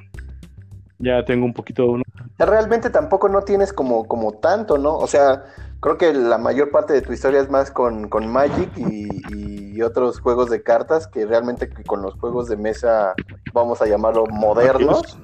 ya 0.99 1.23
tengo 1.25 1.45
un 1.45 1.53
poquito... 1.53 1.97
Realmente 2.37 2.89
tampoco 2.89 3.29
no 3.29 3.41
tienes 3.41 3.73
como, 3.73 4.07
como 4.07 4.33
tanto, 4.33 4.77
¿no? 4.77 4.95
O 4.95 5.07
sea, 5.07 5.43
creo 5.79 5.97
que 5.97 6.13
la 6.13 6.37
mayor 6.37 6.71
parte 6.71 6.93
de 6.93 7.01
tu 7.01 7.13
historia 7.13 7.41
es 7.41 7.49
más 7.49 7.71
con, 7.71 8.09
con 8.09 8.27
Magic 8.27 8.69
y, 8.77 9.64
otros 9.81 10.19
juegos 10.19 10.49
de 10.49 10.61
cartas 10.63 11.07
que 11.07 11.25
realmente 11.25 11.69
con 11.85 12.01
los 12.01 12.13
juegos 12.15 12.47
de 12.47 12.57
mesa, 12.57 13.13
vamos 13.53 13.81
a 13.81 13.87
llamarlo 13.87 14.25
modernos. 14.27 15.17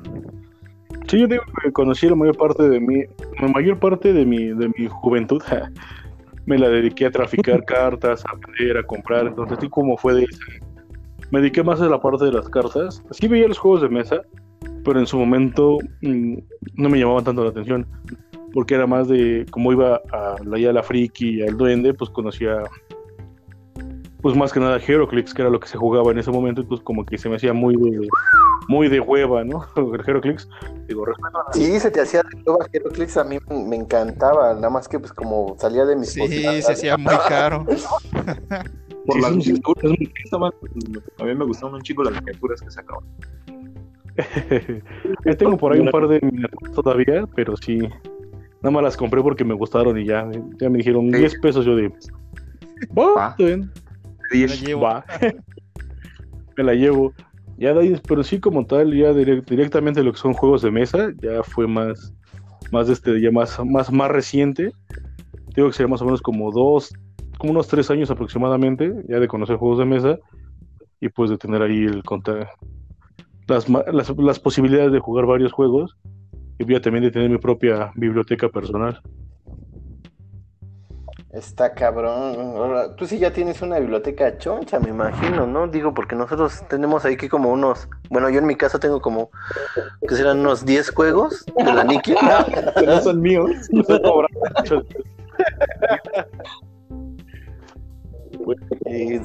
Sí, 1.08 1.20
yo 1.20 1.28
digo 1.28 1.44
que 1.64 1.72
conocí 1.72 2.08
la 2.08 2.16
mayor 2.16 2.38
parte 2.38 2.70
de 2.70 2.80
mi, 2.80 3.04
la 3.40 3.48
mayor 3.48 3.80
parte 3.80 4.14
de 4.14 4.26
mi, 4.26 4.48
de 4.48 4.72
mi 4.78 4.88
juventud, 4.88 5.42
me 6.46 6.58
la 6.58 6.70
dediqué 6.70 7.08
a 7.08 7.12
traficar 7.12 7.64
cartas, 7.66 8.24
a 8.26 8.36
vender, 8.36 8.78
a 8.78 8.84
comprar, 8.84 9.28
entonces 9.28 9.58
así 9.58 9.70
como 9.70 9.98
fue 9.98 10.14
de 10.16 10.28
me 11.32 11.40
dediqué 11.40 11.64
más 11.64 11.82
a 11.82 11.88
la 11.88 12.00
parte 12.00 12.26
de 12.26 12.34
las 12.34 12.50
cartas. 12.50 13.02
Sí 13.12 13.28
veía 13.28 13.48
los 13.48 13.58
juegos 13.58 13.82
de 13.82 13.90
mesa, 13.90 14.22
pero 14.84 15.00
en 15.00 15.08
su 15.08 15.18
momento 15.18 15.78
mm, 16.02 16.38
no 16.76 16.90
me 16.90 17.00
llamaban 17.00 17.24
tanto 17.24 17.44
la 17.44 17.50
atención, 17.50 17.88
porque 18.54 18.76
era 18.76 18.86
más 18.86 19.08
de, 19.08 19.46
como 19.50 19.72
iba 19.72 20.02
a 20.12 20.36
la 20.44 20.60
ya 20.60 20.74
la 20.74 20.84
friki 20.84 21.40
y 21.40 21.42
al 21.42 21.58
duende, 21.58 21.94
pues 21.94 22.10
conocía, 22.10 22.64
pues 24.21 24.36
más 24.36 24.53
que 24.53 24.60
nada 24.60 24.77
Heroclix, 24.77 25.34
que 25.34 25.41
era 25.41 25.49
lo 25.49 25.60
que 25.60 25.67
se 25.67 25.77
jugaba 25.77 26.12
en 26.12 26.19
ese 26.19 26.31
momento, 26.31 26.62
y 26.62 26.65
pues 26.65 26.81
como 26.81 27.05
que 27.05 27.17
se 27.17 27.29
me 27.29 27.36
hacía 27.36 27.53
muy 27.53 27.75
de, 27.75 28.07
muy 28.67 28.88
de 28.88 28.99
hueva, 28.99 29.43
¿no? 29.43 29.65
El 29.75 30.01
Heroclix, 30.07 30.47
digo, 30.88 31.05
respeto 31.05 31.39
Sí, 31.53 31.79
se 31.79 31.91
te 31.91 32.01
hacía 32.01 32.21
de 32.21 32.43
hueva 32.45 32.67
Heroclix, 32.71 33.17
a 33.17 33.23
mí 33.23 33.38
me 33.49 33.75
encantaba, 33.75 34.53
nada 34.53 34.69
más 34.69 34.88
que 34.88 34.99
pues 34.99 35.12
como 35.13 35.55
salía 35.57 35.86
de 35.86 35.95
mis 35.95 36.12
Sí, 36.12 36.27
se 36.62 36.71
hacía 36.71 36.97
muy 36.97 37.15
caro. 37.27 37.65
Por 39.05 39.19
las 39.19 39.31
miniaturas, 39.36 39.91
a 41.19 41.23
mí 41.23 41.34
me 41.34 41.45
gustaban 41.45 41.75
un 41.75 41.81
chico 41.81 42.03
las 42.03 42.13
miniaturas 42.13 42.62
que 42.62 42.69
sacaban. 42.69 43.03
tengo 45.39 45.57
por 45.57 45.73
ahí 45.73 45.79
un 45.79 45.89
par 45.89 46.07
de 46.07 46.19
miniaturas 46.21 46.73
todavía, 46.73 47.25
pero 47.36 47.57
sí. 47.57 47.79
Nada 48.62 48.71
más 48.71 48.84
las 48.84 48.97
compré 48.97 49.23
porque 49.23 49.43
me 49.43 49.55
gustaron 49.55 49.97
y 49.97 50.05
ya, 50.05 50.29
ya 50.60 50.69
me 50.69 50.77
dijeron 50.77 51.10
10 51.10 51.39
pesos. 51.39 51.65
Yo 51.65 51.75
de. 51.75 51.91
Va, 54.32 54.38
Me 54.38 54.48
la 54.48 54.56
llevo. 54.56 55.04
me 56.58 56.63
la 56.63 56.74
llevo. 56.74 57.13
Ya 57.58 57.74
de 57.74 57.82
ahí, 57.82 58.02
pero 58.08 58.24
sí, 58.24 58.39
como 58.39 58.65
tal, 58.65 58.96
ya 58.96 59.13
directamente 59.13 60.04
lo 60.04 60.13
que 60.13 60.20
son 60.20 60.34
juegos 60.34 60.62
de 60.62 60.72
mesa, 60.72 61.12
ya 61.22 61.44
fue 61.44 61.67
más, 61.67 62.13
más 62.72 62.89
este, 62.89 63.22
ya 63.22 63.32
más, 63.32 63.60
más, 63.65 63.91
más 63.91 64.10
reciente. 64.10 64.72
Digo 65.56 65.67
que 65.67 65.74
sería 65.74 65.89
más 65.89 66.02
o 66.02 66.06
menos 66.06 66.22
como 66.22 66.52
dos, 66.52 66.94
como 67.38 67.52
unos 67.52 67.67
tres 67.67 67.91
años 67.91 68.10
aproximadamente, 68.10 68.91
ya 69.08 69.20
de 69.20 69.28
conocer 69.28 69.58
juegos 69.58 69.80
de 69.80 69.86
mesa 69.86 70.17
y 71.00 71.10
pues 71.10 71.30
de 71.30 71.38
tener 71.38 71.62
ahí 71.62 71.86
el 71.86 72.04
contar 72.04 72.50
las, 73.48 73.67
las, 73.70 74.39
posibilidades 74.39 74.91
de 74.91 75.00
jugar 75.00 75.26
varios 75.26 75.52
juegos 75.52 75.98
y 76.58 76.63
voy 76.63 76.80
también 76.80 77.04
de 77.04 77.12
tener 77.12 77.30
mi 77.30 77.38
propia 77.38 77.91
biblioteca 77.96 78.50
personal. 78.50 79.02
Está 81.34 81.74
cabrón. 81.74 82.96
tú 82.98 83.06
sí 83.06 83.17
ya 83.17 83.32
tienes 83.32 83.62
una 83.62 83.80
biblioteca 83.80 84.38
choncha, 84.38 84.82
me 84.82 84.89
imagino, 84.89 85.48
¿no? 85.48 85.65
Digo, 85.67 85.94
porque 85.94 86.13
nosotros 86.13 86.62
tenemos 86.67 87.06
ahí 87.06 87.15
que 87.15 87.30
como 87.30 87.52
unos. 87.52 87.88
Bueno, 88.10 88.30
yo 88.30 88.39
en 88.39 88.46
mi 88.46 88.56
casa 88.56 88.80
tengo 88.80 89.02
como. 89.02 89.30
que 90.08 90.15
serán 90.15 90.39
unos 90.39 90.65
10 90.65 90.89
juegos 90.91 91.46
de 91.56 91.74
la 91.74 91.86
Niki. 91.86 92.15
no 92.86 93.02
son 93.02 93.22
míos. 93.22 93.50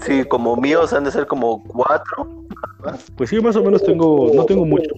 sí, 0.00 0.24
como 0.26 0.56
míos 0.56 0.92
han 0.92 1.02
de 1.04 1.10
ser 1.10 1.26
como 1.26 1.64
4. 1.64 2.46
Pues 3.16 3.30
sí, 3.30 3.40
más 3.40 3.56
o 3.56 3.64
menos 3.64 3.82
tengo, 3.82 4.30
no 4.32 4.44
tengo 4.44 4.64
mucho, 4.64 4.90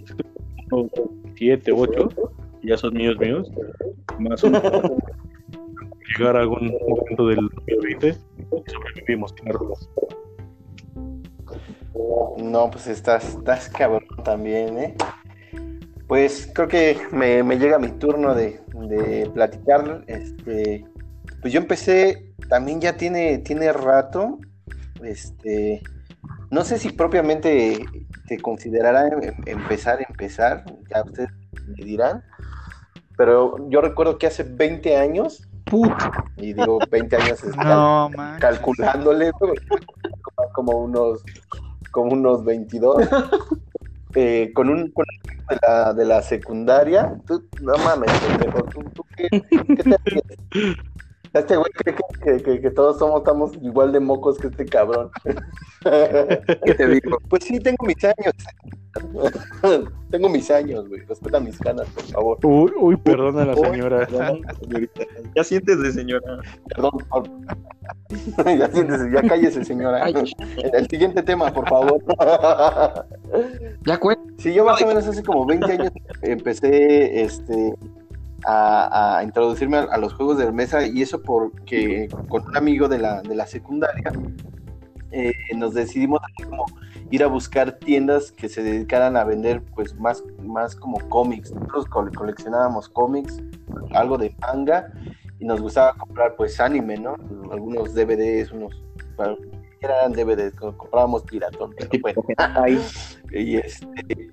siete, 1.37 1.73
ocho, 1.73 2.11
ya 2.63 2.77
son 2.77 2.93
míos 2.93 3.17
míos, 3.19 3.51
más 4.19 4.45
o 4.45 4.51
menos 4.51 4.83
llegar 6.17 6.37
a 6.37 6.41
algún 6.41 6.75
momento 6.89 7.27
del 7.27 7.49
2020 7.67 8.09
y 8.09 8.71
sobrevivimos, 8.71 9.35
No, 12.39 12.71
pues 12.71 12.87
estás, 12.87 13.35
estás 13.35 13.69
cabrón 13.69 14.07
también, 14.25 14.79
¿eh? 14.79 14.95
Pues 16.07 16.51
creo 16.55 16.69
que 16.69 16.97
me, 17.13 17.43
me 17.43 17.59
llega 17.59 17.79
mi 17.79 17.91
turno 17.91 18.35
de, 18.35 18.61
de, 18.89 19.31
platicar. 19.35 20.05
Este, 20.07 20.85
pues 21.43 21.53
yo 21.53 21.61
empecé, 21.61 22.33
también 22.49 22.81
ya 22.81 22.97
tiene, 22.97 23.39
tiene 23.39 23.73
rato, 23.73 24.39
este, 25.03 25.83
no 26.51 26.65
sé 26.65 26.79
si 26.79 26.91
propiamente 26.91 27.79
te 28.27 28.39
considerará 28.39 29.09
em, 29.09 29.35
empezar, 29.47 29.99
empezar, 30.09 30.65
ya 30.91 31.03
ustedes 31.03 31.31
me 31.67 31.85
dirán, 31.85 32.23
pero 33.19 33.57
yo 33.69 33.81
recuerdo 33.81 34.17
que 34.17 34.29
hace 34.29 34.45
20 34.45 34.97
años, 34.97 35.43
y 36.37 36.53
digo 36.53 36.79
20 36.89 37.17
años 37.17 37.41
calculándole, 38.41 39.33
como 40.55 40.79
unos, 40.79 41.25
como 41.91 42.13
unos 42.13 42.45
22, 42.45 43.09
eh, 44.15 44.53
con 44.55 44.71
un 44.71 44.85
de 44.95 45.59
la, 45.61 45.93
de 45.95 46.05
la 46.05 46.23
secundaria, 46.23 47.21
tú, 47.27 47.45
no 47.61 47.77
mames, 47.79 48.11
¿tú, 48.73 48.85
tú 48.95 49.05
qué, 49.17 49.29
qué 49.31 49.83
te 49.83 49.97
este 51.39 51.57
güey 51.57 51.71
cree 51.73 51.95
que, 52.43 52.61
que, 52.61 52.71
todos 52.71 52.99
somos, 52.99 53.19
estamos 53.19 53.53
igual 53.63 53.93
de 53.93 54.01
mocos 54.01 54.39
que 54.39 54.49
este 54.49 54.67
cabrón. 54.67 55.11
¿Qué 56.65 56.75
te 56.75 56.87
digo? 56.89 57.19
Pues 57.29 57.45
sí, 57.45 57.59
tengo 57.61 57.85
mis 57.85 58.05
años. 58.05 58.35
tengo 60.11 60.29
mis 60.29 60.51
años, 60.51 60.89
güey. 60.89 61.03
Respeta 61.07 61.41
mis 61.41 61.59
canas, 61.59 61.89
por 61.91 62.05
favor. 62.05 62.39
Uy, 62.45 62.73
uy 62.79 62.97
perdona 62.97 63.45
la 63.45 63.55
señora. 63.55 64.09
ya 65.35 65.45
siéntese, 65.45 65.93
señora. 65.93 66.41
Perdón, 66.69 66.91
por... 67.09 67.29
ya 68.59 68.71
siéntese, 68.71 69.11
ya 69.13 69.23
cállese, 69.23 69.65
señora. 69.65 70.09
El 70.09 70.89
siguiente 70.89 71.23
tema, 71.23 71.53
por 71.53 71.69
favor. 71.69 72.03
ya 73.87 73.99
cuenta. 73.99 74.23
Sí, 74.39 74.55
yo 74.55 74.65
más 74.65 74.81
o 74.83 74.87
menos 74.87 75.07
hace 75.07 75.23
como 75.23 75.47
20 75.47 75.73
años 75.73 75.93
empecé 76.23 77.23
este 77.23 77.75
a, 78.47 79.21
introducirme 79.25 79.79
a, 79.79 79.97
los 79.99 80.15
juegos 80.15 80.39
de 80.39 80.51
mesa 80.53 80.87
y 80.87 81.03
eso 81.03 81.23
porque 81.23 82.09
con 82.29 82.47
un 82.47 82.57
amigo 82.57 82.89
de 82.89 82.99
la, 82.99 83.23
de 83.23 83.35
la 83.35 83.47
secundaria 83.47 84.13
eh, 85.11 85.33
nos 85.57 85.75
decidimos 85.75 86.21
como 86.45 86.67
ir 87.11 87.23
a 87.23 87.27
buscar 87.27 87.73
tiendas 87.79 88.31
que 88.33 88.49
se 88.49 88.63
dedicaran 88.63 89.17
a 89.17 89.25
vender 89.25 89.63
pues 89.75 89.99
más, 89.99 90.23
más 90.43 90.77
como 90.77 90.99
cómics. 91.09 91.53
Nosotros 91.53 91.87
coleccionábamos 92.15 92.89
cómics, 92.89 93.41
algo 93.93 94.19
de 94.19 94.35
manga 94.41 94.93
y 95.39 95.47
nos 95.47 95.61
gustaba 95.61 95.95
comprar 95.95 96.37
pues 96.37 96.61
anime, 96.61 96.99
¿no? 96.99 97.17
Algunos 97.51 97.95
DVDs, 97.95 98.53
unos 98.53 98.83
eran 99.81 100.13
DVDs, 100.13 100.55
comprábamos 100.55 101.23
piratón, 101.23 101.75
y, 103.33 103.57
este, 103.57 104.33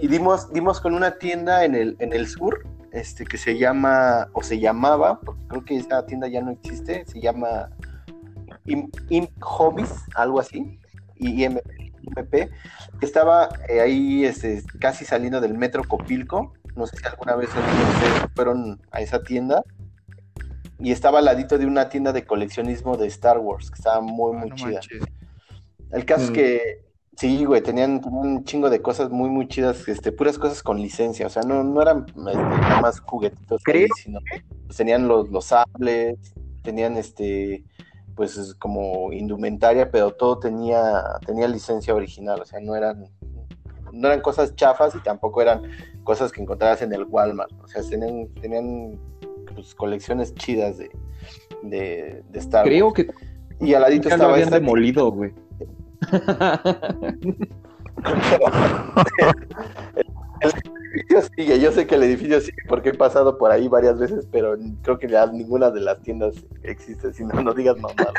y, 0.00 0.08
dimos, 0.08 0.52
dimos 0.52 0.80
con 0.80 0.94
una 0.94 1.12
tienda 1.12 1.64
en 1.64 1.74
el, 1.76 1.96
en 2.00 2.12
el 2.12 2.26
sur 2.26 2.64
este, 2.92 3.24
que 3.24 3.38
se 3.38 3.58
llama, 3.58 4.28
o 4.32 4.42
se 4.42 4.58
llamaba, 4.58 5.20
porque 5.20 5.46
creo 5.48 5.64
que 5.64 5.76
esa 5.76 6.06
tienda 6.06 6.28
ya 6.28 6.42
no 6.42 6.50
existe, 6.50 7.04
se 7.06 7.20
llama 7.20 7.70
Imp, 8.66 9.32
Hobbies, 9.40 9.92
algo 10.14 10.40
así, 10.40 10.78
y 11.16 11.44
IMP, 11.44 11.60
que 12.30 12.50
estaba 13.00 13.48
eh, 13.68 13.80
ahí 13.80 14.24
este, 14.24 14.62
casi 14.80 15.04
saliendo 15.04 15.40
del 15.40 15.54
metro 15.54 15.84
Copilco, 15.84 16.52
no 16.76 16.86
sé 16.86 16.96
si 16.96 17.06
alguna 17.06 17.36
vez 17.36 17.50
fueron 18.34 18.80
a 18.90 19.00
esa 19.00 19.22
tienda, 19.22 19.64
y 20.78 20.92
estaba 20.92 21.18
al 21.18 21.26
ladito 21.26 21.58
de 21.58 21.66
una 21.66 21.88
tienda 21.88 22.12
de 22.12 22.24
coleccionismo 22.24 22.96
de 22.96 23.06
Star 23.08 23.38
Wars, 23.38 23.70
que 23.70 23.76
estaba 23.76 24.00
muy, 24.00 24.34
muy 24.34 24.50
ah, 24.50 24.54
chida. 24.80 24.80
El 25.92 26.04
caso 26.04 26.24
es 26.24 26.30
mm. 26.30 26.34
que 26.34 26.89
Sí, 27.20 27.44
güey, 27.44 27.60
tenían, 27.60 28.00
un 28.10 28.44
chingo 28.44 28.70
de 28.70 28.80
cosas 28.80 29.10
muy, 29.10 29.28
muy 29.28 29.46
chidas, 29.46 29.86
este, 29.88 30.10
puras 30.10 30.38
cosas 30.38 30.62
con 30.62 30.80
licencia, 30.80 31.26
o 31.26 31.28
sea, 31.28 31.42
no, 31.42 31.62
no 31.62 31.82
eran 31.82 32.06
este, 32.08 32.32
nada 32.38 32.80
más 32.80 32.98
juguetitos, 33.00 33.60
sino 34.02 34.20
pues, 34.66 34.76
tenían 34.78 35.06
los, 35.06 35.28
los 35.28 35.44
sables, 35.44 36.16
tenían 36.62 36.96
este, 36.96 37.62
pues 38.14 38.54
como 38.58 39.12
indumentaria, 39.12 39.90
pero 39.90 40.12
todo 40.12 40.38
tenía, 40.38 41.02
tenía 41.26 41.46
licencia 41.46 41.94
original, 41.94 42.40
o 42.40 42.46
sea, 42.46 42.58
no 42.58 42.74
eran, 42.74 43.04
no 43.92 44.08
eran 44.08 44.22
cosas 44.22 44.56
chafas 44.56 44.94
y 44.94 45.02
tampoco 45.02 45.42
eran 45.42 45.60
cosas 46.04 46.32
que 46.32 46.40
encontrabas 46.40 46.80
en 46.80 46.94
el 46.94 47.04
Walmart, 47.04 47.52
o 47.62 47.68
sea, 47.68 47.82
tenían, 47.82 48.28
tenían 48.40 48.98
pues, 49.54 49.74
colecciones 49.74 50.34
chidas 50.36 50.78
de, 50.78 50.90
de, 51.64 52.22
de 52.30 52.38
Star 52.38 52.64
Creo 52.64 52.86
Wars. 52.86 52.94
que 52.96 53.10
Y 53.60 53.74
al 53.74 53.82
ladito 53.82 54.08
lo 54.08 54.14
estaba 54.14 54.32
habían 54.32 54.48
esta 54.48 54.56
que- 54.58 54.64
demolido, 54.64 55.12
güey. 55.12 55.34
El 60.40 60.52
edificio 60.94 61.22
sigue, 61.36 61.60
yo 61.60 61.70
sé 61.72 61.86
que 61.86 61.94
el 61.96 62.02
edificio 62.02 62.40
sigue 62.40 62.56
porque 62.68 62.88
he 62.90 62.94
pasado 62.94 63.36
por 63.38 63.50
ahí 63.50 63.68
varias 63.68 63.98
veces, 63.98 64.26
pero 64.30 64.56
creo 64.82 64.98
que 64.98 65.08
ya 65.08 65.26
ninguna 65.26 65.70
de 65.70 65.80
las 65.80 66.00
tiendas 66.00 66.34
existe, 66.62 67.12
si 67.12 67.24
no, 67.24 67.42
no 67.42 67.52
digas 67.52 67.76
mamadas. 67.76 68.14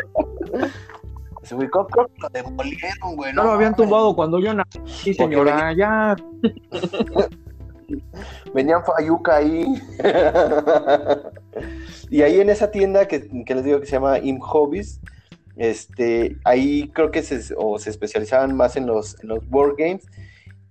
Ese 1.41 1.55
güey, 1.55 1.67
creo 1.69 1.87
que 1.87 2.21
lo 2.21 2.29
demolieron, 2.29 3.15
güey. 3.15 3.33
No 3.33 3.43
lo 3.43 3.51
habían 3.51 3.75
tumbado 3.75 4.15
cuando 4.15 4.39
yo 4.39 4.53
nací, 4.53 5.13
señora, 5.13 5.73
ya. 5.73 6.15
Venían 8.53 8.83
Fayuca 8.85 9.37
ahí. 9.37 9.65
y 12.09 12.21
ahí 12.21 12.39
en 12.39 12.49
esa 12.49 12.69
tienda 12.69 13.07
que, 13.07 13.27
que 13.43 13.55
les 13.55 13.63
digo 13.63 13.79
que 13.79 13.85
se 13.87 13.93
llama 13.93 14.19
Im 14.19 14.39
Hobbies, 14.39 15.01
este, 15.61 16.37
ahí 16.43 16.89
creo 16.93 17.11
que 17.11 17.21
se, 17.21 17.53
o 17.55 17.77
se 17.77 17.91
especializaban 17.91 18.55
más 18.55 18.75
en 18.75 18.87
los, 18.87 19.21
en 19.21 19.29
los 19.29 19.47
board 19.47 19.75
games. 19.77 20.05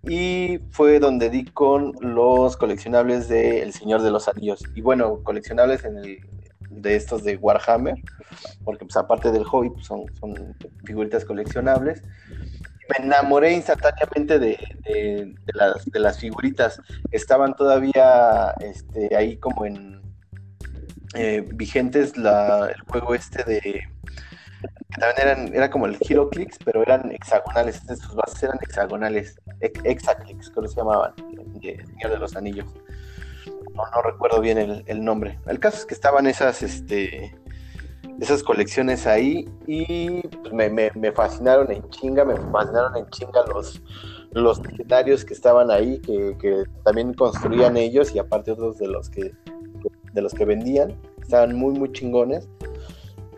Y 0.03 0.61
fue 0.71 0.99
donde 0.99 1.29
di 1.31 1.45
con 1.45 1.93
los 2.01 2.57
coleccionables 2.57 3.29
de 3.29 3.63
El 3.63 3.73
Señor 3.73 4.03
de 4.03 4.11
los 4.11 4.27
Anillos. 4.29 4.65
Y 4.75 4.81
bueno, 4.81 5.23
coleccionables 5.23 5.85
en 5.85 5.99
el, 5.99 6.19
de 6.71 6.97
estos 6.97 7.23
de 7.23 7.37
Warhammer, 7.37 7.97
porque 8.65 8.85
pues 8.87 8.97
aparte 8.97 9.31
del 9.31 9.45
hobby 9.45 9.71
pues, 9.71 9.87
son, 9.87 10.05
son 10.19 10.57
figuritas 10.85 11.25
coleccionables. 11.25 12.03
Me 12.89 13.05
enamoré 13.05 13.53
instantáneamente 13.53 14.39
de, 14.39 14.59
de- 14.85 15.35
las, 15.55 15.85
de 15.85 16.01
las 16.01 16.19
figuritas. 16.19 16.81
Estaban 17.13 17.55
todavía 17.55 18.55
este, 18.61 19.15
ahí 19.15 19.37
como 19.37 19.67
en 19.67 20.01
eh, 21.15 21.45
vigentes 21.55 22.17
la, 22.17 22.71
el 22.75 22.81
juego 22.89 23.15
este 23.15 23.45
de 23.45 23.83
también 24.99 25.27
eran, 25.29 25.55
era 25.55 25.71
como 25.71 25.87
el 25.87 25.97
Hero 26.09 26.29
Clicks, 26.31 26.59
pero 26.65 26.83
eran 26.83 27.11
hexagonales, 27.13 27.81
sus 27.87 28.15
bases 28.15 28.43
eran 28.43 28.59
hexagonales, 28.63 29.37
Hex- 29.61 29.81
Hexaclicks, 29.85 30.51
creo 30.51 30.63
que 30.65 30.69
se 30.69 30.77
llamaban, 30.77 31.13
de 31.61 31.85
Señor 31.87 32.11
de 32.13 32.19
los 32.19 32.37
Anillos. 32.37 32.67
No, 33.75 33.85
no 33.95 34.03
recuerdo 34.03 34.41
bien 34.41 34.59
el, 34.59 34.83
el 34.87 35.05
nombre. 35.05 35.39
El 35.47 35.59
caso 35.61 35.79
es 35.79 35.87
que 35.87 35.95
estaban 35.95 36.27
esas, 36.27 36.63
este, 36.63 37.35
esas 38.21 38.43
colecciones 38.43 39.07
ahí 39.07 39.49
y 39.67 40.21
pues, 40.29 40.53
me, 40.53 40.69
me- 40.69 40.91
me 40.95 41.13
fascinaron 41.13 41.71
en 41.73 41.89
chinga, 41.91 42.25
me 42.25 42.37
fascinaron 42.37 42.97
en 42.97 43.09
chinga 43.11 43.47
los, 43.47 43.81
los 44.33 44.61
legendarios 44.67 45.25
que 45.25 45.33
estaban 45.35 45.71
ahí, 45.71 46.01
que, 46.01 46.37
que 46.39 46.65
también 46.85 47.15
construían 47.15 47.77
ellos 47.77 48.15
y 48.15 48.19
aparte 48.19 48.51
otros 48.53 48.79
de 48.79 48.89
los 48.89 49.09
que, 49.09 49.33
de 50.13 50.21
los 50.23 50.35
que 50.35 50.45
vendían, 50.45 50.95
estaban 51.23 51.55
muy, 51.57 51.79
muy 51.79 51.93
chingones. 51.93 52.49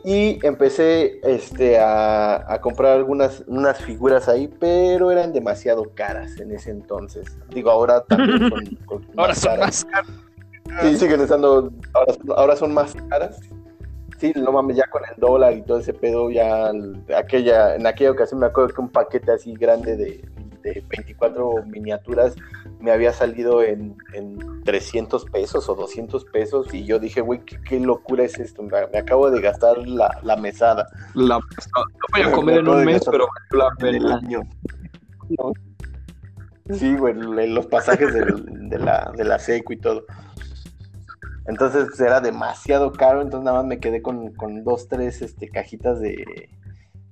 Y 0.05 0.45
empecé 0.45 1.21
este, 1.23 1.79
a, 1.79 2.53
a 2.53 2.61
comprar 2.61 2.97
algunas 2.97 3.45
unas 3.47 3.79
figuras 3.79 4.29
ahí, 4.29 4.49
pero 4.49 5.11
eran 5.13 5.33
demasiado 5.33 5.93
caras 5.95 6.39
en 6.41 6.51
ese 6.53 6.71
entonces. 6.71 7.39
Digo, 7.51 7.71
ahora 7.71 8.03
también 8.05 8.41
son, 8.49 8.65
son 8.89 9.07
Ahora 9.17 9.29
más 9.29 9.39
son 9.39 9.51
caras. 9.53 9.67
más 9.67 9.85
caros. 9.85 10.11
Sí, 10.81 10.97
siguen 10.97 11.21
estando, 11.21 11.71
ahora, 11.93 12.15
ahora 12.37 12.57
son 12.57 12.75
más 12.75 12.95
caras. 13.11 13.39
Sí, 14.19 14.33
no 14.37 14.53
mames, 14.53 14.77
ya 14.77 14.85
con 14.91 15.03
el 15.05 15.21
dólar 15.21 15.53
y 15.55 15.63
todo 15.63 15.79
ese 15.79 15.93
pedo, 15.93 16.31
ya 16.31 16.71
el- 16.71 17.03
aquella, 17.17 17.75
en 17.77 17.87
aquella 17.87 18.13
ocasión 18.13 18.41
me 18.41 18.47
acuerdo 18.47 18.73
que 18.75 18.81
un 18.81 18.89
paquete 18.89 19.33
así 19.33 19.55
grande 19.55 19.97
de, 19.97 20.25
de 20.63 20.85
24 20.89 21.65
miniaturas 21.67 22.35
me 22.81 22.91
había 22.93 23.13
salido 23.13 23.63
en, 23.63 23.97
en 24.13 24.63
300 24.65 25.25
pesos 25.27 25.69
o 25.69 25.75
200 25.75 26.25
pesos 26.27 26.73
y 26.73 26.85
yo 26.85 26.99
dije, 26.99 27.21
güey, 27.21 27.41
¿qué, 27.45 27.61
qué 27.63 27.81
locura 27.81 28.25
es 28.25 28.39
esto? 28.39 28.63
Me, 28.63 28.87
me 28.93 28.99
acabo 28.99 29.31
de 29.31 29.41
gastar 29.41 29.79
la, 29.87 30.19
la 30.23 30.37
mesada. 30.37 30.87
La, 31.15 31.39
no 31.39 31.43
voy 32.13 32.23
a 32.23 32.33
comer 32.33 32.59
en 32.59 32.69
un 32.69 32.85
mes, 32.85 33.03
pero 33.11 33.27
la 33.51 33.71
pena. 33.79 34.17
año. 34.17 34.43
Sí, 36.73 36.97
güey, 36.97 37.15
los 37.49 37.67
pasajes 37.67 38.15
del- 38.15 38.69
de, 38.71 38.79
la, 38.79 39.13
de 39.17 39.25
la 39.25 39.39
seco 39.39 39.73
y 39.73 39.79
todo. 39.79 40.05
Entonces 41.47 41.87
pues, 41.89 42.01
era 42.01 42.21
demasiado 42.21 42.93
caro, 42.93 43.21
entonces 43.21 43.45
nada 43.45 43.59
más 43.59 43.67
me 43.67 43.81
quedé 43.81 44.01
con, 44.01 44.33
con 44.35 44.63
dos, 44.63 44.87
tres 44.89 45.23
este, 45.23 45.49
cajitas 45.49 46.01
de, 46.01 46.49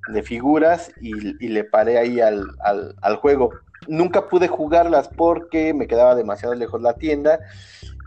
de 0.08 0.22
figuras 0.22 0.90
y, 1.00 1.44
y 1.44 1.48
le 1.48 1.64
paré 1.64 1.98
ahí 1.98 2.20
al, 2.20 2.46
al, 2.60 2.94
al 3.00 3.16
juego. 3.16 3.50
Nunca 3.88 4.28
pude 4.28 4.48
jugarlas 4.48 5.08
porque 5.08 5.72
me 5.74 5.86
quedaba 5.86 6.14
demasiado 6.14 6.54
lejos 6.54 6.80
la 6.82 6.94
tienda 6.94 7.40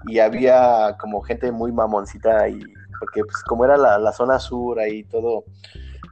y 0.05 0.19
había 0.19 0.97
como 0.99 1.21
gente 1.21 1.51
muy 1.51 1.71
mamoncita 1.71 2.41
ahí, 2.41 2.61
porque 2.99 3.23
pues 3.23 3.43
como 3.43 3.65
era 3.65 3.77
la, 3.77 3.97
la 3.97 4.11
zona 4.11 4.39
sur 4.39 4.79
ahí 4.79 5.03
todo, 5.03 5.45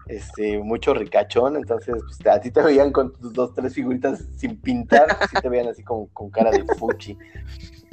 este, 0.07 0.59
mucho 0.59 0.93
ricachón, 0.93 1.55
entonces 1.55 1.95
pues, 2.03 2.27
a 2.27 2.39
ti 2.39 2.51
te 2.51 2.61
veían 2.61 2.91
con 2.91 3.13
tus 3.13 3.33
dos, 3.33 3.53
tres 3.53 3.73
figuritas 3.73 4.23
sin 4.35 4.59
pintar, 4.59 5.07
sí 5.29 5.37
te 5.41 5.49
veían 5.49 5.67
así 5.69 5.83
como 5.83 6.07
con 6.09 6.29
cara 6.29 6.51
de 6.51 6.65
fuchi. 6.77 7.17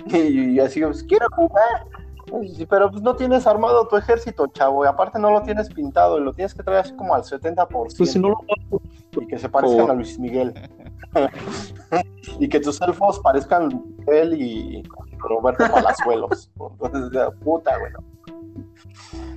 Y 0.06 0.54
yo 0.54 0.64
así, 0.64 0.80
pues 0.80 1.02
quiero 1.04 1.26
jugar. 1.34 1.86
Sí, 2.54 2.66
pero 2.66 2.90
pues 2.90 3.02
no 3.02 3.16
tienes 3.16 3.46
armado 3.46 3.86
tu 3.88 3.96
ejército, 3.96 4.46
chavo, 4.48 4.84
y 4.84 4.88
aparte 4.88 5.18
no 5.18 5.30
lo 5.30 5.42
tienes 5.42 5.68
pintado, 5.68 6.18
y 6.18 6.22
lo 6.22 6.32
tienes 6.32 6.54
que 6.54 6.62
traer 6.62 6.80
así 6.80 6.94
como 6.94 7.14
al 7.14 7.22
70%. 7.22 7.96
Pues 7.96 8.12
si 8.12 8.18
no 8.18 8.28
lo 8.30 8.38
Y 9.20 9.26
que 9.26 9.38
se 9.38 9.48
parezcan 9.48 9.88
Oh. 9.88 9.92
a 9.92 9.94
Luis 9.94 10.18
Miguel. 10.18 10.54
y 12.38 12.48
que 12.48 12.60
tus 12.60 12.80
elfos 12.82 13.18
parezcan 13.20 13.70
Luis 13.70 13.82
Miguel 13.98 14.34
y 14.40 14.82
Roberto 15.18 15.64
Palazuelos. 15.70 16.50
Entonces, 16.82 17.22
puta, 17.42 17.78
bueno. 17.78 17.98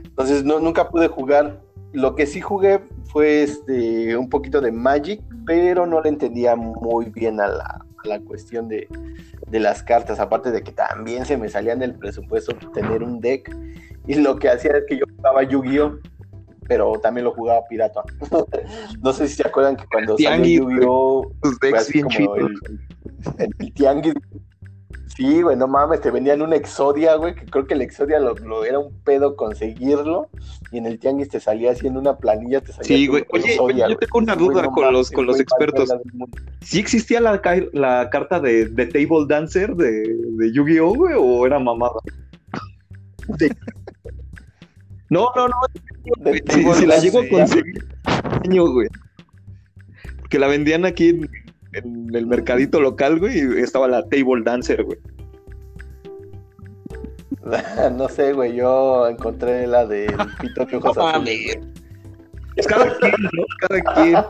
Entonces, 0.03 0.43
no, 0.43 0.59
nunca 0.59 0.89
pude 0.89 1.07
jugar. 1.07 1.61
Lo 1.93 2.15
que 2.15 2.25
sí 2.25 2.39
jugué 2.41 2.83
fue 3.05 3.43
este, 3.43 4.15
un 4.15 4.29
poquito 4.29 4.61
de 4.61 4.71
Magic, 4.71 5.21
pero 5.45 5.85
no 5.85 6.01
le 6.01 6.09
entendía 6.09 6.55
muy 6.55 7.09
bien 7.09 7.41
a 7.41 7.47
la, 7.47 7.85
a 8.03 8.07
la 8.07 8.19
cuestión 8.19 8.67
de, 8.67 8.87
de 9.47 9.59
las 9.59 9.83
cartas. 9.83 10.19
Aparte 10.19 10.51
de 10.51 10.61
que 10.63 10.71
también 10.71 11.25
se 11.25 11.37
me 11.37 11.49
salían 11.49 11.79
del 11.79 11.95
presupuesto 11.95 12.53
tener 12.73 13.03
un 13.03 13.19
deck. 13.21 13.55
Y 14.07 14.15
lo 14.15 14.37
que 14.37 14.49
hacía 14.49 14.71
es 14.77 14.83
que 14.87 14.97
yo 14.97 15.05
jugaba 15.17 15.43
Yu-Gi-Oh! 15.43 15.99
pero 16.67 16.93
también 17.01 17.25
lo 17.25 17.33
jugaba 17.33 17.65
pirata. 17.67 18.01
no 19.01 19.11
sé 19.11 19.27
si 19.27 19.35
se 19.35 19.47
acuerdan 19.47 19.75
que 19.75 19.85
cuando 19.91 20.15
salió 20.17 20.69
Yu-Gi-Oh! 20.69 21.31
el, 22.37 22.55
el- 23.37 23.55
el 23.59 23.73
tianguis. 23.73 24.13
Sí, 25.15 25.41
güey, 25.41 25.55
no 25.57 25.67
mames, 25.67 26.01
te 26.01 26.09
vendían 26.09 26.41
un 26.41 26.53
Exodia, 26.53 27.15
güey, 27.15 27.35
que 27.35 27.45
creo 27.45 27.67
que 27.67 27.73
el 27.73 27.81
Exodia 27.81 28.19
lo, 28.19 28.33
lo 28.35 28.63
era 28.65 28.79
un 28.79 28.91
pedo 29.03 29.35
conseguirlo, 29.35 30.29
y 30.71 30.77
en 30.77 30.85
el 30.85 30.99
tianguis 30.99 31.29
te 31.29 31.39
salía 31.39 31.71
así 31.71 31.85
en 31.87 31.97
una 31.97 32.17
planilla, 32.17 32.61
te 32.61 32.71
salía 32.71 32.97
Sí, 32.97 33.07
güey. 33.07 33.25
Oye, 33.31 33.51
Exodia, 33.51 33.89
yo 33.89 33.97
tengo 33.97 34.17
una 34.19 34.35
duda 34.35 34.63
no 34.63 34.71
con 34.71 34.83
mames, 34.83 34.97
los- 34.99 35.11
con 35.11 35.25
los 35.27 35.39
expertos. 35.39 35.93
¿Sí 36.61 36.79
existía 36.79 37.19
la, 37.19 37.41
ca- 37.41 37.65
la 37.73 38.09
carta 38.09 38.39
de, 38.39 38.65
de 38.65 38.85
Table 38.87 39.25
Dancer 39.27 39.75
de, 39.75 39.91
de 39.91 40.51
Yu-Gi-Oh, 40.53 40.93
güey, 40.95 41.13
o 41.17 41.45
era 41.45 41.59
mamada? 41.59 41.93
De- 43.37 43.55
No, 45.09 45.27
no, 45.35 45.47
no. 45.49 46.73
Si, 46.75 46.85
la 46.85 46.97
llego 46.99 47.19
a 47.19 47.27
conseguir, 47.29 47.83
güey. 48.49 48.87
Porque 50.19 50.39
la 50.39 50.47
vendían 50.47 50.85
aquí 50.85 51.09
en, 51.09 51.29
en 51.73 52.13
el 52.13 52.27
mercadito 52.27 52.81
local, 52.81 53.19
güey, 53.19 53.39
y 53.39 53.61
estaba 53.61 53.87
la 53.87 54.03
Table 54.03 54.43
Dancer, 54.43 54.83
güey. 54.83 54.99
no 57.93 58.09
sé, 58.09 58.33
güey, 58.33 58.55
yo 58.55 59.07
encontré 59.07 59.65
la 59.67 59.85
del 59.85 60.15
pito 60.39 60.65
de 60.65 60.77
ojos 60.77 60.97
No. 60.97 61.23
Es 62.57 62.67
cada 62.67 62.93
quien, 62.97 63.13
¿no? 63.31 63.45
Cada 63.67 63.81
quien. 63.93 64.15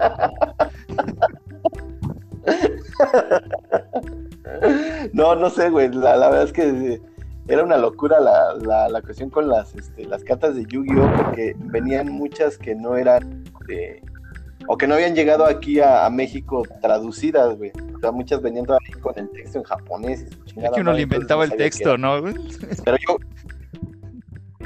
No, 5.13 5.35
no 5.35 5.49
sé, 5.49 5.69
güey. 5.69 5.89
La, 5.89 6.15
la 6.17 6.29
verdad 6.29 6.45
es 6.45 6.53
que 6.53 7.01
era 7.47 7.63
una 7.63 7.77
locura 7.77 8.19
la, 8.19 8.55
la, 8.55 8.89
la 8.89 9.01
cuestión 9.01 9.29
con 9.29 9.47
las, 9.47 9.75
este, 9.75 10.05
las 10.05 10.23
cartas 10.23 10.55
de 10.55 10.65
Yu-Gi-Oh! 10.65 11.11
porque 11.17 11.55
venían 11.57 12.11
muchas 12.11 12.57
que 12.57 12.75
no 12.75 12.95
eran 12.95 13.43
de. 13.67 14.01
O 14.67 14.77
que 14.77 14.87
no 14.87 14.95
habían 14.95 15.15
llegado 15.15 15.45
aquí 15.45 15.79
a, 15.79 16.05
a 16.05 16.09
México 16.09 16.63
traducidas, 16.81 17.57
güey. 17.57 17.71
O 17.95 17.99
sea, 17.99 18.11
muchas 18.11 18.41
venían 18.41 18.65
todavía 18.65 18.95
con 19.01 19.17
el 19.17 19.29
texto 19.29 19.59
en 19.59 19.63
japonés. 19.63 20.25
y 20.55 20.63
Es 20.63 20.71
que 20.71 20.81
uno 20.81 20.93
le 20.93 21.01
inventaba 21.01 21.45
no 21.45 21.51
el 21.51 21.57
texto. 21.57 21.97
¿no? 21.97 22.21
Pero 22.83 22.97
yo. 23.07 23.17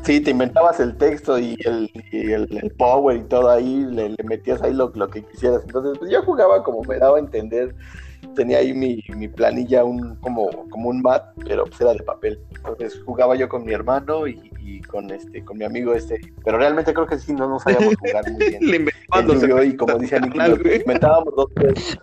Sí, 0.03 0.21
te 0.21 0.31
inventabas 0.31 0.79
el 0.79 0.95
texto 0.97 1.37
y 1.39 1.55
el, 1.65 1.91
y 2.11 2.31
el, 2.31 2.47
el 2.61 2.71
power 2.71 3.17
y 3.17 3.23
todo 3.23 3.49
ahí, 3.49 3.85
le, 3.89 4.09
le 4.09 4.23
metías 4.23 4.61
ahí 4.61 4.73
lo, 4.73 4.91
lo 4.95 5.09
que 5.09 5.23
quisieras. 5.23 5.63
Entonces, 5.65 5.97
pues 5.97 6.11
yo 6.11 6.21
jugaba 6.23 6.63
como 6.63 6.83
me 6.83 6.97
daba 6.97 7.17
a 7.17 7.19
entender. 7.19 7.75
Tenía 8.35 8.57
ahí 8.57 8.73
mi, 8.73 9.01
mi 9.15 9.27
planilla 9.27 9.83
un, 9.83 10.15
como, 10.17 10.49
como 10.69 10.89
un 10.89 11.01
mat, 11.01 11.23
pero 11.47 11.63
pues 11.65 11.79
era 11.81 11.93
de 11.93 12.03
papel. 12.03 12.39
Entonces 12.55 13.01
jugaba 13.05 13.35
yo 13.35 13.47
con 13.47 13.63
mi 13.63 13.73
hermano 13.73 14.27
y, 14.27 14.51
y 14.59 14.81
con 14.81 15.09
este, 15.11 15.43
con 15.43 15.57
mi 15.57 15.65
amigo 15.65 15.93
este. 15.93 16.19
Pero 16.43 16.57
realmente 16.57 16.93
creo 16.93 17.07
que 17.07 17.17
sí, 17.17 17.33
no 17.33 17.47
nos 17.47 17.63
sabíamos 17.63 17.95
jugar 17.99 18.29
muy 18.31 18.49
bien. 18.49 18.61
Le 18.61 18.75
El 18.77 18.81
inventaban 18.81 19.27
los 19.27 19.65
y 19.65 19.75
como 19.75 19.97
dice 19.99 20.19
Nicky, 20.19 20.37
nos 20.37 20.59
inventábamos 20.59 21.35
dos 21.35 21.47
tres. 21.55 21.97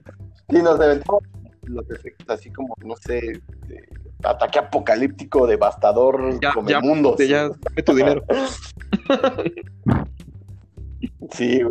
Sí, 0.50 0.62
nos 0.62 0.74
inventábamos 0.74 1.22
los 1.64 1.90
efectos 1.90 2.28
así 2.28 2.50
como, 2.50 2.74
no 2.84 2.96
sé, 2.96 3.42
de- 3.68 4.01
ataque 4.22 4.58
apocalíptico, 4.58 5.46
devastador, 5.46 6.40
ya, 6.40 6.52
come 6.52 6.70
ya, 6.70 6.80
mundos. 6.80 7.18
Ya, 7.18 7.48
dame 7.48 7.82
tu 7.84 7.94
dinero. 7.94 8.22
sí, 11.30 11.62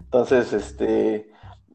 entonces, 0.00 0.52
este, 0.52 1.28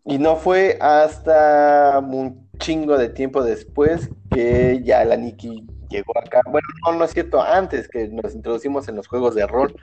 y 0.06 0.18
no 0.18 0.36
fue 0.36 0.78
hasta 0.82 2.00
un 2.00 2.50
chingo 2.58 2.98
de 2.98 3.10
tiempo 3.10 3.44
después 3.44 4.10
que 4.32 4.82
ya 4.84 5.04
la 5.06 5.18
Nikki 5.18 5.68
llegó 5.90 6.18
acá. 6.18 6.42
Bueno, 6.50 6.68
no, 6.86 6.98
no 6.98 7.06
es 7.06 7.12
cierto, 7.12 7.42
antes 7.42 7.88
que 7.88 8.08
nos 8.08 8.36
introducimos 8.36 8.88
en 8.88 8.96
los 8.96 9.08
juegos 9.08 9.36
de 9.36 9.48
rol, 9.48 9.76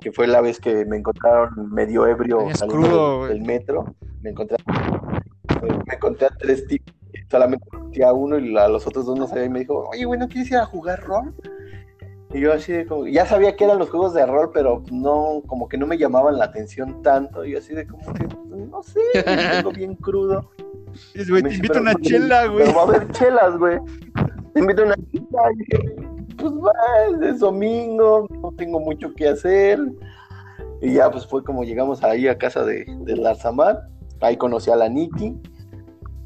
que 0.00 0.12
fue 0.12 0.26
la 0.26 0.40
vez 0.40 0.60
que 0.60 0.84
me 0.84 0.96
encontraron 0.96 1.72
medio 1.72 2.06
ebrio 2.06 2.48
saliendo 2.54 3.26
del, 3.26 3.42
metro. 3.42 3.94
Me 4.22 4.30
encontré, 4.30 4.56
me 5.86 5.94
encontré 5.94 6.26
a 6.26 6.30
tres 6.30 6.66
tipos, 6.66 6.94
solamente 7.30 7.66
a 8.04 8.12
uno 8.12 8.38
y 8.38 8.56
a 8.56 8.68
los 8.68 8.86
otros 8.86 9.06
dos 9.06 9.18
no 9.18 9.26
sabía 9.26 9.44
y 9.44 9.50
me 9.50 9.60
dijo, 9.60 9.88
oye, 9.90 10.04
güey, 10.04 10.18
¿no 10.18 10.28
quieres 10.28 10.50
ir 10.50 10.56
a 10.56 10.66
jugar 10.66 11.02
rol? 11.02 11.34
Y 12.32 12.40
yo 12.40 12.52
así 12.52 12.72
de 12.72 12.86
como, 12.86 13.06
ya 13.06 13.24
sabía 13.24 13.56
que 13.56 13.64
eran 13.64 13.78
los 13.78 13.88
juegos 13.88 14.12
de 14.12 14.26
rol, 14.26 14.50
pero 14.52 14.82
no, 14.92 15.42
como 15.46 15.68
que 15.68 15.78
no 15.78 15.86
me 15.86 15.96
llamaban 15.96 16.36
la 16.36 16.44
atención 16.44 17.02
tanto. 17.02 17.44
Y 17.44 17.52
yo 17.52 17.58
así 17.58 17.74
de 17.74 17.86
como 17.86 18.12
que, 18.12 18.26
no 18.70 18.82
sé, 18.82 19.00
tengo 19.24 19.72
bien 19.72 19.94
crudo. 19.94 20.50
Es, 21.14 21.30
güey, 21.30 21.42
te 21.42 21.54
invito 21.54 21.78
a 21.78 21.80
una 21.80 21.94
chela, 21.94 22.46
güey. 22.46 22.66
Pero 22.66 22.76
va 22.76 22.82
a 22.82 22.84
haber 22.84 23.10
chelas, 23.12 23.56
güey. 23.56 23.78
Te 24.52 24.60
invito 24.60 24.82
a 24.82 24.86
una 24.86 24.96
chela. 24.96 25.52
Y 25.52 25.56
dije, 25.56 25.96
pues 26.36 26.52
va, 26.52 27.26
es 27.26 27.38
domingo, 27.38 28.26
no 28.30 28.52
tengo 28.52 28.78
mucho 28.78 29.14
que 29.14 29.28
hacer. 29.28 29.80
Y 30.82 30.94
ya, 30.94 31.10
pues 31.10 31.26
fue 31.26 31.42
como 31.42 31.64
llegamos 31.64 32.04
ahí 32.04 32.28
a 32.28 32.36
casa 32.36 32.62
de, 32.62 32.84
de 33.00 33.16
Larzamar. 33.16 33.88
Ahí 34.20 34.36
conocí 34.36 34.70
a 34.70 34.76
la 34.76 34.88
Nikki. 34.88 35.34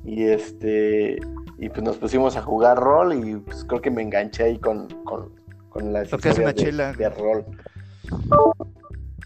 Y 0.05 0.24
este, 0.24 1.18
y 1.59 1.68
pues 1.68 1.82
nos 1.82 1.96
pusimos 1.96 2.36
a 2.36 2.42
jugar 2.42 2.78
rol 2.78 3.14
y 3.14 3.36
pues 3.36 3.64
creo 3.64 3.80
que 3.80 3.90
me 3.90 4.03
enganché 4.03 4.44
ahí 4.44 4.59
con, 4.59 4.88
con 5.05 5.42
con 5.72 5.92
las 5.92 6.12
lo 6.12 6.18
que 6.18 6.28
hace 6.28 6.40
una 6.42 6.53
de, 6.53 6.55
chela 6.55 6.92
de 6.92 7.09
rol. 7.09 7.44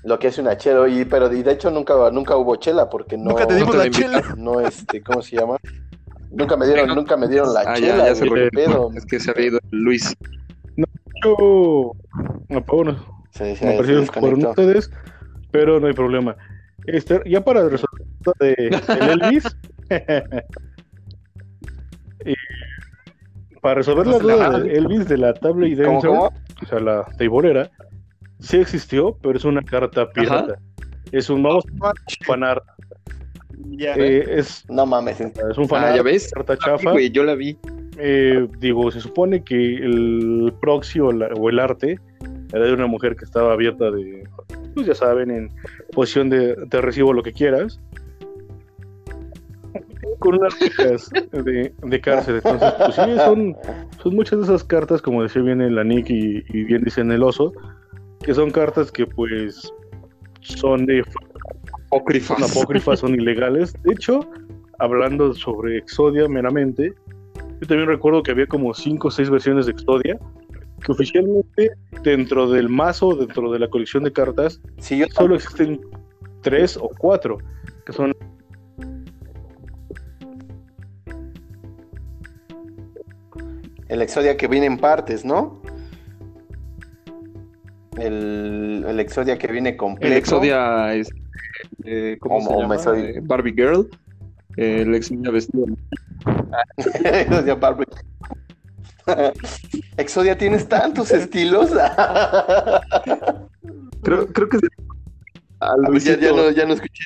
Lo 0.04 0.18
que 0.18 0.28
hace 0.28 0.40
una 0.40 0.56
chela, 0.56 0.88
y, 0.88 1.04
pero 1.04 1.32
y 1.32 1.42
de 1.42 1.52
hecho 1.52 1.70
nunca, 1.70 1.94
nunca 2.12 2.36
hubo 2.36 2.56
chela 2.56 2.88
porque 2.88 3.16
no. 3.16 3.30
Nunca 3.30 3.46
te 3.46 3.56
dimos 3.56 3.74
no 3.74 3.82
la 3.82 3.90
chela. 3.90 4.22
No, 4.36 4.60
este, 4.60 5.02
¿cómo 5.02 5.22
se 5.22 5.36
llama? 5.36 5.56
Nunca 6.30 6.56
me 6.56 6.66
dieron, 6.66 6.94
nunca 6.94 7.16
me 7.16 7.26
dieron 7.28 7.52
la 7.52 7.60
ah, 7.60 7.74
chela. 7.74 7.96
Ya, 7.96 8.06
ya 8.08 8.14
se 8.14 8.28
güey, 8.28 8.48
pedo. 8.50 8.90
Es 8.94 9.04
que 9.04 9.18
se 9.18 9.32
había 9.32 9.46
ido 9.46 9.58
Luis. 9.70 10.16
No, 10.76 10.86
yo. 11.24 11.92
No, 12.48 12.60
bueno, 12.60 13.24
se, 13.32 13.56
se, 13.56 13.66
me 13.66 13.72
parecieron 13.72 14.06
por 14.06 14.34
ustedes, 14.34 14.90
pero 15.50 15.80
no 15.80 15.88
hay 15.88 15.94
problema. 15.94 16.36
Este, 16.86 17.20
ya 17.28 17.44
para 17.44 17.68
resolver 17.68 18.06
de, 18.38 18.54
de 18.70 19.12
Elvis. 19.12 19.44
y 22.24 22.34
para 23.60 23.76
resolver 23.76 24.06
la 24.06 24.18
duda 24.18 24.60
de 24.60 24.76
Elvis 24.76 25.08
de 25.08 25.18
la 25.18 25.34
tabla 25.34 25.66
y 25.66 25.74
Dancer, 25.74 26.10
o 26.10 26.32
sea, 26.68 26.80
la 26.80 27.04
teibolera, 27.18 27.70
sí 28.38 28.58
existió, 28.58 29.16
pero 29.22 29.36
es 29.36 29.44
una 29.44 29.62
carta 29.62 30.08
pirata. 30.10 30.58
Es 31.12 31.30
un, 31.30 31.42
vamos 31.42 31.64
a 31.82 31.92
fanar. 32.24 32.62
Ya, 33.70 33.94
eh, 33.94 34.38
es, 34.38 34.64
no 34.68 34.86
mames. 34.86 35.20
Es 35.20 35.58
un 35.58 35.68
fanar, 35.68 35.92
ah, 35.92 35.96
¿ya 35.96 36.02
ves? 36.02 36.30
carta 36.32 36.56
chafa. 36.56 36.92
Wey, 36.92 37.10
yo 37.10 37.24
la 37.24 37.34
vi. 37.34 37.56
Eh, 37.98 38.46
digo, 38.58 38.90
se 38.90 39.00
supone 39.00 39.42
que 39.42 39.76
el 39.76 40.52
proxy 40.60 41.00
o, 41.00 41.12
la, 41.12 41.28
o, 41.28 41.48
el 41.48 41.58
arte 41.58 41.98
era 42.52 42.66
de 42.66 42.72
una 42.72 42.86
mujer 42.86 43.16
que 43.16 43.24
estaba 43.24 43.52
abierta 43.52 43.90
de, 43.90 44.28
pues 44.74 44.86
ya 44.86 44.94
saben, 44.94 45.30
en 45.30 45.50
posición 45.92 46.28
de 46.28 46.54
te 46.68 46.80
recibo 46.80 47.12
lo 47.12 47.22
que 47.22 47.32
quieras 47.32 47.80
con 50.18 50.34
unas 50.34 50.54
cartas 50.54 51.10
de, 51.32 51.72
de, 51.82 52.00
cárcel. 52.00 52.36
Entonces, 52.36 52.72
pues 52.78 52.94
sí, 52.94 53.16
son, 53.24 53.56
son 54.02 54.14
muchas 54.14 54.38
de 54.38 54.44
esas 54.44 54.64
cartas, 54.64 55.02
como 55.02 55.22
decía 55.22 55.42
bien 55.42 55.60
el 55.60 55.78
Anik 55.78 56.08
y, 56.10 56.44
y, 56.48 56.64
bien 56.64 56.82
dicen 56.82 57.10
el 57.10 57.22
oso, 57.22 57.52
que 58.22 58.34
son 58.34 58.50
cartas 58.50 58.90
que 58.90 59.06
pues 59.06 59.72
son 60.40 60.86
de 60.86 61.04
apócrifas. 61.86 62.38
Son 62.38 62.50
apócrifas, 62.50 63.00
son 63.00 63.14
ilegales. 63.14 63.74
De 63.82 63.92
hecho, 63.92 64.20
hablando 64.78 65.34
sobre 65.34 65.78
Exodia 65.78 66.28
meramente, 66.28 66.94
yo 67.60 67.66
también 67.66 67.88
recuerdo 67.88 68.22
que 68.22 68.32
había 68.32 68.46
como 68.46 68.74
cinco 68.74 69.08
o 69.08 69.10
seis 69.10 69.30
versiones 69.30 69.66
de 69.66 69.72
Exodia 69.72 70.18
que 70.84 70.92
oficialmente 70.92 71.72
dentro 72.02 72.50
del 72.50 72.68
mazo, 72.68 73.16
dentro 73.16 73.50
de 73.50 73.58
la 73.58 73.68
colección 73.68 74.04
de 74.04 74.12
cartas, 74.12 74.60
sí, 74.78 74.98
yo 74.98 75.06
solo 75.10 75.34
existen 75.34 75.80
tres 76.42 76.76
o 76.76 76.90
cuatro, 76.98 77.38
que 77.84 77.92
son 77.92 78.14
el 83.88 84.02
Exodia 84.02 84.36
que 84.36 84.48
viene 84.48 84.66
en 84.66 84.78
partes, 84.78 85.24
¿no? 85.24 85.60
El, 87.98 88.84
el 88.86 89.00
Exodia 89.00 89.38
que 89.38 89.46
viene 89.46 89.76
completo. 89.76 90.12
El 90.12 90.18
Exodia 90.18 90.94
es. 90.94 91.08
Eh, 91.84 92.18
¿Cómo 92.20 92.40
se 92.42 92.54
llama? 92.54 92.78
Soy... 92.78 93.00
Eh, 93.00 93.20
Barbie 93.22 93.54
Girl. 93.54 93.88
Eh, 94.56 94.82
el 94.82 94.94
Exodia 94.94 95.30
vestido. 95.30 95.66
Exodia 97.04 97.54
Barbie. 97.54 97.86
Exodia, 99.96 100.36
tienes 100.36 100.68
tantos 100.68 101.10
estilos. 101.12 101.70
creo, 104.02 104.26
creo 104.26 104.48
que. 104.48 104.58
A 105.60 105.74
ya, 105.98 106.18
ya, 106.18 106.32
no, 106.32 106.50
ya 106.50 106.66
no 106.66 106.74
escuché. 106.74 107.04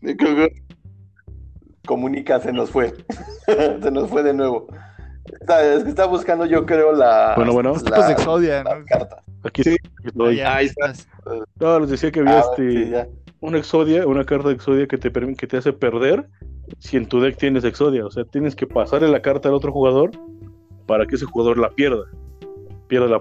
Creo 0.00 0.36
que... 0.36 0.52
Comunica, 1.86 2.38
se 2.40 2.52
nos 2.52 2.70
fue. 2.70 2.94
se 3.46 3.90
nos 3.90 4.10
fue 4.10 4.22
de 4.22 4.34
nuevo. 4.34 4.68
Es 5.76 5.84
que 5.84 5.90
estaba 5.90 6.08
buscando, 6.08 6.44
yo 6.46 6.64
creo, 6.66 6.92
la. 6.92 7.34
Bueno, 7.36 7.52
bueno. 7.52 7.72
Tipos 7.74 8.06
de 8.06 8.12
Exodia, 8.12 8.62
¿no? 8.64 8.70
carta. 8.86 9.22
Aquí 9.44 9.62
sí. 9.62 9.76
Estoy. 10.04 10.40
Ahí 10.40 10.66
estás. 10.66 11.08
No, 11.60 11.80
les 11.80 11.90
decía 11.90 12.10
que 12.10 12.20
había 12.20 12.38
Ah, 12.38 12.44
este. 12.50 12.86
sí, 13.04 13.10
una 13.40 13.58
Exodia, 13.58 14.06
una 14.06 14.24
carta 14.24 14.48
de 14.48 14.54
Exodia 14.54 14.86
que 14.86 14.98
te, 14.98 15.10
que 15.12 15.46
te 15.46 15.56
hace 15.56 15.72
perder 15.72 16.28
si 16.78 16.96
en 16.96 17.06
tu 17.06 17.20
deck 17.20 17.36
tienes 17.36 17.64
Exodia. 17.64 18.04
O 18.04 18.10
sea, 18.10 18.24
tienes 18.24 18.56
que 18.56 18.66
pasarle 18.66 19.08
la 19.08 19.22
carta 19.22 19.48
al 19.48 19.54
otro 19.54 19.72
jugador 19.72 20.10
para 20.86 21.06
que 21.06 21.14
ese 21.16 21.24
jugador 21.24 21.58
la 21.58 21.70
pierda. 21.70 22.04
Pierda 22.88 23.06
la. 23.08 23.20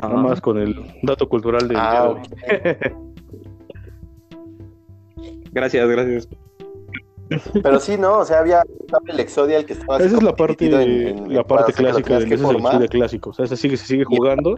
Nada 0.00 0.14
más 0.16 0.40
con 0.40 0.58
el 0.58 0.74
dato 1.02 1.28
cultural 1.28 1.68
del 1.68 1.76
día 1.76 1.90
de 1.90 1.96
Ah, 1.96 2.08
hoy. 2.08 2.20
Gracias, 5.52 5.86
gracias. 5.86 6.28
Pero 7.62 7.80
sí, 7.80 7.96
¿no? 7.98 8.18
O 8.18 8.24
sea, 8.24 8.40
había 8.40 8.62
el 9.06 9.20
Exodia 9.20 9.58
el 9.58 9.66
que 9.66 9.74
estaba. 9.74 9.98
Esa 9.98 10.16
es 10.16 10.22
la 10.22 10.34
parte, 10.34 10.66
en- 10.66 11.08
en- 11.18 11.34
la 11.34 11.44
parte 11.44 11.72
clásica 11.72 12.18
del 12.18 12.28
que 12.28 12.34
ese 12.34 12.34
es 12.34 12.40
el 12.40 12.46
formar. 12.54 12.72
Exodia 12.74 12.88
clásico. 12.88 13.30
O 13.30 13.32
sea, 13.32 13.46
se 13.46 13.56
sigue, 13.56 13.76
se 13.76 13.86
sigue 13.86 14.04
jugando. 14.04 14.56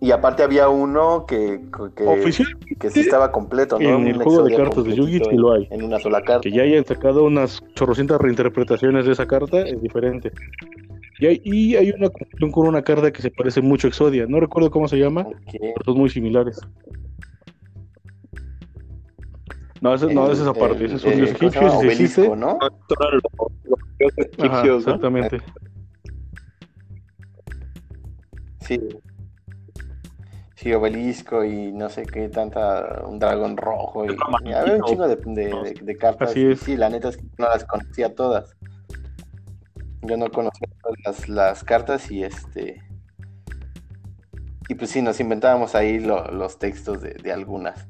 Y 0.00 0.12
aparte 0.12 0.44
había 0.44 0.68
uno 0.68 1.26
que, 1.26 1.60
que, 1.96 2.76
que 2.78 2.90
sí 2.90 3.00
estaba 3.00 3.32
completo, 3.32 3.80
¿no? 3.80 3.88
en 3.88 3.94
Un 3.96 4.06
el 4.06 4.22
juego 4.22 4.44
de 4.44 4.54
cartas 4.56 4.84
de 4.84 4.94
Yu-Gi-Oh! 4.94 5.30
sí 5.30 5.36
lo 5.36 5.52
hay. 5.54 5.66
En 5.72 5.82
una 5.82 5.98
sola 5.98 6.22
carta. 6.22 6.40
que 6.42 6.52
ya 6.52 6.62
hayan 6.62 6.84
sacado 6.84 7.24
unas 7.24 7.60
chorrocientas 7.74 8.20
reinterpretaciones 8.20 9.06
de 9.06 9.12
esa 9.12 9.26
carta 9.26 9.58
es 9.62 9.82
diferente. 9.82 10.30
Y 11.18 11.26
hay, 11.26 11.40
y 11.44 11.74
hay 11.74 11.90
una 11.90 12.10
cuestión 12.10 12.52
con 12.52 12.68
una 12.68 12.82
carta 12.82 13.10
que 13.10 13.22
se 13.22 13.30
parece 13.32 13.60
mucho 13.60 13.88
a 13.88 13.90
Exodia. 13.90 14.26
No 14.28 14.38
recuerdo 14.38 14.70
cómo 14.70 14.86
se 14.86 14.98
llama, 14.98 15.26
pero 15.50 15.84
son 15.84 15.98
muy 15.98 16.10
similares. 16.10 16.60
No, 19.80 19.94
ese, 19.94 20.12
no, 20.12 20.24
ese 20.24 20.32
es 20.34 20.40
esa 20.40 20.52
parte. 20.54 20.84
Ese 20.84 20.96
es 20.96 21.04
un 21.04 21.12
El- 21.12 21.16
dios 21.18 21.30
el- 21.30 21.38
¿cómo 21.38 21.50
se 21.50 21.58
egipcio, 21.58 21.70
si 21.70 21.86
se 21.86 21.92
existe. 21.92 22.20
Obelisco, 22.22 22.36
¿no? 22.36 22.58
Ajá, 24.38 24.64
¿no? 24.64 24.76
exactamente. 24.76 25.38
Sí. 28.60 28.80
Sí, 30.56 30.72
obelisco 30.72 31.44
y 31.44 31.72
no 31.72 31.88
sé 31.88 32.02
qué 32.04 32.28
tanta, 32.28 33.02
un 33.06 33.18
dragón 33.20 33.56
rojo 33.56 34.04
y, 34.04 34.08
y 34.44 34.52
había 34.52 34.74
un 34.76 34.82
chingo 34.82 35.06
de, 35.06 35.16
de, 35.16 35.44
de- 35.62 35.78
de 35.80 35.96
cartas. 35.96 36.30
Así 36.30 36.44
es. 36.46 36.60
Sí, 36.60 36.76
la 36.76 36.90
neta 36.90 37.10
es 37.10 37.16
que 37.16 37.24
no 37.38 37.48
las 37.48 37.64
conocía 37.64 38.12
todas. 38.14 38.56
Yo 40.02 40.16
no 40.16 40.28
conocía 40.30 40.68
todas 40.82 40.96
las, 41.04 41.28
las 41.28 41.64
cartas 41.64 42.10
y 42.10 42.24
este 42.24 42.82
y 44.68 44.74
pues 44.74 44.90
sí, 44.90 45.00
nos 45.00 45.18
inventábamos 45.20 45.74
ahí 45.74 45.98
lo- 45.98 46.30
los 46.30 46.58
textos 46.58 47.00
de, 47.00 47.14
de 47.14 47.32
algunas. 47.32 47.86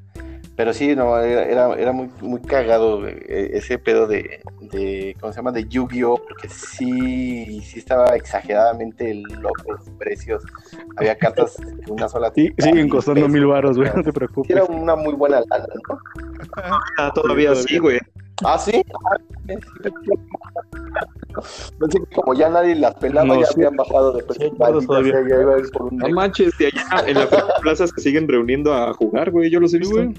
Pero 0.59 0.73
sí, 0.73 0.93
no, 0.93 1.17
era, 1.17 1.73
era, 1.73 1.93
muy, 1.93 2.09
muy 2.19 2.41
cagado 2.41 3.07
eh, 3.07 3.51
ese 3.53 3.79
pedo 3.79 4.07
de, 4.07 4.41
de, 4.59 5.15
¿cómo 5.17 5.31
se 5.31 5.37
llama? 5.37 5.53
De 5.53 5.63
Yu-Gi-Oh! 5.63 6.17
Porque 6.17 6.49
sí, 6.49 7.61
sí 7.61 7.79
estaba 7.79 8.07
exageradamente 8.17 9.13
loco 9.13 9.71
los 9.71 9.89
precios. 9.91 10.43
Había 10.97 11.17
cartas 11.17 11.55
que 11.85 11.89
una 11.89 12.09
sola... 12.09 12.33
Sí, 12.35 12.53
siguen 12.57 12.89
costando 12.89 13.21
pesos, 13.21 13.31
mil 13.31 13.45
baros, 13.45 13.77
güey, 13.77 13.89
no 13.95 14.03
te 14.03 14.11
preocupes. 14.11 14.47
sí 14.47 14.51
era 14.51 14.65
una 14.65 14.97
muy 14.97 15.13
buena 15.13 15.39
lana, 15.49 15.65
¿no? 15.87 15.97
Ah, 16.97 17.09
todavía 17.15 17.55
Sí, 17.55 17.77
güey. 17.77 17.99
Ah, 18.43 18.57
sí. 18.57 18.73
Sí. 18.73 19.55
Pensé 21.79 21.99
que 21.99 22.15
como 22.17 22.33
ya 22.33 22.49
nadie 22.49 22.75
las 22.75 22.95
pelaba, 22.95 23.27
No, 23.27 23.39
ya 23.39 23.45
sí. 23.45 23.53
habían 23.55 23.77
bajado 23.77 24.11
de 24.11 24.23
precio. 24.23 24.49
Sí, 24.49 24.57
todavía. 24.57 25.13
sea, 25.13 25.21
ya 25.25 25.41
iba 25.41 25.55
a 25.55 25.59
ir 25.59 25.71
por 25.71 25.83
un 25.83 25.97
No 25.99 26.09
manches, 26.09 26.57
de 26.57 26.65
allá 26.65 27.07
en 27.07 27.17
la 27.17 27.29
plaza 27.61 27.87
se 27.87 28.01
siguen 28.01 28.27
reuniendo 28.27 28.73
a 28.73 28.91
jugar, 28.91 29.31
güey. 29.31 29.49
Yo 29.49 29.61
los 29.61 29.73
he 29.73 29.77
Sí, 29.81 29.89
güey. 29.89 30.13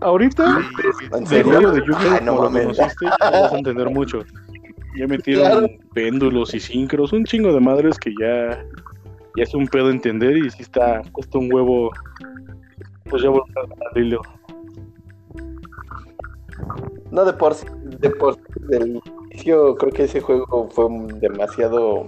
Ahorita, 0.00 0.44
¿En 1.12 1.26
serio? 1.26 1.70
de 1.72 1.80
Yu-Gi-Oh! 1.86 2.20
No 2.24 2.34
lo 2.42 2.50
conociste, 2.50 3.06
vas 3.20 3.52
a 3.52 3.56
entender 3.58 3.90
mucho. 3.90 4.20
Ya 4.98 5.06
metieron 5.06 5.44
Claro. 5.50 5.66
péndulos 5.94 6.54
y 6.54 6.60
sincros, 6.60 7.12
un 7.12 7.24
chingo 7.24 7.52
de 7.52 7.60
madres 7.60 7.98
que 7.98 8.12
ya, 8.20 8.64
ya 9.36 9.42
es 9.44 9.54
un 9.54 9.66
pedo 9.68 9.90
entender 9.90 10.36
y 10.36 10.50
si 10.50 10.62
está, 10.62 11.02
cuesta 11.12 11.38
un 11.38 11.52
huevo, 11.52 11.90
pues 13.08 13.22
ya 13.22 13.28
volver 13.30 13.54
al 13.94 14.02
hilo. 14.02 14.20
No, 17.10 17.24
de 17.24 17.32
por 17.32 17.54
sí, 17.54 17.66
de 18.00 18.10
por 18.10 18.36
del 18.68 19.00
inicio, 19.30 19.76
creo 19.76 19.92
que 19.92 20.04
ese 20.04 20.20
juego 20.20 20.68
fue 20.70 20.86
demasiado, 21.20 22.06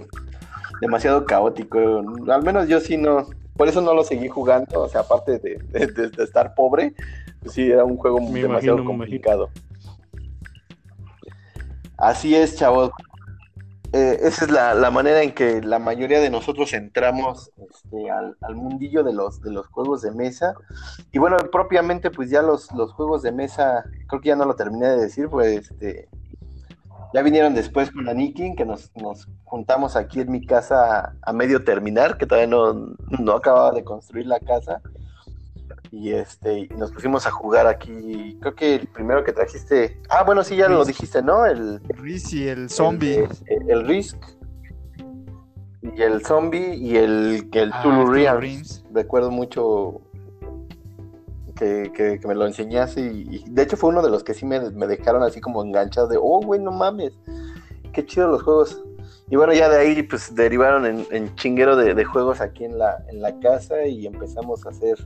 demasiado 0.79 1.25
caótico. 1.25 2.03
Al 2.27 2.43
menos 2.43 2.67
yo 2.67 2.79
sí 2.79 2.97
no, 2.97 3.25
por 3.57 3.67
eso 3.67 3.81
no 3.81 3.93
lo 3.93 4.03
seguí 4.03 4.27
jugando. 4.27 4.81
O 4.83 4.89
sea, 4.89 5.01
aparte 5.01 5.39
de, 5.39 5.59
de- 5.71 5.87
de- 5.87 6.09
de 6.09 6.23
estar 6.23 6.53
pobre, 6.53 6.93
sí, 7.45 7.69
era 7.71 7.83
un 7.83 7.97
juego 7.97 8.19
Me 8.19 8.41
demasiado 8.41 8.77
imagino, 8.77 8.85
complicado. 8.85 9.49
Así 11.97 12.35
es, 12.35 12.55
chavos. 12.55 12.91
Eh, 13.93 14.19
esa 14.21 14.45
es 14.45 14.51
la, 14.51 14.73
la 14.73 14.89
manera 14.89 15.21
en 15.21 15.33
que 15.33 15.61
la 15.61 15.77
mayoría 15.77 16.21
de 16.21 16.29
nosotros 16.29 16.71
entramos 16.73 17.51
este, 17.69 18.09
al, 18.09 18.37
al 18.41 18.55
mundillo 18.55 19.03
de 19.03 19.11
los, 19.11 19.41
de 19.41 19.51
los 19.51 19.67
juegos 19.67 20.01
de 20.01 20.11
mesa. 20.11 20.53
Y 21.11 21.19
bueno, 21.19 21.37
propiamente, 21.51 22.09
pues 22.09 22.29
ya 22.29 22.41
los, 22.41 22.71
los 22.71 22.93
juegos 22.93 23.21
de 23.21 23.33
mesa, 23.33 23.83
creo 24.07 24.21
que 24.21 24.29
ya 24.29 24.35
no 24.37 24.45
lo 24.45 24.55
terminé 24.55 24.87
de 24.87 24.97
decir, 24.97 25.27
pues 25.27 25.69
este, 25.69 26.07
ya 27.13 27.21
vinieron 27.21 27.53
después 27.53 27.91
con 27.91 28.07
Anikin, 28.07 28.55
que 28.55 28.65
nos, 28.65 28.95
nos 28.95 29.27
juntamos 29.43 29.97
aquí 29.97 30.21
en 30.21 30.31
mi 30.31 30.45
casa 30.45 31.13
a 31.21 31.33
medio 31.33 31.65
terminar, 31.65 32.17
que 32.17 32.25
todavía 32.25 32.47
no, 32.47 32.95
no 33.19 33.31
acababa 33.33 33.73
de 33.73 33.83
construir 33.83 34.25
la 34.25 34.39
casa. 34.39 34.81
Y 35.93 36.13
este, 36.13 36.59
y 36.59 36.67
nos 36.69 36.91
pusimos 36.91 37.27
a 37.27 37.31
jugar 37.31 37.67
aquí. 37.67 38.37
Creo 38.39 38.55
que 38.55 38.75
el 38.75 38.87
primero 38.87 39.23
que 39.25 39.33
trajiste. 39.33 39.99
Ah, 40.09 40.23
bueno, 40.23 40.43
sí, 40.43 40.55
ya 40.55 40.69
lo 40.69 40.77
Risk. 40.79 40.87
dijiste, 40.87 41.21
¿no? 41.21 41.45
El, 41.45 41.81
Riz 41.89 42.31
y 42.33 42.47
el 42.47 42.69
zombie. 42.69 43.27
el, 43.47 43.69
el 43.69 43.85
Risk. 43.87 44.17
Y 45.81 46.01
el 46.01 46.23
zombie 46.25 46.75
y 46.75 46.95
el, 46.95 47.49
el 47.51 47.71
Ah, 47.73 47.81
Tulu. 47.83 48.05
Recuerdo 48.93 49.31
mucho 49.31 49.99
que, 51.55 51.91
que- 51.93 52.19
que 52.19 52.27
me 52.27 52.35
lo 52.35 52.45
enseñaste 52.45 53.01
y, 53.01 53.27
y 53.29 53.45
de 53.49 53.63
hecho 53.63 53.75
fue 53.77 53.89
uno 53.89 54.01
de 54.01 54.09
los 54.09 54.23
que 54.23 54.33
sí 54.33 54.45
me, 54.45 54.59
me 54.71 54.87
dejaron 54.87 55.23
así 55.23 55.41
como 55.41 55.63
enganchado 55.63 56.07
de, 56.07 56.17
oh, 56.19 56.39
güey, 56.41 56.59
no 56.61 56.71
mames, 56.71 57.13
qué 57.93 58.05
chido 58.05 58.27
los 58.29 58.43
juegos. 58.43 58.81
Y 59.29 59.35
bueno, 59.35 59.53
ya 59.53 59.69
de 59.69 59.77
ahí 59.79 60.03
pues 60.03 60.33
derivaron 60.35 60.85
en, 60.85 61.05
en 61.11 61.35
chinguero 61.35 61.75
de, 61.75 61.93
de 61.93 62.05
juegos 62.05 62.41
aquí 62.41 62.63
en 62.65 62.77
la, 62.77 62.97
en 63.09 63.21
la 63.21 63.37
casa 63.39 63.85
y 63.85 64.05
empezamos 64.07 64.65
a 64.65 64.69
hacer 64.69 64.97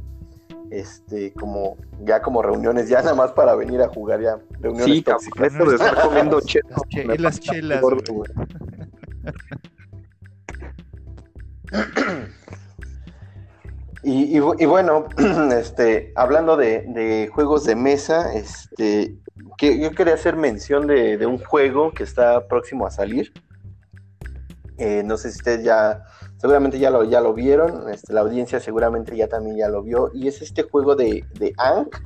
este 0.72 1.34
como 1.34 1.78
ya 2.03 2.22
como 2.22 2.41
reuniones 2.41 2.89
ya 2.89 3.01
nada 3.01 3.16
más 3.16 3.32
para 3.32 3.55
venir 3.55 3.82
a 3.82 3.88
jugar 3.88 4.22
ya 4.22 4.38
reuniones 4.59 4.97
Sí, 4.97 5.03
cabrón, 5.03 5.26
tóxicas. 5.26 5.53
eso 5.53 5.70
de 5.70 5.76
estar 5.76 6.01
comiendo 6.01 6.41
chetos. 6.45 6.72
Las 6.72 6.89
che- 6.89 7.05
me 7.05 7.16
y 7.16 7.18
las 7.18 7.39
pasa 7.39 7.51
chelas, 7.53 7.82
gordo, 7.82 8.13
güey. 8.13 8.30
Y, 14.03 14.38
y 14.38 14.39
bu- 14.39 14.55
y 14.59 14.66
bueno, 14.66 15.07
este, 15.57 16.11
hablando 16.16 16.57
de, 16.57 16.84
de 16.88 17.28
juegos 17.34 17.66
de 17.66 17.76
mesa, 17.76 18.34
este, 18.34 19.16
que 19.57 19.80
yo 19.80 19.91
quería 19.91 20.13
hacer 20.13 20.36
mención 20.36 20.86
de, 20.86 21.18
de 21.18 21.26
un 21.26 21.39
juego 21.39 21.91
que 21.93 22.03
está 22.03 22.47
próximo 22.47 22.86
a 22.86 22.91
salir. 22.91 23.34
Eh, 24.78 25.01
no 25.03 25.18
sé 25.18 25.32
si 25.32 25.38
ustedes 25.39 25.63
ya, 25.63 26.03
seguramente 26.45 26.77
ya 26.77 26.91
lo, 26.91 27.03
ya 27.03 27.21
lo 27.21 27.33
vieron, 27.33 27.89
este, 27.91 28.13
la 28.13 28.21
audiencia 28.21 28.59
seguramente 28.59 29.17
ya 29.17 29.27
también 29.27 29.57
ya 29.57 29.67
lo 29.67 29.81
vio, 29.81 30.11
y 30.13 30.27
es 30.27 30.43
este 30.43 30.61
juego 30.61 30.95
de, 30.95 31.25
de 31.39 31.55
Ankh, 31.57 31.97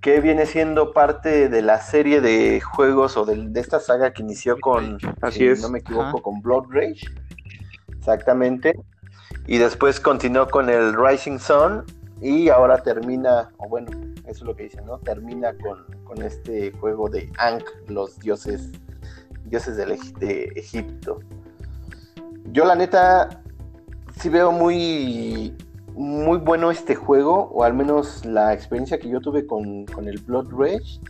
que 0.00 0.20
viene 0.20 0.46
siendo 0.46 0.92
parte 0.92 1.48
de 1.48 1.60
la 1.60 1.80
serie 1.80 2.20
de 2.20 2.60
juegos 2.60 3.16
o 3.16 3.24
de, 3.24 3.50
esta 3.58 3.80
saga 3.80 4.12
que 4.12 4.22
inició 4.22 4.60
con, 4.60 4.98
Así 5.22 5.40
si 5.40 5.46
es. 5.48 5.60
no 5.60 5.70
me 5.70 5.80
equivoco, 5.80 6.04
Ajá. 6.04 6.22
con 6.22 6.40
Blood 6.40 6.66
Rage. 6.70 7.08
Exactamente. 7.98 8.78
Y 9.48 9.58
después 9.58 9.98
continuó 9.98 10.46
con 10.46 10.70
el 10.70 10.94
Rising 10.94 11.40
Sun 11.40 11.84
y 12.20 12.48
ahora 12.48 12.80
termina, 12.80 13.50
o 13.56 13.68
bueno, 13.68 13.90
eso 14.18 14.30
es 14.30 14.42
lo 14.42 14.54
que 14.54 14.62
dicen, 14.62 14.86
¿no? 14.86 14.98
Termina 15.00 15.52
con, 15.58 15.84
con 16.04 16.22
este 16.22 16.70
juego 16.78 17.08
de 17.08 17.28
Ankh, 17.38 17.66
los 17.88 18.20
dioses, 18.20 18.70
dioses 19.46 19.76
del 19.76 19.98
de 20.20 20.44
Egipto. 20.54 21.18
Yo 22.56 22.64
la 22.64 22.74
neta 22.74 23.42
sí 24.18 24.30
veo 24.30 24.50
muy, 24.50 25.54
muy 25.94 26.38
bueno 26.38 26.70
este 26.70 26.94
juego, 26.94 27.50
o 27.52 27.64
al 27.64 27.74
menos 27.74 28.24
la 28.24 28.54
experiencia 28.54 28.98
que 28.98 29.10
yo 29.10 29.20
tuve 29.20 29.46
con, 29.46 29.84
con 29.84 30.08
el 30.08 30.18
Blood 30.22 30.48
Rage. 30.52 31.00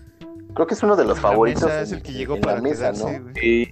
Creo 0.55 0.67
que 0.67 0.75
es 0.75 0.83
uno 0.83 0.97
de 0.97 1.05
los 1.05 1.19
La 1.19 1.23
favoritos. 1.23 1.63
mesa 1.63 1.83
es 1.83 1.91
en- 1.93 1.99
el 1.99 2.03
que 2.03 2.11
en- 2.11 2.19
llegó 2.19 2.35
en 2.35 2.41
para 2.41 2.57
la 2.57 2.63
mesa, 2.63 2.91
quedarse, 2.91 3.21
¿no? 3.21 3.31
Sí, 3.37 3.69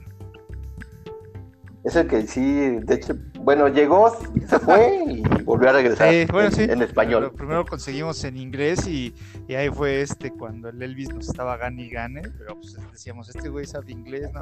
Es 1.82 1.96
el 1.96 2.06
que 2.06 2.22
sí, 2.28 2.42
de 2.78 2.94
hecho, 2.94 3.14
bueno, 3.40 3.66
llegó, 3.66 4.08
se 4.48 4.58
fue 4.60 5.04
y 5.08 5.22
volvió 5.42 5.70
a 5.70 5.72
regresar 5.72 6.10
Sí, 6.12 6.26
bueno, 6.30 6.48
en, 6.50 6.54
sí. 6.54 6.62
en 6.62 6.80
español. 6.80 7.24
Lo 7.24 7.32
primero 7.32 7.66
conseguimos 7.66 8.22
en 8.22 8.36
inglés 8.36 8.86
y, 8.86 9.12
y 9.48 9.54
ahí 9.56 9.68
fue 9.68 10.00
este 10.00 10.30
cuando 10.30 10.68
el 10.68 10.80
Elvis 10.80 11.12
nos 11.12 11.28
estaba 11.28 11.56
gane 11.56 11.82
y 11.82 11.90
gane, 11.90 12.22
pero 12.38 12.54
pues 12.54 12.76
decíamos, 12.92 13.28
este 13.34 13.48
güey 13.48 13.66
sabe 13.66 13.90
inglés, 13.90 14.30
no, 14.32 14.40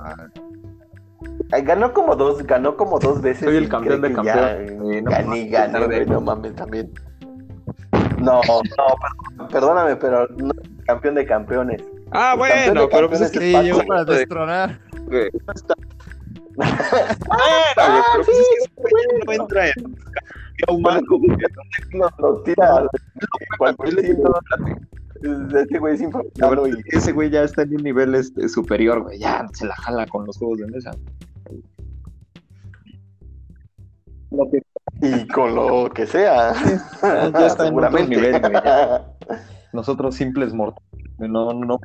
Ganó 1.64 1.93
como 1.93 2.16
dos, 2.16 2.43
ganó 2.47 2.77
como 2.77 2.99
dos 2.99 3.20
veces. 3.20 3.45
Soy 3.45 3.57
el 3.57 3.68
campeón 3.68 4.01
de. 4.01 4.09
Sí, 4.09 4.14
no 5.03 5.11
gané, 5.11 5.25
mames, 5.27 5.51
gané, 5.51 5.73
tarde. 5.73 5.87
güey, 5.87 6.07
no 6.07 6.20
mames, 6.20 6.55
también. 6.55 6.91
No, 8.18 8.41
no, 8.47 8.61
per- 8.62 9.49
perdóname, 9.49 9.97
pero 9.97 10.27
no, 10.29 10.53
campeón 10.87 11.14
de 11.16 11.27
campeones. 11.27 11.83
Ah, 12.12 12.35
El 12.35 12.41
campeón 12.41 12.75
bueno, 12.75 12.89
pero 12.91 13.09
pues 13.09 13.20
es 13.20 13.31
que 13.33 13.39
sí, 13.41 13.53
llegó 13.62 13.83
para 13.87 14.05
destronar. 14.05 14.79
güey, 15.07 15.29
Bueno, 16.55 16.77
pero 17.77 18.25
pues 18.25 18.39
es 18.39 18.49
que 18.49 18.64
ese 18.64 18.70
güey 19.25 19.39
no 19.39 19.43
entra 19.43 19.66
en 19.68 19.75
humano, 20.68 21.03
güey. 21.09 21.37
No, 21.95 22.09
no, 22.18 22.35
tira 22.43 22.87
cualquier 23.59 24.16
signo. 25.23 25.59
Este 25.59 25.79
güey 25.79 25.95
es 25.95 26.01
verdad 26.37 26.66
y 26.66 26.97
ese 26.97 27.12
güey 27.12 27.31
ya 27.31 27.43
está 27.43 27.62
en 27.62 27.77
un 27.77 27.83
nivel 27.83 28.14
este, 28.14 28.49
superior, 28.49 29.03
güey. 29.03 29.18
Ya 29.18 29.47
se 29.53 29.66
la 29.66 29.75
jala 29.77 30.07
con 30.07 30.27
los 30.27 30.37
juegos 30.39 30.59
de 30.59 30.66
mesa. 30.66 30.91
Lo 34.31 34.51
que- 34.51 34.62
y 35.03 35.27
con 35.29 35.55
lo 35.55 35.91
que 35.91 36.07
sea. 36.07 36.53
ya 37.03 37.47
está 37.47 37.66
en 37.68 37.79
otro 37.79 38.07
nivel, 38.07 38.41
güey, 38.41 38.53
ya. 38.53 39.07
Nosotros 39.73 40.14
simples 40.14 40.53
mortales, 40.53 40.91
no, 41.18 41.53
no 41.55 41.81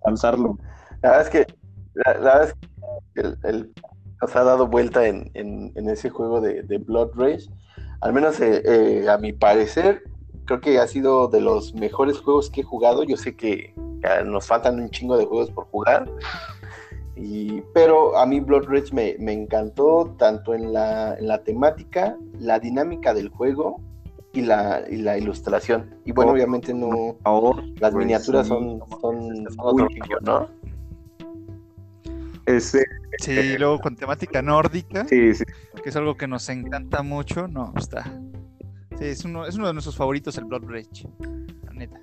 alcanzarlo. 0.00 0.58
La 1.02 1.10
verdad 1.10 1.22
es 1.22 1.30
que, 1.30 1.46
la, 1.94 2.14
la 2.14 2.20
verdad 2.38 2.42
es 2.44 2.54
que 3.14 3.20
el, 3.20 3.38
el- 3.44 3.72
nos 4.20 4.36
ha 4.36 4.44
dado 4.44 4.68
vuelta 4.68 5.06
en, 5.08 5.30
en- 5.34 5.72
en 5.74 5.88
ese 5.88 6.08
juego 6.10 6.40
de, 6.40 6.62
de 6.62 6.78
Blood 6.78 7.10
Rage. 7.16 7.48
Al 8.00 8.12
menos 8.12 8.40
eh, 8.40 8.62
eh, 8.64 9.08
a 9.08 9.18
mi 9.18 9.32
parecer, 9.32 10.02
creo 10.44 10.60
que 10.60 10.78
ha 10.78 10.86
sido 10.86 11.28
de 11.28 11.40
los 11.40 11.74
mejores 11.74 12.18
juegos 12.20 12.50
que 12.50 12.60
he 12.62 12.64
jugado. 12.64 13.04
Yo 13.04 13.16
sé 13.16 13.36
que 13.36 13.74
eh, 14.02 14.24
nos 14.24 14.46
faltan 14.46 14.80
un 14.80 14.90
chingo 14.90 15.16
de 15.16 15.24
juegos 15.26 15.50
por 15.50 15.64
jugar. 15.66 16.10
Y, 17.16 17.60
pero 17.74 18.16
a 18.16 18.26
mí 18.26 18.40
Blood 18.40 18.64
Rage 18.68 18.92
me, 18.92 19.16
me 19.18 19.32
encantó 19.32 20.14
tanto 20.18 20.54
en 20.54 20.72
la, 20.72 21.14
en 21.18 21.28
la 21.28 21.42
temática, 21.44 22.16
la 22.38 22.58
dinámica 22.58 23.14
del 23.14 23.28
juego 23.28 23.80
y 24.32 24.40
la, 24.42 24.82
y 24.90 24.96
la 24.96 25.18
ilustración. 25.18 25.94
Y 26.04 26.12
bueno, 26.12 26.32
Oh. 26.32 26.34
obviamente 26.34 26.72
no, 26.72 27.16
Ahora, 27.24 27.62
las 27.80 27.92
Güey, 27.92 28.06
miniaturas 28.06 28.46
sí, 28.46 28.48
son, 28.48 28.80
son, 29.00 29.46
son 29.46 29.56
otro 29.58 29.86
rollo, 29.88 30.18
¿no? 30.22 30.48
ese, 32.46 32.82
Sí, 33.18 33.32
y 33.32 33.58
luego 33.58 33.78
con 33.78 33.94
temática 33.94 34.40
nórdica, 34.42 35.06
sí, 35.06 35.34
sí. 35.34 35.44
que 35.82 35.90
es 35.90 35.96
algo 35.96 36.16
que 36.16 36.26
nos 36.26 36.48
encanta 36.48 37.02
mucho, 37.02 37.46
no, 37.46 37.72
está. 37.76 38.10
Sí, 39.02 39.08
es 39.08 39.24
uno, 39.24 39.44
es 39.46 39.56
uno 39.56 39.66
de 39.66 39.72
nuestros 39.72 39.96
favoritos 39.96 40.36
el 40.38 40.44
Blood 40.44 40.62
Rage, 40.66 41.08
la 41.64 41.72
neta. 41.72 41.98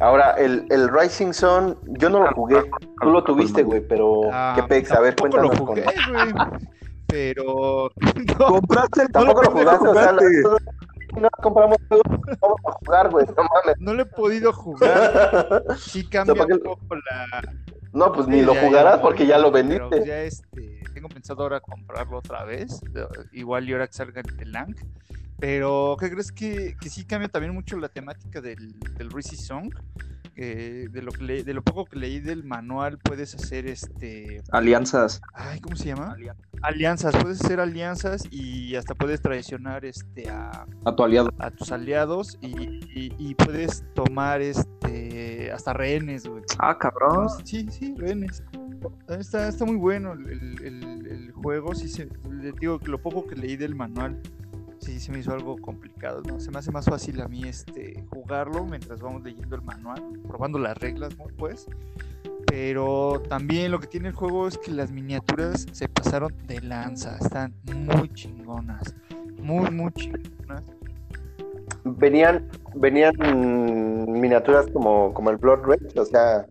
Ahora, 0.00 0.32
el, 0.32 0.66
el 0.70 0.88
Rising 0.88 1.32
Sun, 1.32 1.76
yo 1.98 2.08
no 2.10 2.20
lo 2.24 2.32
jugué. 2.32 2.62
Tú 3.00 3.10
lo 3.10 3.22
tuviste, 3.22 3.62
güey, 3.62 3.86
pero 3.86 4.22
Ah, 4.32 4.54
qué 4.56 4.62
pex, 4.64 4.90
a 4.92 5.00
ver, 5.00 5.14
tampoco 5.14 5.42
lo 5.42 5.48
cuéntanos. 5.50 5.68
jugué, 5.68 6.34
con-. 6.34 6.58
Pero 7.06 7.90
no, 8.38 8.46
Compraste 8.46 9.02
el 9.02 9.08
Tampoco 9.12 9.42
lo 9.42 9.54
pendejo, 9.54 9.76
jugaste, 9.78 9.88
o 9.88 9.94
sea, 9.94 10.08
jugaste. 10.12 10.42
la- 10.42 11.20
no 11.20 11.28
compramos 11.42 11.78
juegos, 11.88 12.06
vamos 12.40 12.60
a 12.66 12.72
jugar, 12.72 13.10
güey, 13.10 13.26
no 13.26 13.34
mames. 13.36 13.76
no 13.78 13.94
lo 13.94 14.02
he 14.02 14.06
podido 14.06 14.52
jugar. 14.52 15.62
Sí 15.78 16.08
cambia 16.08 16.34
¿para 16.34 16.46
qué- 16.48 16.54
un 16.54 16.60
poco 16.60 16.96
la, 16.96 17.42
No, 17.94 18.12
pues 18.12 18.26
ni 18.26 18.42
lo 18.42 18.54
jugarás 18.54 18.98
porque 19.00 19.26
ya 19.26 19.38
lo 19.38 19.52
Pero 19.52 19.88
vendiste. 19.88 20.06
ya 20.06 20.20
este, 20.22 20.82
tengo 20.92 21.08
pensado 21.08 21.42
ahora 21.44 21.60
comprarlo 21.60 22.18
otra 22.18 22.44
vez, 22.44 22.80
igual 23.32 23.68
y 23.68 23.72
ahora 23.72 23.86
que 23.86 23.92
salga 23.92 24.20
el 24.20 24.36
de 24.36 24.46
Lang. 24.46 24.74
Pero, 25.38 25.96
¿qué 25.98 26.10
crees 26.10 26.32
que, 26.32 26.76
que 26.80 26.88
sí 26.88 27.04
cambia 27.04 27.28
también 27.28 27.54
mucho 27.54 27.76
la 27.76 27.88
temática 27.88 28.40
del, 28.40 28.78
del 28.96 29.10
Rizzy 29.10 29.36
Song? 29.36 29.72
De 30.36 31.02
lo 31.02 31.12
que 31.12 31.44
de 31.44 31.54
lo 31.54 31.62
poco 31.62 31.84
que 31.84 31.98
leí 31.98 32.20
del 32.20 32.44
manual 32.44 32.98
puedes 32.98 33.34
hacer 33.34 33.66
este 33.66 34.42
alianzas. 34.50 35.20
Ay, 35.32 35.60
¿cómo 35.60 35.76
se 35.76 35.86
llama? 35.86 36.16
Alianzas, 36.62 37.14
puedes 37.16 37.44
hacer 37.44 37.60
alianzas 37.60 38.24
y 38.30 38.74
hasta 38.74 38.94
puedes 38.94 39.20
traicionar 39.20 39.84
este 39.84 40.28
a, 40.30 40.66
a 40.84 40.96
tu 40.96 41.04
aliado. 41.04 41.30
A 41.38 41.50
tus 41.50 41.72
aliados 41.72 42.38
y, 42.40 43.34
puedes 43.34 43.84
tomar 43.94 44.40
este 44.40 45.50
hasta 45.52 45.72
rehenes, 45.72 46.26
güey. 46.26 46.42
Ah, 46.58 46.76
cabrón. 46.78 47.28
Sí, 47.44 47.66
sí, 47.70 47.94
rehenes. 47.96 48.42
Está, 49.08 49.48
está 49.48 49.64
muy 49.64 49.76
bueno 49.76 50.12
el, 50.12 50.60
el, 50.62 51.32
juego, 51.32 51.74
sí 51.74 51.88
se, 51.88 52.08
le 52.30 52.52
digo 52.52 52.78
que 52.78 52.88
lo 52.88 53.00
poco 53.00 53.26
que 53.26 53.34
leí 53.34 53.56
del 53.56 53.74
manual 53.74 54.18
sí 54.84 55.00
se 55.00 55.10
me 55.10 55.18
hizo 55.18 55.32
algo 55.32 55.56
complicado, 55.56 56.22
¿no? 56.26 56.38
Se 56.38 56.50
me 56.50 56.58
hace 56.58 56.70
más 56.70 56.84
fácil 56.84 57.20
a 57.22 57.28
mí 57.28 57.44
este 57.44 58.04
jugarlo 58.10 58.64
mientras 58.64 59.00
vamos 59.00 59.22
leyendo 59.22 59.56
el 59.56 59.62
manual, 59.62 60.02
probando 60.28 60.58
las 60.58 60.76
reglas, 60.76 61.16
¿no? 61.16 61.24
Pues. 61.38 61.66
Pero 62.46 63.22
también 63.28 63.72
lo 63.72 63.80
que 63.80 63.86
tiene 63.86 64.08
el 64.08 64.14
juego 64.14 64.46
es 64.46 64.58
que 64.58 64.70
las 64.70 64.92
miniaturas 64.92 65.66
se 65.72 65.88
pasaron 65.88 66.34
de 66.46 66.60
lanza, 66.60 67.16
están 67.16 67.54
muy 67.64 68.08
chingonas, 68.10 68.94
muy 69.38 69.70
muy 69.70 69.90
chingonas. 69.92 70.64
Venían 71.84 72.50
venían 72.74 73.14
miniaturas 74.20 74.66
como, 74.72 75.14
como 75.14 75.30
el 75.30 75.36
Blood 75.36 75.64
Red, 75.64 75.98
o 75.98 76.04
sea, 76.04 76.46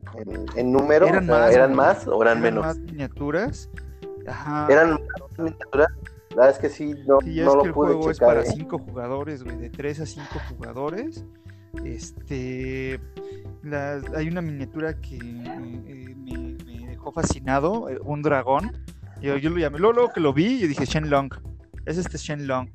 en, 0.55 0.71
número, 0.71 1.05
eran, 1.05 1.27
más, 1.27 1.53
eran 1.53 1.75
más 1.75 2.07
o 2.07 2.21
eran, 2.21 2.41
menos. 2.41 2.65
Más 2.65 2.79
miniaturas. 2.79 3.69
Ajá. 4.27 4.67
Eran 4.69 4.91
más 4.91 5.37
miniaturas 5.37 5.89
la 6.35 6.45
verdad 6.45 6.49
es 6.49 6.57
que 6.59 6.69
sí, 6.69 6.95
no, 7.05 7.19
sí, 7.21 7.39
es 7.39 7.47
que 7.47 7.67
el 7.67 7.71
juego 7.71 8.09
es 8.09 8.19
para 8.19 8.43
5 8.43 8.75
¿eh? 8.75 8.79
jugadores, 8.79 9.43
güey, 9.43 9.57
de 9.57 9.69
3 9.69 9.99
a 9.99 10.05
5 10.05 10.25
jugadores. 10.49 11.23
Este, 11.83 12.99
hay 14.15 14.27
una 14.27 14.41
miniatura 14.41 14.99
que 14.99 15.17
eh, 15.17 16.15
me, 16.15 16.87
dejó 16.87 17.11
fascinado, 17.11 17.89
eh, 17.89 17.99
un 18.03 18.21
dragón. 18.21 18.71
Yo, 19.21 19.37
yo 19.37 19.51
lo 19.51 19.57
llamé, 19.57 19.79
luego, 19.79 20.09
que 20.11 20.19
lo 20.19 20.33
vi, 20.33 20.59
yo 20.59 20.67
dije 20.67 20.85
Shenlong. 20.85 21.29
Es 21.85 21.97
este 21.97 22.17
Shenlong. 22.17 22.69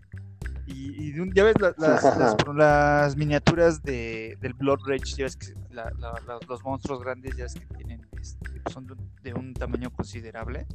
Y, 0.69 1.11
y 1.11 1.35
ya 1.35 1.45
ves 1.45 1.57
las, 2.55 3.17
miniaturas 3.17 3.83
de, 3.83 4.37
del 4.41 4.53
Blood 4.55 4.81
Rage, 4.87 5.17
ya 5.17 5.25
ves 5.25 5.37
que 5.37 5.55
los 6.49 6.63
monstruos 6.63 7.01
grandes 7.01 7.37
ya 7.37 7.45
ves 7.45 7.55
que 7.55 7.67
tienen 7.75 8.07
este, 8.21 8.61
son 8.71 8.87
de, 9.23 9.33
un 9.33 9.55
tamaño 9.55 9.91
considerable. 9.91 10.67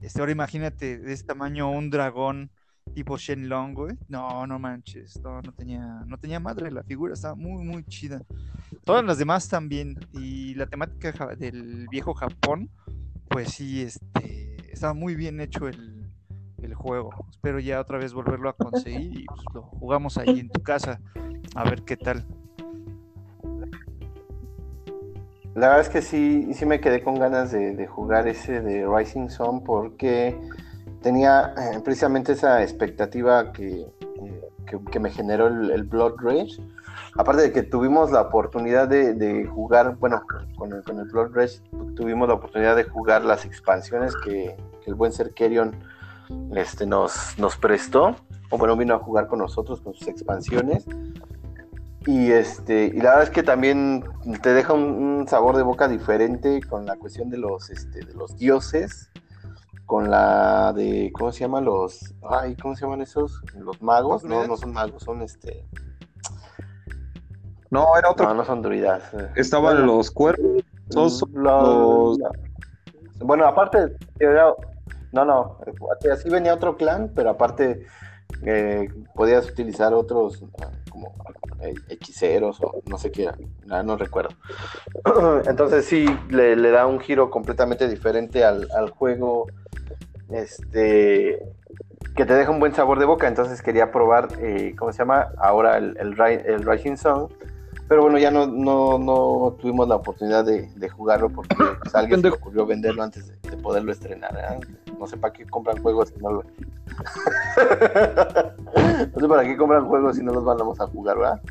Este, 0.00 0.20
ahora 0.20 0.32
imagínate 0.32 0.98
de 0.98 1.12
este 1.12 1.26
tamaño 1.26 1.70
un 1.70 1.90
dragón 1.90 2.50
tipo 2.94 3.16
Shenlong, 3.16 3.74
güey. 3.74 3.96
No, 4.08 4.46
no 4.46 4.58
manches, 4.58 5.20
no, 5.20 5.42
no 5.42 5.52
tenía, 5.52 6.04
no 6.06 6.18
tenía 6.18 6.38
madre 6.38 6.70
la 6.70 6.84
figura, 6.84 7.14
estaba 7.14 7.34
muy, 7.34 7.64
muy 7.64 7.84
chida. 7.84 8.22
Todas 8.84 9.04
las 9.04 9.18
demás 9.18 9.48
también. 9.48 9.98
Y 10.12 10.54
la 10.54 10.66
temática 10.66 11.34
del 11.36 11.88
viejo 11.88 12.14
Japón, 12.14 12.70
pues 13.28 13.52
sí, 13.54 13.82
este, 13.82 14.56
estaba 14.72 14.94
muy 14.94 15.16
bien 15.16 15.40
hecho 15.40 15.68
el, 15.68 15.91
el 16.62 16.74
juego. 16.74 17.10
Espero 17.30 17.58
ya 17.58 17.80
otra 17.80 17.98
vez 17.98 18.12
volverlo 18.12 18.48
a 18.48 18.52
conseguir 18.54 19.20
y 19.20 19.24
pues, 19.26 19.40
lo 19.54 19.62
jugamos 19.62 20.18
ahí 20.18 20.40
en 20.40 20.48
tu 20.48 20.62
casa 20.62 21.00
a 21.54 21.64
ver 21.64 21.82
qué 21.82 21.96
tal. 21.96 22.24
La 25.54 25.68
verdad 25.68 25.82
es 25.82 25.88
que 25.90 26.00
sí, 26.00 26.54
sí 26.54 26.64
me 26.64 26.80
quedé 26.80 27.02
con 27.02 27.16
ganas 27.16 27.52
de, 27.52 27.86
jugar 27.86 28.26
ese 28.26 28.62
de 28.62 28.86
Rising 28.86 29.28
Sun 29.28 29.62
porque 29.62 30.40
tenía 31.02 31.54
eh, 31.58 31.80
precisamente 31.84 32.32
esa 32.32 32.62
expectativa 32.62 33.52
que, 33.52 33.86
que, 34.90 34.98
me 34.98 35.10
generó 35.10 35.48
el, 35.48 35.82
Blood 35.82 36.14
Rage. 36.18 36.62
Aparte 37.18 37.42
de 37.42 37.52
que 37.52 37.62
tuvimos 37.62 38.10
la 38.10 38.22
oportunidad 38.22 38.88
de, 38.88 39.46
jugar, 39.46 39.96
bueno, 39.96 40.22
con 40.56 40.72
el, 40.72 40.82
con 40.82 40.98
el, 40.98 41.04
Blood 41.06 41.34
Rage 41.34 41.60
tuvimos 41.96 42.28
la 42.28 42.34
oportunidad 42.34 42.74
de 42.74 42.84
jugar 42.84 43.22
las 43.22 43.44
expansiones 43.44 44.14
que, 44.24 44.56
el 44.86 44.94
buen 44.94 45.12
Serkerion 45.12 45.76
este, 46.54 46.86
nos, 46.86 47.38
nos 47.38 47.56
prestó, 47.56 48.16
o 48.50 48.58
bueno, 48.58 48.76
vino 48.76 48.94
a 48.94 48.98
jugar 48.98 49.26
con 49.26 49.38
nosotros 49.38 49.80
con 49.80 49.94
sus 49.94 50.08
expansiones. 50.08 50.84
Y 52.06 52.32
este, 52.32 52.86
y 52.86 53.00
la 53.00 53.10
verdad 53.10 53.22
es 53.24 53.30
que 53.30 53.42
también 53.42 54.04
te 54.42 54.52
deja 54.52 54.72
un, 54.72 55.26
sabor 55.28 55.56
de 55.56 55.62
boca 55.62 55.86
diferente 55.86 56.60
con 56.62 56.84
la 56.84 56.96
cuestión 56.96 57.30
de 57.30 57.38
los, 57.38 57.70
este, 57.70 58.00
de 58.00 58.12
los 58.14 58.36
dioses, 58.36 59.10
con 59.86 60.10
la 60.10 60.72
de, 60.72 61.12
¿cómo 61.14 61.30
se 61.30 61.40
llaman 61.40 61.64
los, 61.64 62.14
ay, 62.28 62.56
¿cómo 62.56 62.74
se 62.74 62.82
llaman 62.84 63.02
esos? 63.02 63.40
Los 63.56 63.80
magos, 63.82 64.24
no, 64.24 64.46
no 64.46 64.56
son 64.56 64.72
magos, 64.72 65.04
son 65.04 65.22
este. 65.22 65.64
No, 67.70 67.96
era 67.96 68.10
otro. 68.10 68.26
No, 68.26 68.34
no 68.34 68.44
son 68.44 68.62
druidas. 68.62 69.02
Estaban 69.36 69.86
los 69.86 70.10
cuervos, 70.10 70.62
los, 70.94 71.24
Bueno, 73.20 73.46
aparte, 73.46 73.96
no, 75.12 75.24
no, 75.24 75.58
así 76.10 76.28
venía 76.28 76.54
otro 76.54 76.76
clan, 76.76 77.12
pero 77.14 77.30
aparte 77.30 77.86
eh, 78.44 78.88
podías 79.14 79.48
utilizar 79.48 79.92
otros 79.94 80.42
como 80.90 81.14
eh, 81.60 81.74
hechiceros 81.88 82.60
o 82.60 82.82
no 82.86 82.98
sé 82.98 83.12
qué, 83.12 83.30
no 83.66 83.96
recuerdo. 83.96 84.30
Entonces 85.46 85.84
sí, 85.84 86.06
le, 86.30 86.56
da 86.70 86.86
un 86.86 86.98
giro 87.00 87.30
completamente 87.30 87.88
diferente 87.88 88.44
al, 88.44 88.90
juego, 88.90 89.46
este, 90.30 91.40
que 92.16 92.24
te 92.24 92.34
deja 92.34 92.50
un 92.50 92.58
buen 92.58 92.74
sabor 92.74 92.98
de 92.98 93.04
boca. 93.04 93.28
Entonces 93.28 93.62
quería 93.62 93.92
probar, 93.92 94.28
eh, 94.40 94.74
¿cómo 94.78 94.92
se 94.92 94.98
llama? 94.98 95.28
Ahora 95.38 95.76
el, 95.76 95.96
el, 95.98 96.20
el 96.20 96.64
Rising 96.64 96.96
Sun. 96.96 97.28
Pero 97.92 98.04
bueno, 98.04 98.16
ya 98.16 98.30
no, 98.30 98.46
no, 98.46 99.54
tuvimos 99.60 99.86
la 99.86 99.96
oportunidad 99.96 100.46
de, 100.46 100.88
jugarlo 100.88 101.28
porque 101.28 101.54
pues, 101.82 101.94
alguien 101.94 102.22
se 102.22 102.30
le 102.30 102.34
ocurrió 102.34 102.64
venderlo 102.64 103.02
antes 103.02 103.28
de, 103.28 103.36
poderlo 103.58 103.92
estrenar. 103.92 104.60
No 104.98 105.06
sé 105.06 105.18
para 105.18 105.34
qué 105.34 105.44
compran 105.44 105.76
juegos 105.82 106.08
si 106.08 106.14
no 106.22 106.30
lo... 106.30 106.42
no 109.14 109.20
sé 109.20 109.28
para 109.28 109.44
qué 109.44 109.58
compran 109.58 109.86
juegos 109.86 110.16
si 110.16 110.22
no 110.22 110.32
los 110.32 110.42
vamos 110.42 110.80
a 110.80 110.86
jugar, 110.86 111.18
¿verdad? 111.18 111.42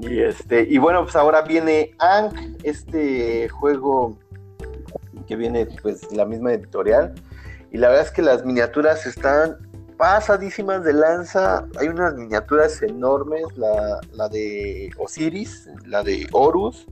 Y 0.00 0.20
este, 0.20 0.62
y 0.62 0.78
bueno, 0.78 1.02
pues 1.02 1.16
ahora 1.16 1.42
viene 1.42 1.94
Ankh, 1.98 2.34
este 2.62 3.50
juego 3.50 4.16
que 5.28 5.36
viene 5.36 5.68
pues 5.82 6.10
la 6.12 6.24
misma 6.24 6.54
editorial. 6.54 7.14
Y 7.72 7.76
la 7.76 7.90
verdad 7.90 8.06
es 8.06 8.10
que 8.10 8.22
las 8.22 8.42
miniaturas 8.42 9.04
están 9.04 9.65
pasadísimas 9.96 10.84
de 10.84 10.92
lanza. 10.92 11.66
Hay 11.78 11.88
unas 11.88 12.14
miniaturas 12.14 12.82
enormes, 12.82 13.44
la, 13.56 14.00
la 14.12 14.28
de 14.28 14.90
Osiris, 14.98 15.68
la 15.84 16.02
de 16.02 16.26
Horus. 16.32 16.86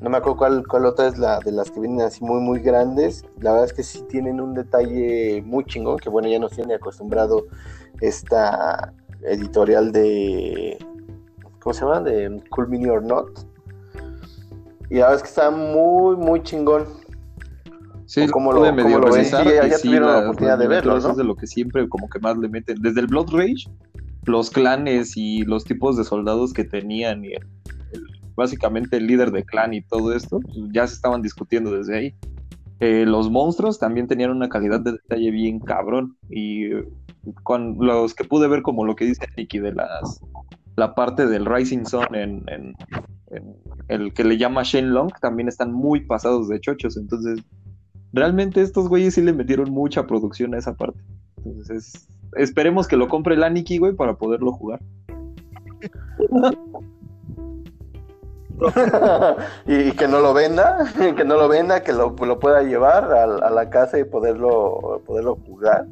No 0.00 0.10
me 0.10 0.18
acuerdo 0.18 0.36
cuál, 0.36 0.66
cuál 0.68 0.86
otra 0.86 1.08
es 1.08 1.18
la 1.18 1.40
de 1.40 1.50
las 1.50 1.70
que 1.70 1.80
vienen 1.80 2.02
así 2.02 2.22
muy, 2.22 2.40
muy 2.40 2.60
grandes. 2.60 3.24
La 3.40 3.50
verdad 3.50 3.66
es 3.66 3.72
que 3.72 3.82
sí 3.82 4.02
tienen 4.08 4.40
un 4.40 4.54
detalle 4.54 5.42
muy 5.44 5.64
chingón, 5.64 5.98
que 5.98 6.08
bueno, 6.08 6.28
ya 6.28 6.38
nos 6.38 6.52
tiene 6.52 6.74
acostumbrado 6.74 7.46
esta 8.00 8.92
editorial 9.22 9.90
de, 9.90 10.78
¿cómo 11.60 11.74
se 11.74 11.80
llama? 11.80 12.00
De 12.00 12.42
Cool 12.50 12.68
Mini 12.68 12.88
or 12.88 13.02
Not. 13.02 13.40
Y 14.90 14.94
la 14.94 15.00
verdad 15.00 15.16
es 15.16 15.22
que 15.22 15.28
está 15.28 15.50
muy, 15.50 16.16
muy 16.16 16.42
chingón. 16.42 16.86
Sí, 18.08 18.26
como 18.28 18.54
lo, 18.54 18.72
medio 18.72 19.00
lo 19.00 19.12
ven, 19.12 19.26
sí, 19.26 19.32
ya, 19.32 19.78
tuvieron 19.82 20.10
la 20.10 20.20
oportunidad 20.20 20.58
de 20.58 20.66
verlo, 20.66 20.98
¿no? 20.98 21.10
Es 21.10 21.16
de 21.18 21.24
lo 21.24 21.36
que 21.36 21.46
siempre 21.46 21.86
como 21.90 22.08
que 22.08 22.18
más 22.20 22.38
le 22.38 22.48
meten. 22.48 22.80
Desde 22.80 23.00
el 23.00 23.06
Blood 23.06 23.28
Rage, 23.32 23.68
los 24.24 24.50
clanes 24.50 25.14
y 25.14 25.42
los 25.42 25.64
tipos 25.64 25.98
de 25.98 26.04
soldados 26.04 26.54
que 26.54 26.64
tenían 26.64 27.22
y 27.26 27.32
básicamente 28.34 28.96
el 28.96 29.08
líder 29.08 29.30
de 29.30 29.44
clan 29.44 29.74
y 29.74 29.82
todo 29.82 30.14
esto, 30.14 30.40
pues, 30.40 30.56
ya 30.72 30.86
se 30.86 30.94
estaban 30.94 31.20
discutiendo 31.20 31.70
desde 31.70 31.98
ahí. 31.98 32.14
Eh, 32.80 33.04
los 33.06 33.30
monstruos 33.30 33.78
también 33.78 34.06
tenían 34.06 34.30
una 34.30 34.48
calidad 34.48 34.80
de 34.80 34.92
detalle 34.92 35.30
bien 35.30 35.60
cabrón 35.60 36.16
y 36.30 36.70
con 37.42 37.76
los 37.78 38.14
que 38.14 38.24
pude 38.24 38.48
ver 38.48 38.62
como 38.62 38.86
lo 38.86 38.96
que 38.96 39.04
dice 39.04 39.26
Nicky 39.36 39.58
de 39.58 39.74
las 39.74 40.22
la 40.76 40.94
parte 40.94 41.26
del 41.26 41.44
Rising 41.44 41.84
Sun 41.84 42.14
en, 42.14 42.44
en, 42.46 42.74
el 43.88 44.14
que 44.14 44.22
le 44.22 44.38
llama 44.38 44.62
Shenlong 44.62 45.10
también 45.20 45.48
están 45.48 45.72
muy 45.72 46.06
pasados 46.06 46.48
de 46.48 46.60
chochos 46.60 46.96
entonces 46.96 47.40
realmente 48.18 48.60
estos 48.60 48.88
güeyes 48.88 49.14
sí 49.14 49.22
le 49.22 49.32
metieron 49.32 49.70
mucha 49.70 50.06
producción 50.06 50.54
a 50.54 50.58
esa 50.58 50.74
parte 50.74 51.00
entonces 51.44 52.08
esperemos 52.36 52.86
que 52.88 52.96
lo 52.96 53.08
compre 53.08 53.34
el 53.34 53.44
Aniki 53.44 53.78
güey 53.78 53.94
para 53.94 54.14
poderlo 54.14 54.52
jugar 54.52 54.80
y, 59.66 59.92
que 59.92 60.08
no 60.08 60.20
lo 60.20 60.34
venda, 60.34 60.78
que 61.16 61.24
no 61.24 61.36
lo 61.36 61.48
venda, 61.48 61.82
que 61.82 61.92
lo, 61.92 62.16
pueda 62.16 62.62
llevar 62.62 63.04
a, 63.12 63.50
la 63.50 63.70
casa 63.70 63.98
y 63.98 64.04
poderlo, 64.04 65.02
poderlo 65.06 65.36
jugar. 65.36 65.86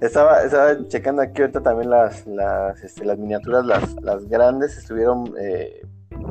Estaba, 0.00 0.42
estaba 0.42 0.76
checando 0.88 1.22
aquí 1.22 1.42
ahorita 1.42 1.62
también 1.62 1.90
las, 1.90 2.26
las, 2.26 2.82
este, 2.82 3.04
miniaturas, 3.16 3.64
las, 3.64 3.94
las 4.02 4.28
grandes, 4.28 4.76
estuvieron 4.76 5.32
eh, 5.38 5.86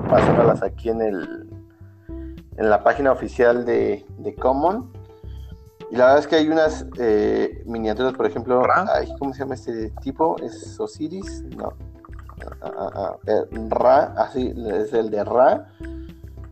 pasándolas 0.09 0.61
aquí 0.61 0.89
en 0.89 1.01
el 1.01 1.49
en 2.61 2.69
la 2.69 2.83
página 2.83 3.11
oficial 3.11 3.65
de, 3.65 4.05
de 4.19 4.35
Common. 4.35 4.91
Y 5.89 5.95
la 5.95 6.05
verdad 6.05 6.19
es 6.19 6.27
que 6.27 6.35
hay 6.35 6.47
unas 6.47 6.85
eh, 6.99 7.63
miniaturas, 7.65 8.13
por 8.13 8.27
ejemplo, 8.27 8.61
¿cómo 9.17 9.33
se 9.33 9.39
llama 9.39 9.55
este 9.55 9.89
tipo? 10.01 10.37
¿Es 10.41 10.79
Osiris? 10.79 11.43
No. 11.57 11.73
Ra, 13.69 14.13
así 14.15 14.53
es 14.67 14.93
el 14.93 15.09
de 15.09 15.23
Ra. 15.23 15.67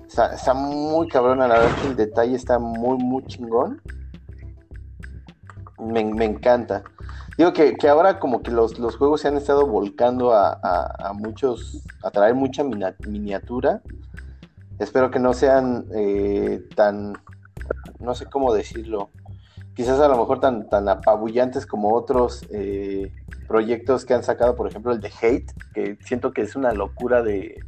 Está, 0.08 0.54
muy 0.56 1.08
cabrón, 1.08 1.42
a 1.42 1.48
la 1.48 1.60
verdad 1.60 1.76
que 1.80 1.88
el 1.90 1.96
detalle 1.96 2.36
está 2.36 2.58
muy, 2.58 2.98
muy 2.98 3.24
chingón. 3.26 3.80
Me, 5.78 6.02
encanta. 6.26 6.84
Digo 7.38 7.54
que, 7.54 7.76
ahora 7.88 8.20
como 8.20 8.42
que 8.42 8.50
los, 8.50 8.74
juegos 8.98 9.22
se 9.22 9.28
han 9.28 9.38
estado 9.38 9.68
volcando 9.68 10.34
a, 10.34 11.14
muchos, 11.14 11.86
a 12.04 12.10
traer 12.10 12.34
mucha 12.34 12.64
miniatura. 12.64 13.84
Espero 14.80 15.12
que 15.12 15.20
no 15.20 15.34
sean 15.34 15.86
eh, 15.94 16.64
tan, 16.76 17.14
no 18.00 18.16
sé 18.16 18.26
cómo 18.26 18.54
decirlo, 18.54 19.10
quizás 19.76 20.00
a 20.00 20.08
lo 20.08 20.18
mejor 20.18 20.40
tan, 20.40 20.70
tan 20.70 20.88
apabullantes 20.88 21.66
como 21.66 21.94
otros 21.94 22.46
eh, 22.52 23.14
proyectos 23.48 24.06
que 24.06 24.14
han 24.14 24.24
sacado, 24.24 24.56
por 24.56 24.68
ejemplo 24.68 24.92
el 24.92 25.02
de 25.02 25.12
Hate, 25.22 25.52
que 25.74 25.98
siento 26.06 26.32
que 26.32 26.42
es 26.42 26.56
una 26.56 26.72
locura 26.72 27.22
de, 27.22 27.60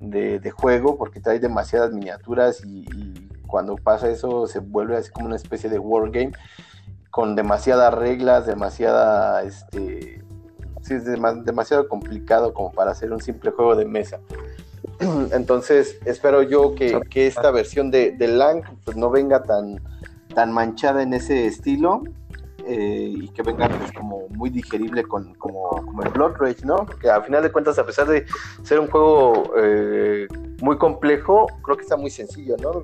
de, 0.00 0.50
juego 0.50 0.96
porque 0.96 1.20
trae 1.20 1.40
demasiadas 1.40 1.92
miniaturas 1.92 2.64
y, 2.64 3.28
cuando 3.46 3.76
pasa 3.76 4.10
eso 4.10 4.46
se 4.46 4.58
vuelve 4.58 4.96
así 4.98 5.10
como 5.10 5.26
una 5.26 5.36
especie 5.36 5.70
de 5.70 5.78
wargame 5.78 6.32
con 7.10 7.34
demasiadas 7.34 7.94
reglas, 7.94 8.46
demasiada, 8.46 9.42
este, 9.42 10.22
sí, 10.82 10.94
es 10.94 11.04
demasiado 11.04 11.88
complicado 11.88 12.52
como 12.52 12.72
para 12.72 12.90
hacer 12.90 13.10
un 13.10 13.22
simple 13.22 13.50
juego 13.50 13.74
de 13.74 13.86
mesa. 13.86 14.20
Entonces, 15.32 15.98
espero 16.04 16.42
yo 16.42 16.74
que, 16.74 17.00
esta 17.14 17.50
versión 17.50 17.90
de, 17.90 18.12
de 18.12 18.28
Lang 18.28 18.62
pues, 18.84 18.96
no 18.96 19.10
venga 19.10 19.42
tan, 19.42 19.80
tan 20.34 20.52
manchada 20.52 21.02
en 21.02 21.14
ese 21.14 21.46
estilo 21.46 22.02
eh, 22.66 23.14
y 23.22 23.28
que 23.28 23.42
venga 23.42 23.66
pues, 23.68 23.92
como 23.92 24.28
muy 24.28 24.50
digerible 24.50 25.02
con, 25.04 25.34
como, 25.34 25.70
como 25.70 26.02
el 26.02 26.10
Blood 26.10 26.36
Rage, 26.38 26.66
¿no? 26.66 26.84
Porque 26.84 27.08
a 27.08 27.22
final 27.22 27.42
de 27.42 27.50
cuentas, 27.50 27.78
a 27.78 27.86
pesar 27.86 28.06
de 28.06 28.26
ser 28.62 28.78
un 28.78 28.88
juego 28.88 29.52
eh, 29.56 30.26
muy 30.60 30.76
complejo, 30.76 31.46
creo 31.62 31.76
que 31.76 31.82
está 31.82 31.96
muy 31.96 32.10
sencillo, 32.10 32.56
¿no? 32.60 32.82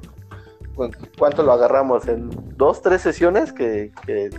¿Cuánto 1.19 1.43
lo 1.43 1.53
agarramos? 1.53 2.09
¿En 2.09 2.31
dos, 2.57 2.81
tres 2.81 3.03
sesiones 3.03 3.53
que, 3.53 3.93
que, 4.07 4.31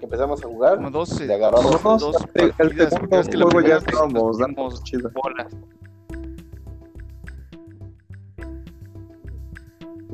empezamos 0.00 0.44
a 0.44 0.46
jugar? 0.46 0.76
Como 0.76 0.90
dos, 0.90 1.20
le 1.20 1.34
agarramos 1.34 1.82
dos, 1.82 2.00
dos 2.00 2.16
el, 2.34 2.52
el 2.58 3.42
juego 3.42 3.60
ya 3.62 3.78
estábamos 3.78 4.38
dando 4.38 4.68
bolas. 5.14 5.56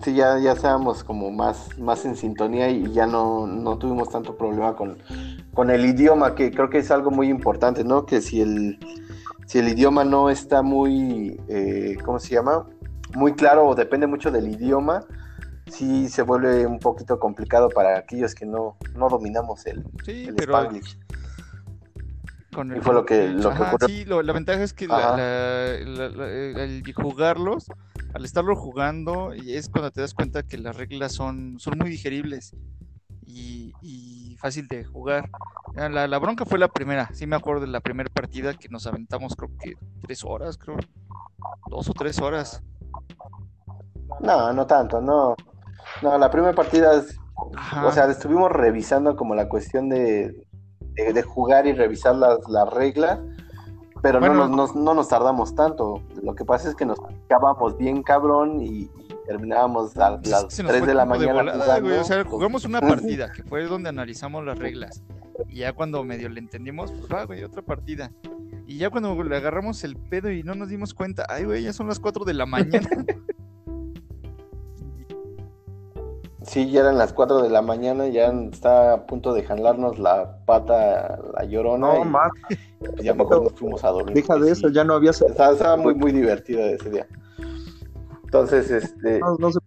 Sí, 0.02 0.14
ya, 0.14 0.38
ya 0.38 0.52
estábamos 0.52 1.04
como 1.04 1.30
más, 1.30 1.78
más 1.78 2.04
en 2.04 2.16
sintonía 2.16 2.68
y 2.70 2.92
ya 2.92 3.06
no, 3.06 3.46
no 3.46 3.78
tuvimos 3.78 4.08
tanto 4.10 4.36
problema 4.36 4.74
con, 4.74 4.98
con 5.54 5.70
el 5.70 5.84
idioma, 5.84 6.34
que 6.34 6.50
creo 6.50 6.70
que 6.70 6.78
es 6.78 6.90
algo 6.90 7.10
muy 7.10 7.28
importante, 7.28 7.84
¿no? 7.84 8.06
Que 8.06 8.20
si 8.20 8.40
el, 8.40 8.78
si 9.46 9.58
el 9.58 9.68
idioma 9.68 10.04
no 10.04 10.30
está 10.30 10.62
muy, 10.62 11.40
eh, 11.48 11.96
¿cómo 12.04 12.18
se 12.18 12.34
llama? 12.34 12.66
Muy 13.14 13.34
claro 13.34 13.66
o 13.66 13.74
depende 13.74 14.06
mucho 14.06 14.30
del 14.30 14.48
idioma, 14.48 15.04
sí 15.70 16.08
se 16.08 16.22
vuelve 16.22 16.66
un 16.66 16.78
poquito 16.78 17.18
complicado 17.18 17.68
para 17.68 17.98
aquellos 17.98 18.34
que 18.34 18.46
no, 18.46 18.76
no 18.94 19.08
dominamos 19.08 19.66
el, 19.66 19.84
sí, 20.04 20.24
el 20.28 20.34
pero... 20.34 20.58
Spanglish. 20.58 20.98
Y 22.52 22.80
fue 22.80 22.94
lo 22.94 23.06
que, 23.06 23.28
lo 23.28 23.52
Sí, 23.86 24.04
la 24.04 24.32
ventaja 24.32 24.62
es 24.62 24.74
que 24.74 24.84
el 24.84 26.82
jugarlos 26.94 27.66
al 28.14 28.24
estarlo 28.24 28.54
jugando 28.54 29.34
y 29.34 29.54
es 29.54 29.70
cuando 29.70 29.90
te 29.90 30.02
das 30.02 30.12
cuenta 30.12 30.42
que 30.42 30.58
las 30.58 30.76
reglas 30.76 31.12
son, 31.12 31.58
son 31.58 31.78
muy 31.78 31.88
digeribles 31.88 32.54
y, 33.26 34.36
fácil 34.38 34.66
de 34.66 34.84
jugar. 34.84 35.30
La, 35.74 36.08
la, 36.08 36.18
bronca 36.18 36.44
fue 36.44 36.58
la 36.58 36.68
primera, 36.68 37.08
sí 37.14 37.26
me 37.26 37.36
acuerdo 37.36 37.62
de 37.62 37.68
la 37.68 37.80
primera 37.80 38.10
partida 38.12 38.54
que 38.54 38.68
nos 38.68 38.86
aventamos 38.86 39.36
creo 39.36 39.50
que 39.58 39.74
tres 40.02 40.24
horas, 40.24 40.58
creo, 40.58 40.76
dos 41.68 41.88
o 41.88 41.94
tres 41.94 42.20
horas. 42.20 42.62
No, 44.20 44.52
no 44.52 44.66
tanto, 44.66 45.00
no. 45.00 45.36
No, 46.02 46.18
la 46.18 46.30
primera 46.30 46.54
partida, 46.54 47.02
o 47.84 47.92
sea, 47.92 48.06
estuvimos 48.06 48.50
revisando 48.50 49.16
como 49.16 49.34
la 49.34 49.48
cuestión 49.48 49.88
de, 49.88 50.44
de, 50.94 51.22
jugar 51.22 51.66
y 51.66 51.72
revisar 51.72 52.16
las, 52.16 52.38
las 52.48 52.68
reglas 52.72 53.18
pero 54.02 54.20
no, 54.20 54.48
nos, 54.48 54.74
no, 54.74 54.94
nos 54.94 55.08
tardamos 55.08 55.54
tanto. 55.54 56.02
Lo 56.24 56.34
que 56.34 56.44
pasa 56.44 56.68
es 56.68 56.74
que 56.74 56.84
nos 56.84 56.98
acabamos 56.98 57.78
bien 57.78 58.02
cabrón 58.02 58.60
y, 58.60 58.90
terminábamos 59.26 59.96
a 59.96 60.20
las 60.24 60.48
3 60.48 60.86
de 60.86 60.94
la 60.94 61.04
mañana. 61.04 61.52
o 62.00 62.04
sea, 62.04 62.24
jugamos 62.24 62.64
una 62.64 62.80
partida, 62.80 63.32
que 63.32 63.44
fue 63.44 63.64
donde 63.64 63.88
analizamos 63.88 64.44
las 64.44 64.58
reglas. 64.58 65.02
Y 65.48 65.58
ya 65.58 65.72
cuando 65.72 66.02
medio 66.04 66.28
le 66.28 66.40
entendimos, 66.40 66.90
pues 66.90 67.12
va, 67.12 67.24
güey, 67.24 67.44
otra 67.44 67.62
partida. 67.62 68.12
Y 68.66 68.78
ya 68.78 68.90
cuando 68.90 69.20
le 69.22 69.36
agarramos 69.36 69.84
el 69.84 69.96
pedo 69.96 70.30
y 70.30 70.42
no 70.42 70.54
nos 70.54 70.68
dimos 70.68 70.94
cuenta, 70.94 71.24
ay, 71.28 71.44
güey, 71.44 71.62
ya 71.62 71.72
son 71.72 71.88
las 71.88 72.00
4 72.00 72.24
de 72.24 72.34
la 72.34 72.46
mañana. 72.46 72.88
Sí, 76.46 76.70
ya 76.70 76.80
eran 76.80 76.98
las 76.98 77.12
4 77.12 77.42
de 77.42 77.50
la 77.50 77.62
mañana, 77.62 78.08
ya 78.08 78.26
está 78.50 78.94
a 78.94 79.06
punto 79.06 79.32
de 79.32 79.42
jalarnos 79.42 79.98
la 79.98 80.38
pata 80.44 81.18
la 81.34 81.44
llorona. 81.44 81.94
No, 81.94 82.04
más. 82.04 82.30
Ya 83.02 83.14
mejor 83.14 83.44
nos 83.44 83.52
fuimos 83.52 83.84
a 83.84 83.90
dormir. 83.90 84.14
Deja 84.14 84.36
de 84.36 84.50
eso, 84.50 84.68
ya 84.68 84.84
no 84.84 84.94
había... 84.94 85.10
Estaba, 85.10 85.52
estaba, 85.52 85.76
muy, 85.76 85.94
muy 85.94 86.12
divertida 86.12 86.64
ese 86.66 86.90
día. 86.90 87.06
Entonces, 88.24 88.70
este... 88.70 89.20
No, 89.20 89.36
no 89.38 89.52
se 89.52 89.60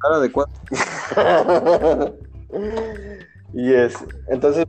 cara 0.00 0.20
de 0.20 0.32
cuatro. 0.32 0.54
y 3.52 3.72
es... 3.72 3.94
Entonces, 4.28 4.66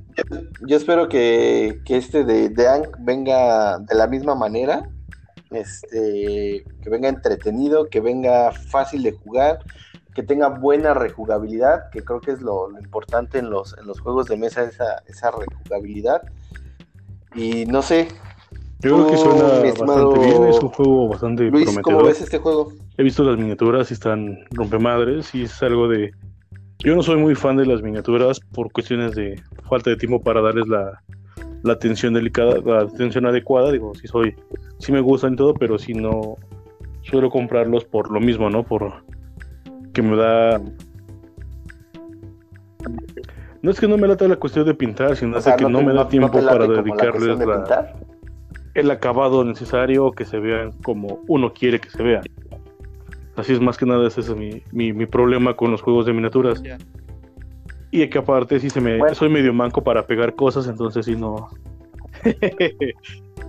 yo, 0.68 0.76
espero 0.76 1.08
que, 1.08 1.82
que, 1.86 1.98
este 1.98 2.26
de, 2.26 2.50
de 2.50 2.90
venga 3.00 3.80
de 3.80 3.96
la 3.96 4.08
misma 4.08 4.36
manera. 4.36 4.90
Este, 5.52 6.66
que 6.82 6.90
venga 6.90 7.08
entretenido, 7.08 7.86
que 7.90 8.02
venga 8.02 8.52
fácil 8.52 9.04
de 9.04 9.14
jugar 9.14 9.60
que 10.16 10.24
tenga 10.24 10.48
buena 10.48 10.94
rejugabilidad, 10.94 11.90
que 11.92 12.04
creo 12.04 12.22
que 12.22 12.32
es 12.32 12.42
lo, 12.42 12.70
importante 12.80 13.38
en 13.38 13.50
los, 13.50 13.78
en 13.78 13.86
los 13.86 14.00
juegos 14.00 14.28
de 14.28 14.38
mesa, 14.38 14.64
esa, 14.64 15.04
esa 15.08 15.30
rejugabilidad. 15.30 16.22
Y 17.36 17.66
no 17.66 17.82
sé. 17.82 18.08
Yo 18.80 18.96
creo 18.96 19.08
que 19.08 19.18
suena 19.18 19.44
bastante 19.44 20.20
bien, 20.20 20.44
es 20.46 20.60
un 20.60 20.70
juego 20.70 21.10
bastante 21.10 21.44
Luis, 21.44 21.66
prometedor. 21.66 21.84
¿Cómo 21.84 22.08
ves 22.08 22.22
este 22.22 22.38
juego? 22.38 22.72
He 22.98 23.04
visto 23.04 23.24
las 23.24 23.38
miniaturas 23.38 23.92
y 23.92 23.94
están 23.94 24.46
rompemadres 24.52 25.36
y 25.36 25.44
es 25.44 25.62
algo 25.62 25.90
de... 25.90 26.12
Yo 26.80 26.96
no 26.96 27.04
soy 27.04 27.18
muy 27.18 27.36
fan 27.36 27.58
de 27.58 27.66
las 27.66 27.82
miniaturas 27.82 28.40
por 28.40 28.72
cuestiones 28.72 29.16
de 29.16 29.42
falta 29.70 29.90
de 29.90 29.98
tiempo 29.98 30.22
para 30.22 30.42
darles 30.42 30.68
la, 30.68 31.02
la 31.64 31.74
atención 31.74 32.14
delicada, 32.14 32.60
la 32.64 32.84
atención 32.84 33.26
adecuada. 33.26 33.72
Digo, 33.72 33.94
sí 33.96 34.08
soy, 34.08 34.34
sí 34.80 34.94
me 34.94 35.02
gustan 35.02 35.34
y 35.34 35.36
todo, 35.36 35.54
pero 35.56 35.78
si 35.78 35.94
no 35.94 36.38
suelo 37.02 37.30
comprarlos 37.30 37.84
por 37.84 38.12
lo 38.12 38.22
mismo, 38.22 38.50
¿no? 38.50 38.64
Por 38.64 39.04
que 39.96 40.02
me 40.04 40.16
da. 40.16 40.62
No 43.64 43.72
es 43.72 43.80
que 43.80 43.88
no 43.88 43.98
me 43.98 44.08
lata 44.08 44.28
la 44.28 44.36
cuestión 44.36 44.66
de 44.68 44.76
pintar, 44.76 45.16
sino 45.16 45.40
que 45.42 45.68
no, 45.68 45.82
me 45.82 45.94
da 45.94 46.08
tiempo 46.08 46.32
para 46.32 46.68
dedicarles 46.68 47.40
el 48.76 48.92
acabado 48.92 49.44
necesario 49.44 50.12
que 50.12 50.26
se 50.26 50.38
vean 50.38 50.74
como 50.84 51.22
uno 51.28 51.52
quiere 51.54 51.80
que 51.80 51.90
se 51.90 52.04
vean. 52.04 52.24
Así 53.38 53.54
es 53.54 53.62
más 53.62 53.78
que 53.78 53.86
nada 53.86 54.08
ese 54.08 54.22
es 54.22 54.36
mi, 54.36 54.62
mi, 54.72 55.06
problema 55.06 55.56
con 55.56 55.72
los 55.72 55.82
juegos 55.82 56.06
de 56.06 56.14
miniaturas. 56.14 56.62
Y 57.90 58.08
que 58.10 58.18
aparte 58.18 58.60
sí 58.60 58.70
se 58.70 58.82
me 58.82 59.16
soy 59.16 59.30
medio 59.30 59.54
manco 59.54 59.82
para 59.82 60.06
pegar 60.06 60.36
cosas, 60.36 60.68
entonces 60.68 61.06
sí 61.06 61.16
no 61.16 61.50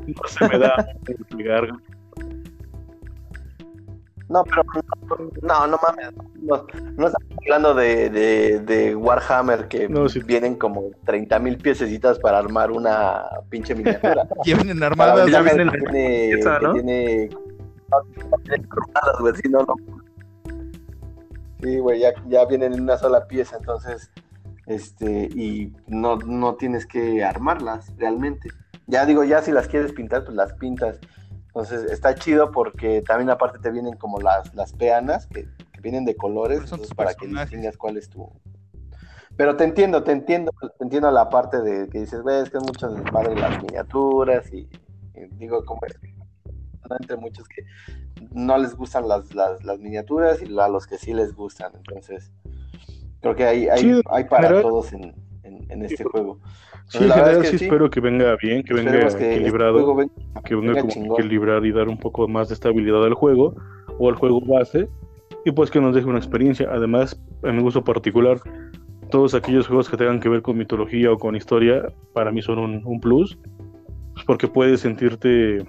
no 0.06 0.28
se 0.28 0.48
me 0.48 0.58
da 0.58 0.86
pegar 1.36 1.68
no, 4.28 4.44
pero 4.44 4.62
no, 5.42 5.66
no 5.66 5.78
mames. 5.82 6.12
No, 6.42 6.66
no 6.96 7.06
estamos 7.06 7.38
hablando 7.44 7.74
de, 7.74 8.10
de, 8.60 8.96
Warhammer 8.96 9.68
que 9.68 9.88
vienen 10.24 10.56
como 10.56 10.90
30 11.04 11.38
mil 11.38 11.58
piececitas 11.58 12.18
para 12.18 12.38
armar 12.38 12.70
una 12.70 13.24
pinche 13.50 13.74
miniatura. 13.74 14.26
que 14.44 14.54
vienen 14.54 14.82
armadas, 14.82 15.30
ya 15.30 15.42
vienen 15.42 15.70
tiene, 15.70 16.30
pieza, 16.32 16.58
¿no? 16.60 16.72
tiene 16.72 17.30
Sí, 21.62 21.78
güey, 21.78 22.00
ya, 22.00 22.12
ya 22.28 22.44
vienen 22.44 22.74
en 22.74 22.82
una 22.82 22.98
sola 22.98 23.26
pieza, 23.26 23.56
entonces, 23.56 24.10
este, 24.66 25.28
y 25.34 25.72
no, 25.86 26.16
no 26.16 26.56
tienes 26.56 26.84
que 26.86 27.24
armarlas 27.24 27.92
realmente. 27.96 28.50
Ya 28.86 29.06
digo, 29.06 29.24
ya 29.24 29.40
si 29.42 29.52
las 29.52 29.68
quieres 29.68 29.92
pintar, 29.92 30.24
pues 30.24 30.36
las 30.36 30.52
pintas 30.54 30.98
entonces 31.56 31.90
está 31.90 32.14
chido 32.14 32.50
porque 32.52 33.00
también 33.00 33.30
aparte 33.30 33.58
te 33.58 33.70
vienen 33.70 33.96
como 33.96 34.20
las, 34.20 34.54
las 34.54 34.74
peanas 34.74 35.26
que, 35.26 35.48
vienen 35.80 36.04
de 36.04 36.16
colores 36.16 36.68
para 36.96 37.14
que 37.14 37.28
distingas 37.28 37.76
cuál 37.76 37.96
es 37.96 38.10
tu... 38.10 38.28
Pero 39.36 39.56
te 39.56 39.64
entiendo, 39.64 40.02
te 40.02 40.10
entiendo, 40.10 40.50
te 40.60 40.84
entiendo 40.84 41.10
la 41.12 41.30
parte 41.30 41.62
de 41.62 41.88
que 41.88 42.00
dices, 42.00 42.24
ves 42.24 42.50
que 42.50 42.58
es 42.58 42.62
mucho 42.62 42.88
desmadre 42.88 43.36
las 43.36 43.62
miniaturas 43.62 44.52
y, 44.52 44.68
digo 45.38 45.64
como 45.64 45.80
entre 46.98 47.16
muchos 47.16 47.48
que 47.48 47.62
no 48.32 48.58
les 48.58 48.74
gustan 48.74 49.06
las, 49.06 49.32
las, 49.34 49.64
las, 49.64 49.78
miniaturas 49.78 50.42
y 50.42 50.58
a 50.58 50.68
los 50.68 50.86
que 50.86 50.98
sí 50.98 51.14
les 51.14 51.34
gustan. 51.34 51.72
Entonces, 51.74 52.32
creo 53.20 53.36
que 53.36 53.44
hay, 53.44 53.68
hay, 53.68 54.02
hay 54.10 54.24
para 54.24 54.60
todos 54.60 54.92
en, 54.92 55.14
en, 55.44 55.82
este 55.84 56.04
juego. 56.04 56.40
Sí, 56.88 56.98
en 56.98 57.10
general 57.10 57.44
sí, 57.44 57.56
espero 57.56 57.90
que 57.90 58.00
venga 58.00 58.36
bien, 58.40 58.62
que 58.62 58.72
venga 58.72 59.06
este 59.06 59.34
equilibrado, 59.34 59.96
que 60.44 60.54
venga, 60.54 60.80
como 60.82 61.18
equilibrar 61.18 61.64
y 61.66 61.72
dar 61.72 61.88
un 61.88 61.98
poco 61.98 62.28
más 62.28 62.48
de 62.48 62.54
estabilidad 62.54 63.04
al 63.04 63.14
juego 63.14 63.54
o 63.98 64.08
al 64.08 64.14
juego 64.14 64.40
base 64.40 64.88
y 65.44 65.50
pues 65.50 65.70
que 65.70 65.80
nos 65.80 65.94
deje 65.94 66.06
una 66.06 66.18
experiencia. 66.18 66.68
Además, 66.70 67.20
en 67.42 67.56
mi 67.56 67.62
gusto 67.62 67.82
particular, 67.82 68.38
todos 69.10 69.34
aquellos 69.34 69.66
juegos 69.66 69.88
que 69.88 69.96
tengan 69.96 70.20
que 70.20 70.28
ver 70.28 70.42
con 70.42 70.58
mitología 70.58 71.10
o 71.12 71.18
con 71.18 71.34
historia, 71.34 71.92
para 72.12 72.30
mí 72.30 72.40
son 72.40 72.58
un, 72.58 72.82
un 72.84 73.00
plus, 73.00 73.36
pues 74.14 74.24
porque 74.24 74.46
puedes 74.46 74.80
sentirte 74.80 75.64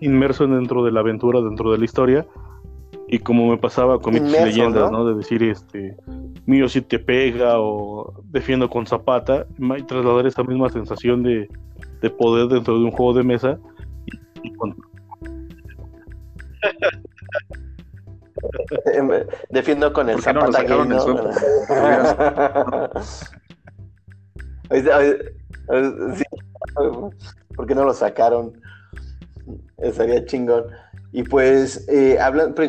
inmerso 0.00 0.46
dentro 0.46 0.84
de 0.84 0.92
la 0.92 1.00
aventura, 1.00 1.40
dentro 1.40 1.72
de 1.72 1.78
la 1.78 1.84
historia, 1.84 2.26
y 3.10 3.18
como 3.18 3.48
me 3.48 3.56
pasaba 3.56 3.98
con 3.98 4.12
mis 4.14 4.22
leyendas, 4.22 4.90
¿no? 4.90 5.06
De 5.06 5.14
decir, 5.14 5.42
este, 5.42 5.96
mío 6.44 6.68
si 6.68 6.82
te 6.82 6.98
pega 6.98 7.58
o 7.58 8.12
defiendo 8.24 8.68
con 8.68 8.86
zapata, 8.86 9.46
y 9.58 9.82
trasladar 9.82 10.26
esa 10.26 10.44
misma 10.44 10.68
sensación 10.68 11.22
de, 11.22 11.48
poder 12.18 12.48
dentro 12.48 12.78
de 12.78 12.84
un 12.84 12.90
juego 12.90 13.14
de 13.14 13.24
mesa. 13.24 13.58
Defiendo 19.50 19.92
con 19.92 20.08
el 20.08 20.20
zapata 20.20 20.62
no 20.62 20.84
¿no? 20.84 21.04
¿Por 27.56 27.66
qué 27.66 27.74
no 27.74 27.84
lo 27.84 27.94
sacaron? 27.94 28.52
Estaría 29.78 30.24
chingón. 30.26 30.66
Y 31.10 31.22
pues, 31.22 31.86
eh, 31.88 32.18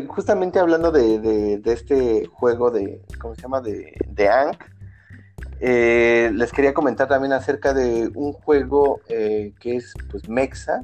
justamente 0.08 0.60
hablando 0.60 0.92
de, 0.92 1.62
este 1.66 2.26
juego 2.28 2.72
de, 2.72 3.02
¿cómo 3.20 3.36
se 3.36 3.42
llama? 3.42 3.60
De, 3.60 3.94
de 4.08 4.30
Ankh, 4.30 4.64
eh, 5.60 6.32
les 6.34 6.52
quería 6.52 6.74
comentar 6.74 7.10
también 7.10 7.34
acerca 7.34 7.74
de 7.74 8.10
un 8.16 8.32
juego 8.32 9.02
eh, 9.10 9.54
que 9.60 9.76
es, 9.76 9.94
pues, 10.10 10.30
Mexa, 10.30 10.82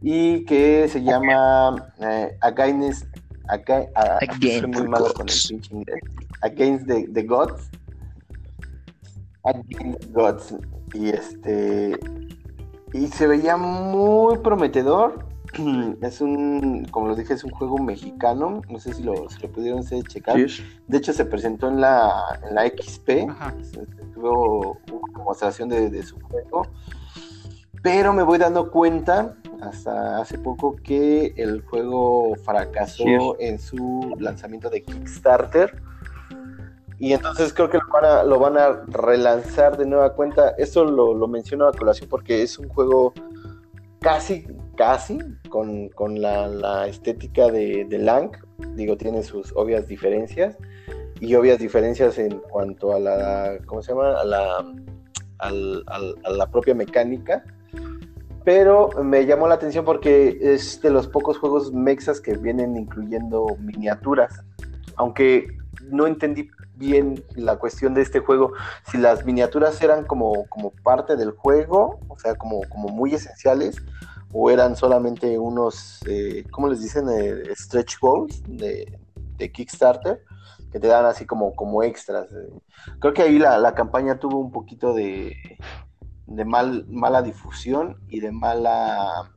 y 0.00 0.44
que 0.46 0.88
se 0.88 1.02
llama 1.02 1.92
Against, 2.40 3.06
Against, 3.48 4.66
muy 4.66 4.88
malo 4.88 5.14
con 5.14 5.28
el 5.28 5.66
inglés, 5.70 6.00
Against 6.42 6.86
the, 6.88 7.08
the 7.12 7.22
Gods, 7.22 7.70
Against 9.44 10.12
Gods, 10.12 10.54
y 10.92 11.10
este, 11.10 11.98
y 12.92 13.06
se 13.06 13.26
veía 13.28 13.56
muy 13.56 14.38
prometedor, 14.38 15.33
es 16.02 16.20
un, 16.20 16.86
como 16.90 17.08
lo 17.08 17.14
dije, 17.14 17.34
es 17.34 17.44
un 17.44 17.50
juego 17.50 17.78
mexicano. 17.78 18.62
No 18.68 18.78
sé 18.78 18.94
si 18.94 19.02
lo, 19.02 19.14
lo 19.14 19.52
pudieron 19.52 19.84
checar. 19.84 20.36
De 20.36 20.98
hecho, 20.98 21.12
se 21.12 21.24
presentó 21.24 21.68
en 21.68 21.80
la, 21.80 22.12
en 22.48 22.54
la 22.54 22.66
XP. 22.66 23.28
Tuvo 24.14 24.78
una 24.90 25.18
demostración 25.18 25.68
de, 25.68 26.02
su 26.02 26.20
juego. 26.20 26.66
Pero 27.82 28.12
me 28.12 28.22
voy 28.22 28.38
dando 28.38 28.70
cuenta, 28.70 29.36
hasta 29.60 30.18
hace 30.18 30.38
poco, 30.38 30.76
que 30.76 31.34
el 31.36 31.62
juego 31.62 32.34
fracasó 32.36 33.38
en 33.38 33.58
su 33.58 34.14
lanzamiento 34.18 34.70
de 34.70 34.82
Kickstarter. 34.82 35.82
Y 36.98 37.12
entonces 37.12 37.52
creo 37.52 37.68
que 37.68 37.78
lo 37.78 37.88
van 37.92 38.04
a, 38.04 38.22
lo 38.22 38.38
van 38.38 38.56
a 38.56 38.84
relanzar 38.86 39.76
de 39.76 39.84
nueva 39.84 40.14
cuenta. 40.14 40.54
Esto 40.56 40.84
lo, 40.84 41.12
lo 41.12 41.28
menciono 41.28 41.66
a 41.66 41.72
colación 41.72 42.08
porque 42.08 42.42
es 42.42 42.58
un 42.58 42.68
juego 42.68 43.12
casi 44.00 44.46
casi 44.76 45.18
con, 45.48 46.20
la, 46.20 46.86
estética 46.86 47.50
de, 47.50 47.84
de, 47.88 47.98
Lang. 47.98 48.30
Digo, 48.74 48.96
tiene 48.96 49.22
sus 49.22 49.52
obvias 49.56 49.86
diferencias 49.86 50.56
y 51.20 51.34
obvias 51.34 51.58
diferencias 51.58 52.18
en 52.18 52.38
cuanto 52.38 52.94
a 52.94 52.98
la, 52.98 53.58
¿cómo 53.66 53.82
se 53.82 53.92
llama? 53.92 54.20
A 54.20 54.24
la, 54.24 54.64
a 55.38 56.30
la 56.30 56.50
propia 56.50 56.74
mecánica. 56.74 57.44
Pero 58.44 58.90
me 59.02 59.24
llamó 59.24 59.48
la 59.48 59.54
atención 59.54 59.84
porque 59.84 60.38
es 60.40 60.80
de 60.82 60.90
los 60.90 61.08
pocos 61.08 61.38
juegos 61.38 61.72
mexas 61.72 62.20
que 62.20 62.36
vienen 62.36 62.76
incluyendo 62.76 63.46
miniaturas. 63.58 64.44
Aunque 64.96 65.46
no 65.90 66.06
entendí 66.06 66.50
bien 66.76 67.24
la 67.36 67.56
cuestión 67.56 67.94
de 67.94 68.02
este 68.02 68.20
juego, 68.20 68.52
si 68.90 68.98
las 68.98 69.24
miniaturas 69.24 69.80
eran 69.82 70.04
como, 70.04 70.46
como 70.48 70.70
parte 70.82 71.16
del 71.16 71.30
juego, 71.30 72.00
o 72.08 72.18
sea, 72.18 72.34
como, 72.34 72.60
como 72.68 72.88
muy 72.88 73.14
esenciales, 73.14 73.76
o 74.36 74.50
eran 74.50 74.74
solamente 74.74 75.38
unos, 75.38 76.00
eh, 76.08 76.44
¿cómo 76.50 76.68
les 76.68 76.82
dicen? 76.82 77.06
Eh, 77.08 77.54
stretch 77.54 78.00
goals 78.00 78.42
de, 78.48 78.98
Kickstarter, 79.52 80.24
que 80.72 80.80
te 80.80 80.88
dan 80.88 81.06
así 81.06 81.24
como, 81.24 81.54
como 81.54 81.84
extras. 81.84 82.32
Eh. 82.32 82.52
Creo 82.98 83.14
que 83.14 83.22
ahí 83.22 83.38
la, 83.38 83.74
campaña 83.74 84.18
tuvo 84.18 84.38
un 84.38 84.50
poquito 84.50 84.92
de, 84.92 85.36
de 86.26 86.44
mal, 86.44 86.84
mala 86.88 87.22
difusión 87.22 87.96
y 88.08 88.18
de 88.18 88.32
mala... 88.32 89.30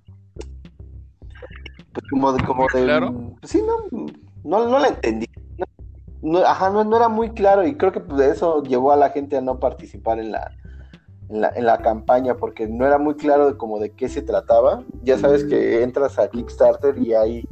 Pues 1.93 2.05
como 2.09 2.33
de... 2.33 2.43
Como 2.43 2.63
de 2.73 3.35
pues 3.39 3.51
sí, 3.51 3.61
no, 4.43 4.65
no, 4.67 4.79
la 4.79 4.87
entendí. 4.87 5.27
No, 6.23 6.39
ajá, 6.39 6.71
no, 6.71 6.83
no 6.83 6.97
era 6.97 7.07
muy 7.07 7.29
claro 7.29 7.67
y 7.67 7.77
creo 7.77 7.91
que 7.91 7.99
pues, 7.99 8.19
eso 8.31 8.63
llevó 8.63 8.91
a 8.91 8.97
la 8.97 9.11
gente 9.11 9.37
a 9.37 9.41
no 9.41 9.59
participar 9.59 10.17
en 10.17 10.31
la, 10.31 10.51
en 11.29 11.65
la, 11.65 11.77
campaña 11.79 12.35
porque 12.35 12.67
no 12.67 12.85
era 12.85 12.97
muy 12.97 13.15
claro 13.15 13.47
de 13.47 13.57
como 13.57 13.79
de 13.79 13.91
qué 13.91 14.07
se 14.07 14.21
trataba. 14.21 14.83
Ya 15.03 15.17
sabes 15.17 15.43
que 15.43 15.83
entras 15.83 16.17
a 16.19 16.29
Kickstarter 16.29 16.97
y 16.97 17.13
hay 17.13 17.47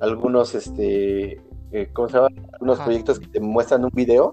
algunos, 0.00 0.54
este, 0.54 1.40
eh, 1.72 1.90
¿cómo 1.92 2.08
se 2.08 2.14
llama? 2.14 2.28
Algunos 2.54 2.80
proyectos 2.80 3.20
que 3.20 3.26
te 3.26 3.40
muestran 3.40 3.84
un 3.84 3.90
video, 3.92 4.32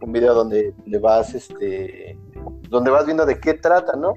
un 0.00 0.12
video 0.12 0.34
donde 0.34 0.74
le 0.84 0.98
vas, 0.98 1.34
este, 1.34 2.18
donde 2.68 2.90
vas 2.90 3.06
viendo 3.06 3.24
de 3.24 3.40
qué 3.40 3.54
trata, 3.54 3.96
¿no? 3.96 4.14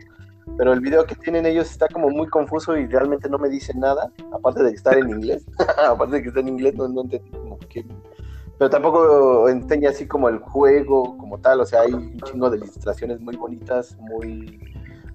Pero 0.57 0.73
el 0.73 0.79
video 0.79 1.05
que 1.05 1.15
tienen 1.15 1.45
ellos 1.45 1.71
está 1.71 1.87
como 1.87 2.09
muy 2.09 2.27
confuso 2.27 2.77
y 2.77 2.85
realmente 2.87 3.29
no 3.29 3.39
me 3.39 3.49
dice 3.49 3.73
nada, 3.75 4.11
aparte 4.31 4.63
de 4.63 4.71
estar 4.71 4.97
en 4.97 5.09
inglés, 5.09 5.45
aparte 5.89 6.17
de 6.17 6.21
que 6.21 6.27
está 6.29 6.41
en 6.41 6.49
inglés, 6.49 6.75
no, 6.75 6.87
no 6.87 7.01
entendí 7.01 7.31
como 7.31 7.57
qué, 7.69 7.85
pero 8.57 8.69
tampoco 8.69 9.49
enseña 9.49 9.89
así 9.89 10.07
como 10.07 10.29
el 10.29 10.39
juego 10.39 11.17
como 11.17 11.39
tal, 11.39 11.61
o 11.61 11.65
sea, 11.65 11.81
hay 11.81 11.93
un 11.93 12.17
chingo 12.21 12.49
de 12.49 12.57
ilustraciones 12.57 13.19
muy 13.19 13.35
bonitas, 13.35 13.97
muy, 13.99 14.59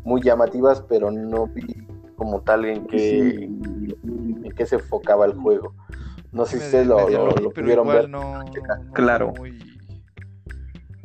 muy 0.04 0.22
llamativas, 0.22 0.82
pero 0.82 1.10
no 1.10 1.46
vi 1.46 1.86
como 2.16 2.42
tal 2.42 2.66
en 2.66 2.86
qué, 2.86 3.44
en 3.44 4.52
qué 4.54 4.66
se 4.66 4.76
enfocaba 4.76 5.24
el 5.24 5.34
juego. 5.34 5.74
No 6.32 6.44
sé 6.44 6.58
si 6.58 6.66
ustedes 6.66 6.86
lo, 6.86 7.08
lo, 7.08 7.50
pudieron 7.50 7.88
ver. 7.88 8.08
No, 8.08 8.44
claro. 8.92 9.32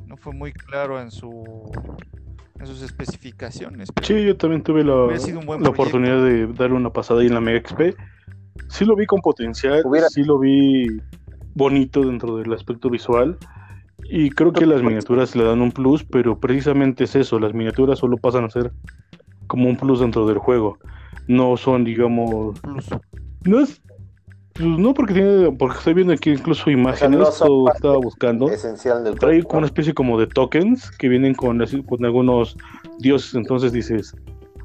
no 0.05 0.17
fue 0.17 0.33
muy 0.33 0.51
claro 0.51 0.99
en 0.99 1.09
su 1.09 1.71
en 2.59 2.67
sus 2.67 2.81
especificaciones. 2.81 3.89
Sí, 4.01 4.25
yo 4.25 4.37
también 4.37 4.63
tuve 4.63 4.83
la, 4.83 5.07
la 5.57 5.69
oportunidad 5.69 6.21
de 6.23 6.47
darle 6.47 6.75
una 6.75 6.91
pasada 6.91 7.21
ahí 7.21 7.27
en 7.27 7.33
la 7.33 7.41
Mega 7.41 7.61
XP. 7.67 7.97
Sí 8.69 8.85
lo 8.85 8.95
vi 8.95 9.05
con 9.05 9.21
potencial, 9.21 9.83
sí 10.09 10.23
lo 10.23 10.39
vi 10.39 10.87
bonito 11.55 12.01
dentro 12.01 12.37
del 12.37 12.53
aspecto 12.53 12.89
visual. 12.89 13.37
Y 14.03 14.29
creo 14.29 14.53
que 14.53 14.65
las 14.65 14.83
miniaturas 14.83 15.35
le 15.35 15.43
dan 15.43 15.61
un 15.61 15.71
plus, 15.71 16.03
pero 16.03 16.37
precisamente 16.39 17.05
es 17.05 17.15
eso, 17.15 17.39
las 17.39 17.53
miniaturas 17.53 17.99
solo 17.99 18.17
pasan 18.17 18.43
a 18.43 18.49
ser 18.49 18.71
como 19.47 19.67
un 19.67 19.77
plus 19.77 20.01
dentro 20.01 20.27
del 20.27 20.37
juego. 20.37 20.77
No 21.27 21.57
son, 21.57 21.83
digamos... 21.83 22.59
No 23.43 23.59
es... 23.59 23.81
Pues 24.53 24.69
no 24.69 24.93
porque 24.93 25.13
tiene, 25.13 25.51
porque 25.51 25.77
estoy 25.77 25.93
viendo 25.95 26.13
aquí 26.13 26.29
incluso 26.29 26.69
imágenes, 26.71 27.41
o 27.41 27.69
estaba 27.69 27.97
buscando. 27.97 28.49
Esencial 28.49 29.03
del 29.03 29.19
trae 29.19 29.43
una 29.49 29.65
especie 29.65 29.93
como 29.93 30.17
de 30.17 30.27
tokens 30.27 30.91
que 30.91 31.09
vienen 31.09 31.35
con, 31.35 31.61
con 31.85 32.05
algunos 32.05 32.55
dioses, 32.99 33.35
entonces 33.35 33.73
dices, 33.73 34.15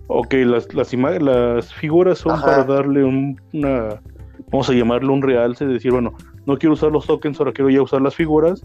ok, 0.07 0.32
las, 0.45 0.72
las, 0.74 0.93
las 0.95 1.74
figuras 1.74 2.18
son 2.18 2.41
para 2.41 2.62
darle 2.62 3.03
una, 3.03 4.01
vamos 4.53 4.70
a 4.70 4.74
llamarlo 4.74 5.12
un 5.12 5.22
realce, 5.22 5.66
decir, 5.66 5.91
bueno, 5.91 6.14
no 6.47 6.57
quiero 6.57 6.74
usar 6.74 6.91
los 6.91 7.07
tokens, 7.07 7.38
ahora 7.38 7.53
quiero 7.53 7.70
ya 7.70 7.82
usar 7.82 8.01
las 8.03 8.14
figuras, 8.14 8.64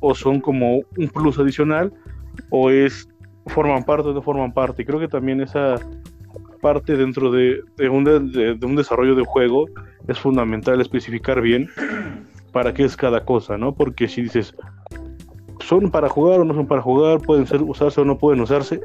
o 0.00 0.14
son 0.14 0.40
como 0.40 0.76
un 0.76 1.08
plus 1.12 1.38
adicional, 1.38 1.92
o 2.50 2.70
es 2.70 3.08
forman 3.46 3.84
parte 3.84 4.08
o 4.08 4.12
no 4.12 4.22
forman 4.22 4.52
parte. 4.52 4.84
Creo 4.84 5.00
que 5.00 5.08
también 5.08 5.40
esa 5.40 5.76
parte 6.60 6.96
dentro 6.96 7.30
de, 7.30 7.60
un, 7.90 8.04
de, 8.04 8.58
un 8.62 8.76
desarrollo 8.76 9.14
de 9.14 9.24
juego 9.24 9.66
es 10.06 10.18
fundamental 10.18 10.80
especificar 10.80 11.40
bien 11.40 11.68
para 12.52 12.72
qué 12.72 12.84
es 12.84 12.96
cada 12.96 13.24
cosa, 13.24 13.58
¿no? 13.58 13.74
Porque 13.74 14.08
si 14.08 14.22
dices, 14.22 14.54
son 15.60 15.90
para 15.90 16.08
jugar 16.08 16.40
o 16.40 16.44
no 16.44 16.54
son 16.54 16.66
para 16.66 16.82
jugar, 16.82 17.20
pueden 17.20 17.46
ser 17.46 17.62
usarse 17.62 18.00
o 18.00 18.04
no 18.04 18.18
pueden 18.18 18.40
usarse, 18.40 18.80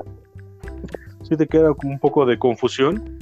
si 1.21 1.35
te 1.35 1.47
queda 1.47 1.73
como 1.73 1.93
un 1.93 1.99
poco 1.99 2.25
de 2.25 2.39
confusión 2.39 3.19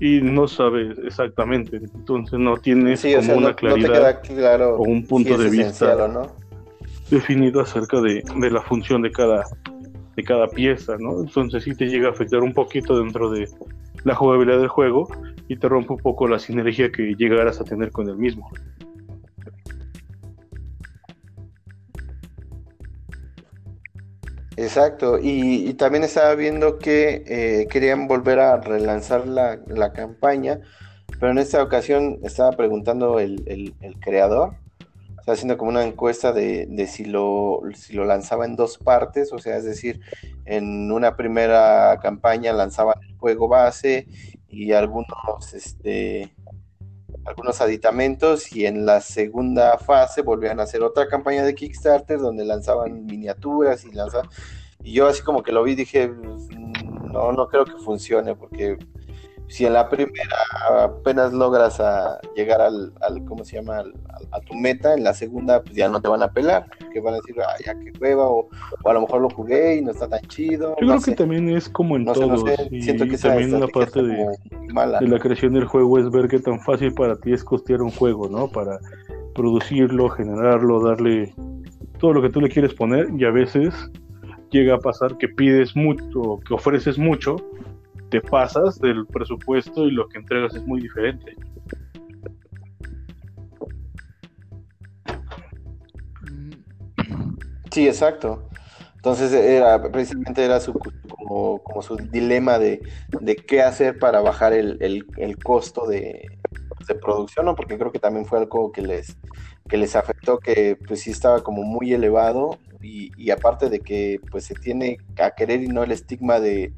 y 0.00 0.20
no 0.20 0.48
sabes 0.48 0.98
exactamente, 1.04 1.76
entonces 1.76 2.38
no 2.38 2.56
tienes 2.56 3.02
como 3.02 3.36
una 3.36 3.54
claridad 3.54 4.20
o 4.74 4.82
un 4.82 5.06
punto 5.06 5.38
de 5.38 5.50
vista 5.50 5.96
definido 7.10 7.60
acerca 7.60 8.00
de, 8.00 8.22
la 8.50 8.62
función 8.62 9.02
de 9.02 9.12
cada, 9.12 9.44
de 10.16 10.22
cada 10.22 10.48
pieza, 10.48 10.96
¿no? 10.98 11.20
Entonces 11.20 11.62
sí 11.64 11.74
te 11.74 11.86
llega 11.86 12.08
a 12.08 12.10
afectar 12.10 12.40
un 12.40 12.52
poquito 12.52 12.98
dentro 12.98 13.30
de 13.30 13.48
la 14.04 14.14
jugabilidad 14.14 14.58
del 14.58 14.68
juego 14.68 15.08
y 15.48 15.56
te 15.56 15.68
rompe 15.68 15.92
un 15.92 16.00
poco 16.00 16.26
la 16.26 16.38
sinergia 16.38 16.90
que 16.90 17.14
llegarás 17.14 17.60
a 17.60 17.64
tener 17.64 17.90
con 17.90 18.08
el 18.08 18.16
mismo. 18.16 18.50
Exacto, 24.56 25.18
y, 25.20 25.74
también 25.74 26.04
estaba 26.04 26.34
viendo 26.34 26.78
que 26.78 27.24
eh, 27.26 27.66
querían 27.68 28.06
volver 28.06 28.38
a 28.38 28.58
relanzar 28.58 29.26
la, 29.26 29.92
campaña, 29.92 30.60
pero 31.18 31.32
en 31.32 31.38
esta 31.38 31.62
ocasión 31.62 32.20
estaba 32.22 32.52
preguntando 32.52 33.18
el, 33.18 33.74
creador, 34.00 34.54
estaba 35.18 35.34
haciendo 35.34 35.58
como 35.58 35.70
una 35.70 35.84
encuesta 35.84 36.32
de, 36.32 36.86
si, 36.88 37.04
lo, 37.04 37.62
si 37.74 37.94
lo 37.94 38.04
lanzaba 38.04 38.44
en 38.44 38.54
dos 38.54 38.78
partes, 38.78 39.32
o 39.32 39.38
sea, 39.38 39.56
es 39.56 39.64
decir, 39.64 40.00
en 40.44 40.92
una 40.92 41.16
primera 41.16 41.98
campaña 42.00 42.52
lanzaban 42.52 42.96
el 43.08 43.16
juego 43.16 43.48
base 43.48 44.06
y 44.48 44.72
algunos, 44.72 45.52
este, 45.52 46.32
algunos 47.24 47.60
aditamentos 47.60 48.54
y 48.54 48.66
en 48.66 48.86
la 48.86 49.00
segunda 49.00 49.78
fase 49.78 50.22
volvían 50.22 50.60
a 50.60 50.64
hacer 50.64 50.82
otra 50.82 51.08
campaña 51.08 51.44
de 51.44 51.54
Kickstarter 51.54 52.18
donde 52.18 52.44
lanzaban 52.44 53.06
miniaturas 53.06 53.84
y 53.84 53.92
lanzaban... 53.92 54.28
Y 54.82 54.92
yo 54.92 55.06
así 55.06 55.22
como 55.22 55.42
que 55.42 55.52
lo 55.52 55.62
vi 55.62 55.74
dije, 55.74 56.08
pues, 56.08 56.48
no, 57.10 57.32
no 57.32 57.48
creo 57.48 57.64
que 57.64 57.78
funcione 57.78 58.34
porque 58.34 58.76
si 59.48 59.66
en 59.66 59.72
la 59.72 59.88
primera 59.88 60.36
apenas 60.82 61.32
logras 61.32 61.80
a 61.80 62.20
llegar 62.34 62.60
al, 62.60 62.92
¿cómo 63.26 63.44
se 63.44 63.56
llama? 63.56 63.84
A 64.34 64.40
tu 64.40 64.54
meta, 64.54 64.94
en 64.94 65.04
la 65.04 65.14
segunda 65.14 65.62
pues 65.62 65.74
ya 65.74 65.88
no 65.88 66.00
te 66.00 66.08
van 66.08 66.22
a 66.22 66.28
pelar, 66.28 66.66
que 66.92 67.00
van 67.00 67.14
a 67.14 67.16
decir, 67.18 67.36
ah, 67.40 67.54
ya 67.64 67.74
que 67.74 67.92
hueva, 68.00 68.28
o, 68.28 68.48
a 68.84 68.92
lo 68.92 69.02
mejor 69.02 69.22
lo 69.22 69.30
jugué 69.30 69.76
y 69.76 69.82
no 69.82 69.92
está 69.92 70.08
tan 70.08 70.22
chido. 70.22 70.76
Yo 70.80 70.86
creo 70.86 71.00
que 71.00 71.12
también 71.12 71.48
es 71.48 71.68
como 71.68 71.96
en 71.96 72.04
todos, 72.04 72.44
y 72.70 72.82
Siento 72.82 73.06
que 73.06 73.16
también 73.16 73.54
una 73.54 73.68
parte 73.68 74.02
de, 74.02 74.16
de, 74.16 75.08
la 75.08 75.18
creación 75.18 75.54
del 75.54 75.66
juego 75.66 75.98
es 75.98 76.10
ver 76.10 76.28
qué 76.28 76.38
tan 76.38 76.60
fácil 76.60 76.92
para 76.94 77.16
ti 77.16 77.32
es 77.32 77.44
costear 77.44 77.82
un 77.82 77.90
juego, 77.90 78.28
¿no? 78.28 78.48
Para 78.48 78.78
producirlo, 79.34 80.08
generarlo, 80.10 80.82
darle 80.82 81.32
todo 81.98 82.12
lo 82.12 82.22
que 82.22 82.30
tú 82.30 82.40
le 82.40 82.48
quieres 82.48 82.74
poner 82.74 83.08
y 83.16 83.24
a 83.24 83.30
veces 83.30 83.74
llega 84.50 84.76
a 84.76 84.78
pasar 84.78 85.16
que 85.18 85.28
pides 85.28 85.74
mucho, 85.74 86.38
que 86.46 86.54
ofreces 86.54 86.98
mucho 86.98 87.36
te 88.10 88.20
pasas 88.20 88.78
del 88.78 89.06
presupuesto 89.06 89.86
y 89.86 89.90
lo 89.90 90.08
que 90.08 90.18
entregas 90.18 90.54
es 90.54 90.64
muy 90.64 90.80
diferente. 90.80 91.34
Sí, 97.74 97.88
exacto. 97.88 98.48
Entonces 98.94 99.32
era 99.32 99.82
precisamente 99.90 100.44
era 100.44 100.60
su 100.60 100.72
como, 100.74 101.82
su 101.82 101.96
dilema 101.96 102.60
de, 102.60 102.80
qué 103.48 103.62
hacer 103.62 103.98
para 103.98 104.20
bajar 104.20 104.52
el, 104.52 105.38
costo 105.42 105.84
de, 105.84 106.38
producción, 107.02 107.46
¿no? 107.46 107.56
Porque 107.56 107.76
creo 107.76 107.90
que 107.90 107.98
también 107.98 108.26
fue 108.26 108.38
algo 108.38 108.70
que 108.70 108.80
les, 108.80 109.16
que 109.68 109.76
les 109.76 109.96
afectó, 109.96 110.38
que 110.38 110.78
pues 110.86 111.00
sí 111.00 111.10
estaba 111.10 111.42
como 111.42 111.64
muy 111.64 111.92
elevado 111.92 112.60
y, 112.80 113.28
aparte 113.32 113.68
de 113.68 113.80
que 113.80 114.20
pues 114.30 114.44
se 114.44 114.54
tiene 114.54 114.98
a 115.18 115.32
querer 115.32 115.60
y 115.60 115.66
no 115.66 115.82
el 115.82 115.90
estigma 115.90 116.38
de, 116.38 116.74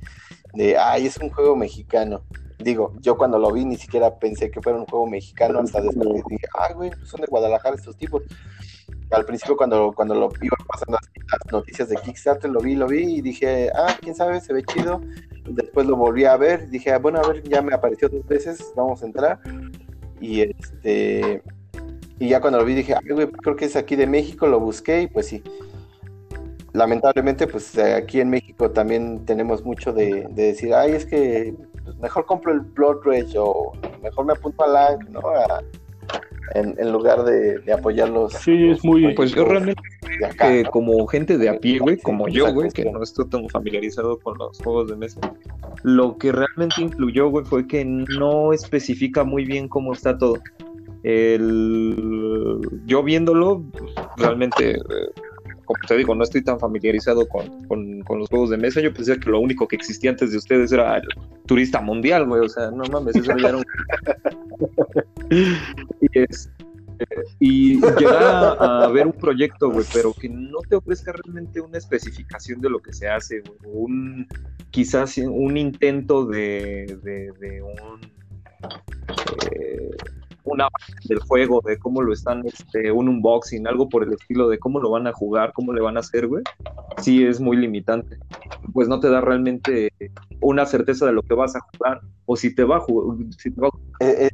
de, 0.54 0.78
ay, 0.78 1.08
es 1.08 1.18
un 1.18 1.28
juego 1.28 1.56
mexicano. 1.56 2.22
Digo, 2.58 2.94
yo 3.00 3.18
cuando 3.18 3.38
lo 3.38 3.52
vi 3.52 3.66
ni 3.66 3.76
siquiera 3.76 4.18
pensé 4.18 4.50
que 4.50 4.62
fuera 4.62 4.78
un 4.78 4.86
juego 4.86 5.06
mexicano, 5.06 5.58
hasta 5.58 5.82
después 5.82 6.24
dije, 6.26 6.46
ay, 6.58 6.74
güey, 6.74 6.88
pues 6.88 7.10
son 7.10 7.20
de 7.20 7.26
Guadalajara 7.26 7.76
estos 7.76 7.98
tipos. 7.98 8.22
Al 9.10 9.24
principio 9.24 9.56
cuando, 9.56 9.92
cuando 9.92 10.14
lo 10.14 10.30
iba 10.42 10.56
pasando 10.66 10.98
las 11.14 11.52
noticias 11.52 11.88
de 11.88 11.96
Kickstarter, 11.96 12.50
lo 12.50 12.60
vi, 12.60 12.74
lo 12.74 12.86
vi 12.86 13.18
y 13.18 13.20
dije, 13.20 13.70
ah, 13.74 13.96
quién 14.00 14.14
sabe, 14.14 14.40
se 14.40 14.52
ve 14.52 14.64
chido. 14.64 15.00
Después 15.48 15.86
lo 15.86 15.96
volví 15.96 16.24
a 16.24 16.36
ver, 16.36 16.68
dije, 16.68 16.92
ah, 16.92 16.98
bueno, 16.98 17.20
a 17.20 17.28
ver, 17.28 17.42
ya 17.44 17.62
me 17.62 17.72
apareció 17.72 18.08
dos 18.08 18.26
veces, 18.26 18.72
vamos 18.74 19.02
a 19.02 19.06
entrar. 19.06 19.40
Y 20.20 20.40
este 20.40 21.42
y 22.18 22.28
ya 22.28 22.40
cuando 22.40 22.58
lo 22.58 22.64
vi 22.64 22.74
dije, 22.74 22.94
ay, 22.94 23.10
güey, 23.10 23.30
creo 23.30 23.56
que 23.56 23.66
es 23.66 23.76
aquí 23.76 23.94
de 23.94 24.06
México, 24.06 24.46
lo 24.46 24.58
busqué 24.58 25.02
y 25.02 25.06
pues 25.06 25.26
sí, 25.26 25.42
lamentablemente, 26.76 27.46
pues 27.46 27.76
aquí 27.78 28.20
en 28.20 28.30
México 28.30 28.70
también 28.70 29.24
tenemos 29.24 29.64
mucho 29.64 29.92
de, 29.92 30.26
decir, 30.30 30.74
ay, 30.74 30.92
es 30.92 31.06
que 31.06 31.54
pues, 31.84 31.96
mejor 31.96 32.26
compro 32.26 32.52
el 32.52 32.60
Blood 32.60 32.98
Rage 33.04 33.38
o 33.38 33.72
mejor 34.02 34.26
me 34.26 34.34
apunto 34.34 34.62
a 34.64 34.68
LANG, 34.68 35.10
¿no? 35.10 35.20
En, 36.54 36.92
lugar 36.92 37.24
de, 37.24 37.60
apoyarlos. 37.72 38.32
Sí, 38.34 38.70
es 38.70 38.84
muy. 38.84 39.14
Pues 39.14 39.32
yo 39.32 39.44
realmente 39.44 39.82
que 40.38 40.64
como 40.64 41.06
gente 41.06 41.36
de 41.38 41.48
a 41.48 41.58
pie, 41.58 41.78
güey, 41.78 41.98
como 41.98 42.28
yo, 42.28 42.52
güey, 42.52 42.70
que 42.70 42.84
no 42.84 43.02
estoy 43.02 43.28
tan 43.28 43.48
familiarizado 43.48 44.18
con 44.18 44.38
los 44.38 44.58
juegos 44.58 44.88
de 44.88 44.96
mesa, 44.96 45.20
lo 45.82 46.16
que 46.16 46.32
realmente 46.32 46.80
influyó, 46.80 47.28
güey, 47.28 47.44
fue 47.44 47.66
que 47.66 47.84
no 47.84 48.52
especifica 48.52 49.24
muy 49.24 49.44
bien 49.44 49.68
cómo 49.68 49.92
está 49.92 50.16
todo. 50.16 50.38
El... 51.02 52.60
Yo 52.86 53.02
viéndolo, 53.02 53.62
pues, 53.72 53.92
realmente 54.16 54.72
eh, 54.72 54.82
como 55.66 55.78
te 55.86 55.96
digo, 55.96 56.14
no 56.14 56.24
estoy 56.24 56.42
tan 56.42 56.58
familiarizado 56.58 57.28
con, 57.28 58.04
los 58.08 58.28
juegos 58.28 58.50
de 58.50 58.56
mesa. 58.56 58.80
Yo 58.80 58.94
pensé 58.94 59.18
que 59.18 59.28
lo 59.28 59.40
único 59.40 59.68
que 59.68 59.76
existía 59.76 60.10
antes 60.10 60.30
de 60.30 60.38
ustedes 60.38 60.72
era 60.72 60.96
el 60.96 61.08
turista 61.46 61.80
mundial, 61.80 62.26
güey. 62.26 62.40
O 62.40 62.48
sea, 62.48 62.70
no 62.70 62.84
mames, 62.84 63.16
eso 63.16 63.36
ya 63.36 63.48
era 63.48 63.58
un... 63.58 63.64
y, 66.00 66.18
es, 66.18 66.50
y 67.38 67.74
llegar 67.80 68.56
a, 68.58 68.88
ver 68.88 69.06
un 69.06 69.12
proyecto, 69.12 69.70
güey, 69.70 69.84
pero 69.92 70.14
que 70.14 70.28
no 70.28 70.58
te 70.68 70.76
ofrezca 70.76 71.12
realmente 71.12 71.60
una 71.60 71.78
especificación 71.78 72.60
de 72.60 72.70
lo 72.70 72.78
que 72.80 72.92
se 72.92 73.08
hace, 73.08 73.40
güey, 73.40 73.58
un, 73.64 74.26
quizás 74.70 75.18
un 75.18 75.56
intento 75.56 76.24
de, 76.24 76.98
de, 77.02 77.62
un... 77.62 78.00
Eh, 79.52 79.90
una 80.46 80.68
del 81.04 81.18
juego, 81.20 81.60
de 81.64 81.78
cómo 81.78 82.02
lo 82.02 82.12
están, 82.12 82.46
este, 82.46 82.90
un 82.90 83.08
unboxing, 83.08 83.66
algo 83.66 83.88
por 83.88 84.04
el 84.04 84.12
estilo 84.12 84.48
de 84.48 84.58
cómo 84.58 84.80
lo 84.80 84.90
van 84.90 85.06
a 85.06 85.12
jugar, 85.12 85.52
cómo 85.52 85.72
le 85.72 85.80
van 85.80 85.96
a 85.96 86.00
hacer, 86.00 86.26
güey, 86.26 86.42
sí 86.98 87.24
es 87.24 87.40
muy 87.40 87.56
limitante. 87.56 88.18
Pues 88.72 88.88
no 88.88 89.00
te 89.00 89.10
da 89.10 89.20
realmente 89.20 89.92
una 90.40 90.66
certeza 90.66 91.06
de 91.06 91.12
lo 91.12 91.22
que 91.22 91.34
vas 91.34 91.56
a 91.56 91.60
jugar 91.60 92.00
o 92.24 92.36
si 92.36 92.54
te 92.54 92.64
va 92.64 92.76
a 92.76 92.80
jugar. 92.80 93.18
Eh, 94.00 94.28
eh. 94.28 94.30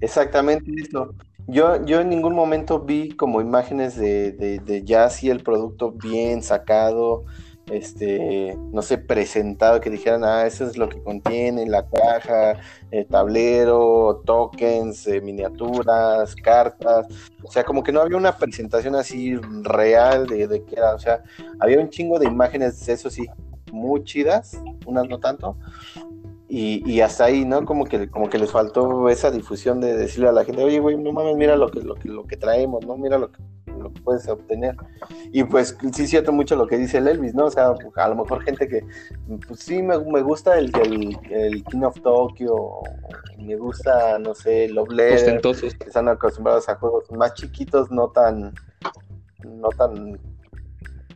Exactamente 0.00 0.70
eso. 0.80 1.14
Yo, 1.46 1.84
yo 1.86 2.00
en 2.00 2.10
ningún 2.10 2.34
momento 2.34 2.80
vi 2.80 3.08
como 3.10 3.40
imágenes 3.40 3.96
de, 3.96 4.32
de, 4.32 4.58
de 4.58 4.84
ya 4.84 5.04
así 5.04 5.30
el 5.30 5.42
producto 5.42 5.92
bien 5.92 6.42
sacado, 6.42 7.24
este, 7.70 8.56
no 8.72 8.82
sé, 8.82 8.98
presentado, 8.98 9.80
que 9.80 9.90
dijeran, 9.90 10.24
ah, 10.24 10.46
eso 10.46 10.66
es 10.66 10.76
lo 10.76 10.88
que 10.88 11.02
contiene 11.02 11.66
la 11.66 11.86
caja, 11.86 12.60
el 12.90 13.06
tablero, 13.06 14.22
tokens, 14.24 15.06
eh, 15.06 15.20
miniaturas, 15.20 16.34
cartas, 16.36 17.06
o 17.42 17.50
sea, 17.50 17.64
como 17.64 17.82
que 17.82 17.92
no 17.92 18.00
había 18.00 18.16
una 18.16 18.36
presentación 18.36 18.94
así 18.94 19.36
real 19.62 20.26
de, 20.26 20.46
de 20.46 20.64
qué 20.64 20.76
era, 20.76 20.94
o 20.94 20.98
sea, 20.98 21.22
había 21.60 21.78
un 21.78 21.90
chingo 21.90 22.18
de 22.18 22.26
imágenes, 22.26 22.88
eso 22.88 23.10
sí, 23.10 23.26
muy 23.72 24.02
chidas, 24.04 24.60
unas 24.86 25.08
no 25.08 25.18
tanto, 25.18 25.56
y, 26.50 26.82
y, 26.90 27.02
hasta 27.02 27.26
ahí, 27.26 27.44
¿no? 27.44 27.66
Como 27.66 27.84
que, 27.84 28.08
como 28.08 28.30
que 28.30 28.38
les 28.38 28.50
faltó 28.50 29.10
esa 29.10 29.30
difusión 29.30 29.82
de 29.82 29.94
decirle 29.94 30.30
a 30.30 30.32
la 30.32 30.46
gente, 30.46 30.64
oye, 30.64 30.78
güey, 30.80 30.96
no 30.96 31.12
mames, 31.12 31.36
mira 31.36 31.56
lo 31.56 31.70
que, 31.70 31.80
lo 31.82 31.94
que, 31.94 32.08
lo 32.08 32.24
que 32.24 32.38
traemos, 32.38 32.86
¿no? 32.86 32.96
Mira 32.96 33.18
lo 33.18 33.30
que, 33.30 33.42
lo 33.88 33.94
que 33.94 34.00
puedes 34.02 34.28
obtener. 34.28 34.76
Y 35.32 35.44
pues 35.44 35.76
sí 35.92 36.06
siento 36.06 36.32
mucho 36.32 36.56
lo 36.56 36.66
que 36.66 36.78
dice 36.78 36.98
el 36.98 37.08
Elvis, 37.08 37.34
¿no? 37.34 37.46
O 37.46 37.50
sea, 37.50 37.74
a 37.96 38.08
lo 38.08 38.14
mejor 38.14 38.42
gente 38.42 38.68
que, 38.68 38.84
pues 39.46 39.60
sí, 39.60 39.82
me, 39.82 39.98
me 39.98 40.22
gusta 40.22 40.58
el, 40.58 40.72
el, 40.84 41.18
el, 41.30 41.64
King 41.64 41.82
of 41.82 42.00
Tokyo, 42.00 42.80
me 43.38 43.56
gusta, 43.56 44.18
no 44.18 44.34
sé, 44.34 44.68
Love 44.68 44.90
Letter, 44.90 45.40
que 45.40 45.86
están 45.86 46.08
acostumbrados 46.08 46.68
a 46.68 46.76
juegos 46.76 47.10
más 47.12 47.34
chiquitos, 47.34 47.90
no 47.90 48.08
tan, 48.08 48.52
no 49.44 49.68
tan 49.70 50.18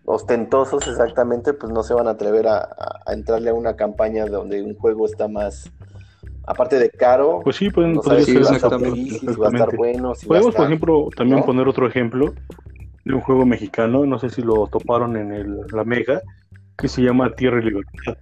ostentosos 0.04 0.86
exactamente, 0.88 1.52
pues 1.52 1.72
no 1.72 1.82
se 1.82 1.94
van 1.94 2.08
a 2.08 2.12
atrever 2.12 2.48
a, 2.48 3.02
entrarle 3.06 3.50
a 3.50 3.54
una 3.54 3.76
campaña 3.76 4.26
donde 4.26 4.62
un 4.62 4.76
juego 4.76 5.06
está 5.06 5.28
más, 5.28 5.70
aparte 6.46 6.78
de 6.78 6.90
caro, 6.90 7.40
pues 7.44 7.56
sí, 7.56 7.70
pueden, 7.70 7.94
no 7.94 8.02
si 8.02 8.36
exactamente, 8.36 9.20
va 9.40 9.48
a 9.48 9.50
estar 9.50 9.76
bueno. 9.76 10.12
Podemos, 10.26 10.54
por 10.54 10.66
ejemplo, 10.66 11.08
también 11.16 11.42
poner 11.44 11.68
otro 11.68 11.86
ejemplo 11.86 12.34
de 13.04 13.14
un 13.14 13.20
juego 13.20 13.44
mexicano, 13.46 14.04
no 14.06 14.18
sé 14.18 14.30
si 14.30 14.42
lo 14.42 14.66
toparon 14.66 15.16
en 15.16 15.32
el, 15.32 15.60
la 15.72 15.84
Mega, 15.84 16.20
que 16.76 16.88
se 16.88 17.02
llama 17.02 17.34
Tierra 17.34 17.60
y 17.60 17.64
Libertad. 17.64 18.16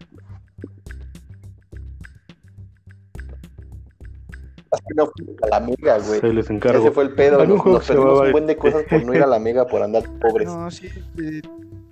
no 4.94 5.10
a 5.42 5.46
la 5.48 5.60
Mega, 5.60 5.98
güey. 5.98 6.20
Se 6.20 6.32
les 6.32 6.48
encargo. 6.50 6.78
Ese 6.78 6.90
fue 6.92 7.04
el 7.04 7.10
pedo. 7.12 7.44
Nos, 7.44 7.64
nos 7.64 7.86
perdimos 7.86 8.20
un 8.20 8.32
buen 8.32 8.46
de 8.46 8.56
cosas 8.56 8.84
por 8.84 9.04
no 9.04 9.14
ir 9.14 9.22
a 9.22 9.26
la 9.26 9.38
Mega 9.38 9.66
por 9.66 9.82
andar 9.82 10.04
pobres. 10.20 10.48
No, 10.48 10.70
sí, 10.70 10.88
sí. 11.16 11.42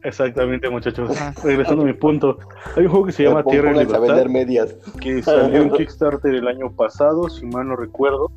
Exactamente, 0.03 0.68
muchachos. 0.68 1.11
Regresando 1.44 1.82
a 1.82 1.86
mi 1.86 1.92
punto. 1.92 2.38
Hay 2.76 2.84
un 2.84 2.90
juego 2.90 3.07
que 3.07 3.12
se 3.12 3.24
llama 3.24 3.42
Tierra 3.44 3.70
y 3.70 3.84
Libertad. 3.84 4.26
medias. 4.26 4.74
Que 5.01 5.22
salió 5.22 5.62
en 5.62 5.70
Kickstarter 5.72 6.34
el 6.34 6.46
año 6.46 6.70
pasado, 6.70 7.28
si 7.28 7.46
mal 7.46 7.68
no 7.68 7.76
recuerdo. 7.76 8.30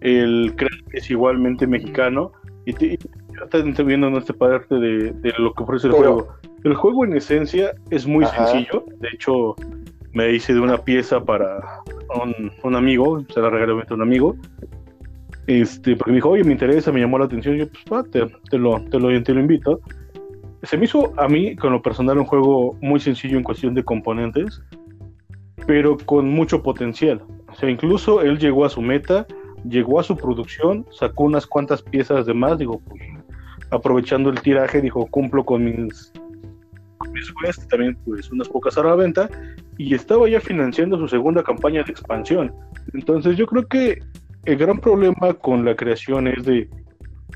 El 0.00 0.54
es 0.92 1.10
igualmente 1.10 1.66
mexicano. 1.66 2.32
Y, 2.66 2.72
te, 2.72 2.86
y 2.94 3.82
viendo 3.84 4.08
en 4.08 4.16
esta 4.16 4.34
parte 4.34 4.74
de, 4.74 5.12
de, 5.12 5.32
lo 5.38 5.52
que 5.54 5.62
ofrece 5.62 5.86
el 5.86 5.94
juego. 5.94 6.28
El 6.62 6.74
juego 6.74 7.04
en 7.04 7.16
esencia 7.16 7.72
es 7.90 8.06
muy 8.06 8.26
sencillo. 8.26 8.84
De 8.98 9.08
hecho, 9.14 9.54
me 10.12 10.30
hice 10.32 10.52
de 10.52 10.60
una 10.60 10.78
pieza 10.78 11.20
para 11.20 11.80
un, 12.22 12.52
un 12.62 12.76
amigo. 12.76 13.24
Se 13.32 13.40
la 13.40 13.48
regalé 13.48 13.82
a 13.88 13.94
un 13.94 14.02
amigo. 14.02 14.36
Este, 15.46 15.96
porque 15.96 16.12
me 16.12 16.16
dijo, 16.16 16.30
oye, 16.30 16.44
me 16.44 16.52
interesa, 16.52 16.92
me 16.92 17.00
llamó 17.00 17.18
la 17.18 17.24
atención. 17.24 17.56
yo, 17.56 17.66
pues, 17.68 17.84
va, 17.92 18.04
te, 18.04 18.20
lo, 18.20 18.28
te, 18.84 18.98
lo, 18.98 19.22
te 19.22 19.34
lo 19.34 19.40
invito. 19.40 19.80
Se 20.62 20.76
me 20.76 20.84
hizo 20.84 21.12
a 21.18 21.26
mí, 21.26 21.56
con 21.56 21.72
lo 21.72 21.82
personal, 21.82 22.18
un 22.18 22.26
juego 22.26 22.76
muy 22.80 23.00
sencillo 23.00 23.38
en 23.38 23.44
cuestión 23.44 23.74
de 23.74 23.82
componentes, 23.82 24.62
pero 25.66 25.96
con 25.96 26.28
mucho 26.28 26.62
potencial. 26.62 27.22
O 27.48 27.54
sea, 27.54 27.70
incluso 27.70 28.20
él 28.22 28.38
llegó 28.38 28.64
a 28.64 28.70
su 28.70 28.82
meta, 28.82 29.26
llegó 29.64 30.00
a 30.00 30.02
su 30.02 30.16
producción, 30.16 30.86
sacó 30.90 31.24
unas 31.24 31.46
cuantas 31.46 31.82
piezas 31.82 32.26
de 32.26 32.34
más, 32.34 32.58
digo, 32.58 32.80
pues, 32.88 33.02
aprovechando 33.70 34.30
el 34.30 34.40
tiraje, 34.40 34.80
dijo, 34.80 35.06
cumplo 35.06 35.44
con 35.44 35.64
mis, 35.64 36.12
mis 37.12 37.68
también 37.68 37.96
pues 38.04 38.30
unas 38.30 38.48
pocas 38.48 38.76
a 38.76 38.82
la 38.82 38.94
venta, 38.94 39.28
y 39.78 39.94
estaba 39.94 40.28
ya 40.28 40.40
financiando 40.40 40.98
su 40.98 41.08
segunda 41.08 41.42
campaña 41.42 41.82
de 41.82 41.92
expansión. 41.92 42.52
Entonces 42.92 43.36
yo 43.36 43.46
creo 43.46 43.66
que 43.66 44.02
el 44.44 44.56
gran 44.56 44.78
problema 44.78 45.32
con 45.34 45.64
la 45.64 45.74
creación 45.74 46.26
es 46.26 46.44
de 46.44 46.68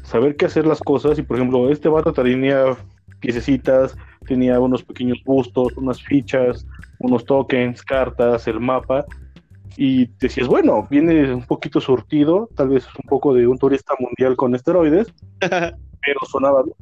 saber 0.03 0.37
qué 0.37 0.47
hacer 0.47 0.67
las 0.67 0.81
cosas, 0.81 1.19
y 1.19 1.23
por 1.23 1.37
ejemplo, 1.37 1.71
este 1.71 1.89
vato 1.89 2.13
tenía 2.13 2.77
piececitas, 3.25 3.97
tenía 4.27 4.61
unos 4.61 4.85
pequeños 4.85 5.19
bustos, 5.25 5.75
unas 5.79 6.03
fichas, 6.03 6.67
unos 6.99 7.25
tokens, 7.25 7.83
cartas, 7.83 8.47
el 8.47 8.61
mapa, 8.61 9.07
y 9.79 10.07
decías, 10.21 10.47
bueno, 10.47 10.87
viene 10.91 11.35
un 11.35 11.45
poquito 11.47 11.81
surtido, 11.81 12.51
tal 12.55 12.69
vez 12.69 12.87
un 12.87 13.09
poco 13.09 13.33
de 13.33 13.47
un 13.47 13.59
turista 13.59 13.95
mundial 13.99 14.37
con 14.37 14.55
esteroides, 14.55 15.13
pero 15.41 16.21
sonaba 16.31 16.63
bien. 16.63 16.77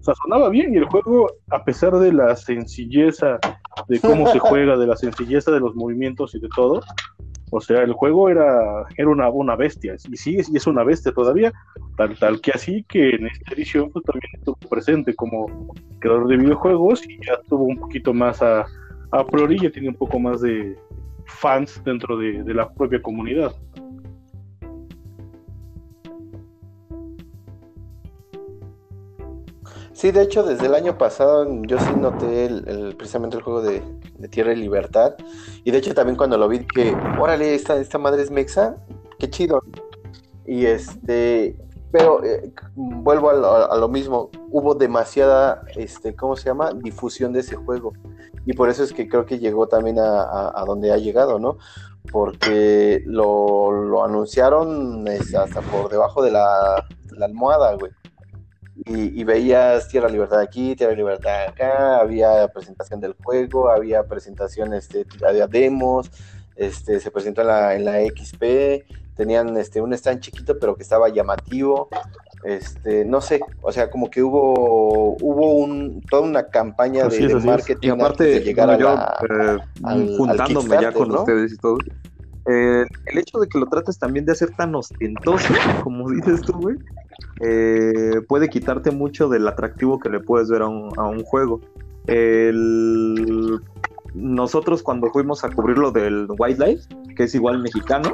O 0.00 0.04
sea, 0.04 0.14
sonaba 0.22 0.50
bien 0.50 0.74
y 0.74 0.76
el 0.76 0.84
juego, 0.84 1.28
a 1.50 1.64
pesar 1.64 1.94
de 1.94 2.12
la 2.12 2.36
sencilleza 2.36 3.38
de 3.88 4.00
cómo 4.00 4.30
se 4.30 4.38
juega, 4.38 4.76
de 4.76 4.86
la 4.86 4.96
sencilleza 4.96 5.50
de 5.50 5.60
los 5.60 5.74
movimientos 5.74 6.34
y 6.34 6.40
de 6.40 6.48
todo, 6.54 6.82
o 7.50 7.60
sea, 7.60 7.82
el 7.82 7.92
juego 7.92 8.28
era, 8.28 8.84
era 8.96 9.08
una, 9.08 9.28
una 9.28 9.56
bestia, 9.56 9.94
y 9.94 10.30
y 10.30 10.56
es 10.56 10.66
una 10.66 10.84
bestia 10.84 11.12
todavía, 11.12 11.52
tal, 11.96 12.18
tal 12.18 12.40
que 12.40 12.50
así 12.52 12.84
que 12.88 13.10
en 13.10 13.26
esta 13.26 13.54
edición 13.54 13.90
pues, 13.90 14.04
también 14.04 14.30
estuvo 14.34 14.56
presente 14.68 15.14
como 15.14 15.46
creador 16.00 16.28
de 16.28 16.36
videojuegos 16.36 17.02
y 17.08 17.24
ya 17.24 17.34
estuvo 17.34 17.64
un 17.64 17.78
poquito 17.78 18.12
más 18.12 18.42
a, 18.42 18.66
a 19.12 19.26
priori, 19.26 19.58
ya 19.58 19.70
tiene 19.70 19.88
un 19.88 19.94
poco 19.94 20.18
más 20.18 20.40
de 20.40 20.76
fans 21.26 21.80
dentro 21.84 22.16
de, 22.16 22.42
de 22.42 22.54
la 22.54 22.68
propia 22.72 23.00
comunidad. 23.00 23.54
Sí, 29.94 30.10
de 30.10 30.22
hecho, 30.22 30.42
desde 30.42 30.66
el 30.66 30.74
año 30.74 30.98
pasado 30.98 31.46
yo 31.62 31.78
sí 31.78 31.94
noté 31.96 32.46
el, 32.46 32.96
precisamente 32.96 33.36
el 33.36 33.44
juego 33.44 33.62
de, 33.62 33.80
Tierra 34.28 34.52
y 34.52 34.56
Libertad. 34.56 35.14
Y 35.62 35.70
de 35.70 35.78
hecho 35.78 35.94
también 35.94 36.16
cuando 36.16 36.36
lo 36.36 36.48
vi 36.48 36.66
que, 36.66 36.96
órale, 37.20 37.54
esta, 37.54 37.76
esta 37.76 37.98
madre 37.98 38.22
es 38.22 38.30
mexa, 38.30 38.76
qué 39.20 39.30
chido. 39.30 39.62
Y 40.44 40.66
este, 40.66 41.56
pero 41.92 42.24
eh, 42.24 42.52
vuelvo 42.74 43.30
a 43.30 43.76
lo, 43.76 43.88
mismo, 43.88 44.30
hubo 44.50 44.74
demasiada, 44.74 45.62
este, 45.76 46.16
¿cómo 46.16 46.34
se 46.34 46.46
llama? 46.46 46.72
Difusión 46.72 47.32
de 47.32 47.40
ese 47.40 47.54
juego. 47.54 47.92
Y 48.46 48.54
por 48.54 48.70
eso 48.70 48.82
es 48.82 48.92
que 48.92 49.08
creo 49.08 49.26
que 49.26 49.38
llegó 49.38 49.68
también 49.68 50.00
a, 50.00 50.50
a, 50.58 50.64
donde 50.66 50.92
ha 50.92 50.96
llegado, 50.96 51.38
¿no? 51.38 51.58
Porque 52.10 53.00
lo, 53.06 53.70
lo 53.70 54.04
anunciaron 54.04 55.06
este, 55.06 55.36
hasta 55.36 55.60
por 55.60 55.88
debajo 55.88 56.20
de 56.22 56.32
la 56.32 56.84
almohada, 57.20 57.74
güey 57.74 57.92
y, 58.76 59.22
veías 59.24 59.88
Tierra 59.88 60.08
Libertad 60.08 60.40
aquí, 60.40 60.74
Tierra 60.74 60.94
Libertad 60.94 61.48
acá, 61.48 62.00
había 62.00 62.48
presentación 62.48 63.00
del 63.00 63.14
juego, 63.22 63.70
había 63.70 64.02
presentaciones 64.04 64.88
de, 64.88 65.04
de 65.04 65.46
demos, 65.46 66.10
este, 66.56 67.00
se 67.00 67.10
presentó 67.10 67.42
en 67.42 67.46
la, 67.46 67.74
en 67.74 67.84
la 67.84 68.00
XP, 68.00 68.84
tenían 69.16 69.56
este, 69.56 69.80
un 69.80 69.92
stand 69.94 70.20
chiquito 70.20 70.58
pero 70.58 70.76
que 70.76 70.82
estaba 70.82 71.08
llamativo, 71.08 71.88
este, 72.44 73.04
no 73.04 73.20
sé, 73.20 73.40
o 73.62 73.72
sea, 73.72 73.90
como 73.90 74.10
que 74.10 74.22
hubo, 74.22 75.16
hubo 75.20 75.54
un, 75.54 76.02
toda 76.10 76.22
una 76.22 76.48
campaña 76.48 77.08
de, 77.08 77.34
marketing 77.36 77.88
y 77.88 77.90
aparte, 77.90 78.24
de 78.24 78.40
llegar 78.40 78.70
a 78.70 78.78
la, 78.78 79.18
eh, 79.30 80.16
juntándome 80.18 80.76
ya 80.80 80.92
con 80.92 81.10
ustedes 81.10 81.52
y 81.52 81.56
todo. 81.56 81.78
Eh, 82.46 82.84
el 83.06 83.18
hecho 83.18 83.38
de 83.38 83.48
que 83.48 83.58
lo 83.58 83.66
trates 83.66 83.98
también 83.98 84.26
de 84.26 84.32
hacer 84.32 84.50
tan 84.50 84.74
ostentoso, 84.74 85.54
como 85.82 86.10
dices 86.10 86.42
tú, 86.42 86.52
güey, 86.52 86.76
eh, 87.40 88.20
puede 88.28 88.48
quitarte 88.48 88.90
mucho 88.90 89.28
del 89.28 89.46
atractivo 89.48 89.98
que 89.98 90.08
le 90.08 90.20
puedes 90.20 90.48
ver 90.48 90.62
a 90.62 90.68
un, 90.68 90.90
a 90.98 91.04
un 91.04 91.22
juego. 91.24 91.60
Nosotros 94.14 94.82
cuando 94.82 95.10
fuimos 95.10 95.44
a 95.44 95.50
cubrir 95.50 95.78
lo 95.78 95.90
del 95.90 96.28
Wildlife, 96.38 96.86
que 97.16 97.24
es 97.24 97.34
igual 97.34 97.60
mexicano, 97.60 98.12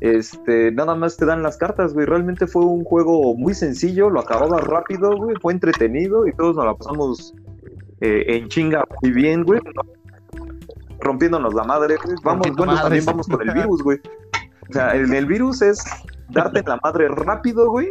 este, 0.00 0.70
nada 0.72 0.94
más 0.94 1.16
te 1.16 1.26
dan 1.26 1.42
las 1.42 1.56
cartas, 1.56 1.92
güey. 1.92 2.06
Realmente 2.06 2.46
fue 2.46 2.64
un 2.64 2.84
juego 2.84 3.34
muy 3.34 3.54
sencillo, 3.54 4.10
lo 4.10 4.20
acababa 4.20 4.58
rápido, 4.58 5.16
güey, 5.16 5.36
fue 5.40 5.52
entretenido 5.52 6.26
y 6.26 6.32
todos 6.32 6.56
nos 6.56 6.64
la 6.64 6.74
pasamos 6.74 7.34
eh, 8.00 8.24
en 8.28 8.48
chinga 8.48 8.84
muy 9.02 9.12
bien, 9.12 9.44
güey. 9.44 9.60
Rompiéndonos 11.00 11.54
la 11.54 11.64
madre, 11.64 11.96
Vamos, 12.24 12.48
bueno, 12.56 12.74
también 12.74 13.04
vamos 13.04 13.26
con 13.26 13.46
el 13.46 13.54
virus, 13.54 13.82
güey. 13.82 13.98
O 14.68 14.72
sea, 14.72 14.90
el, 14.90 15.12
el 15.12 15.26
virus 15.26 15.62
es 15.62 15.84
darte 16.30 16.62
la 16.66 16.78
madre 16.82 17.08
rápido, 17.08 17.70
güey, 17.70 17.88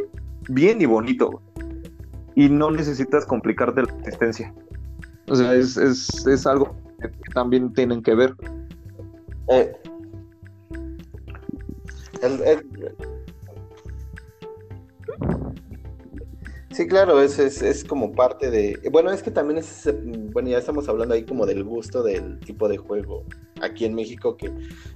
bien 0.50 0.82
y 0.82 0.86
bonito. 0.86 1.42
Y 2.36 2.50
no 2.50 2.72
necesitas 2.72 3.26
complicarte 3.26 3.84
la 3.84 3.92
existencia. 3.94 4.54
O 5.28 5.36
sea, 5.36 5.54
es, 5.56 5.76
es, 5.78 6.26
es 6.28 6.46
algo 6.46 6.76
que 7.02 7.10
también 7.34 7.74
tienen 7.74 8.02
que 8.02 8.16
ver. 8.16 8.36
Eh, 9.50 9.74
Sí, 16.78 16.86
claro, 16.86 17.24
es, 17.24 17.40
es, 17.40 17.64
es, 17.64 17.84
como 17.84 18.12
parte 18.12 18.52
de... 18.52 18.80
Bueno, 18.92 19.10
es 19.10 19.24
que 19.24 19.32
también 19.32 19.58
es... 19.58 19.92
Bueno, 20.32 20.50
ya 20.50 20.60
estamos 20.60 20.88
hablando 20.88 21.16
ahí 21.16 21.24
como 21.24 21.48
del 21.48 21.64
gusto 21.64 22.04
del 22.04 22.40
tipo 22.42 22.68
de 22.68 22.78
juego. 22.78 23.26
Aquí 23.64 23.86
en 23.86 23.96
México, 23.96 24.38
que 24.38 24.52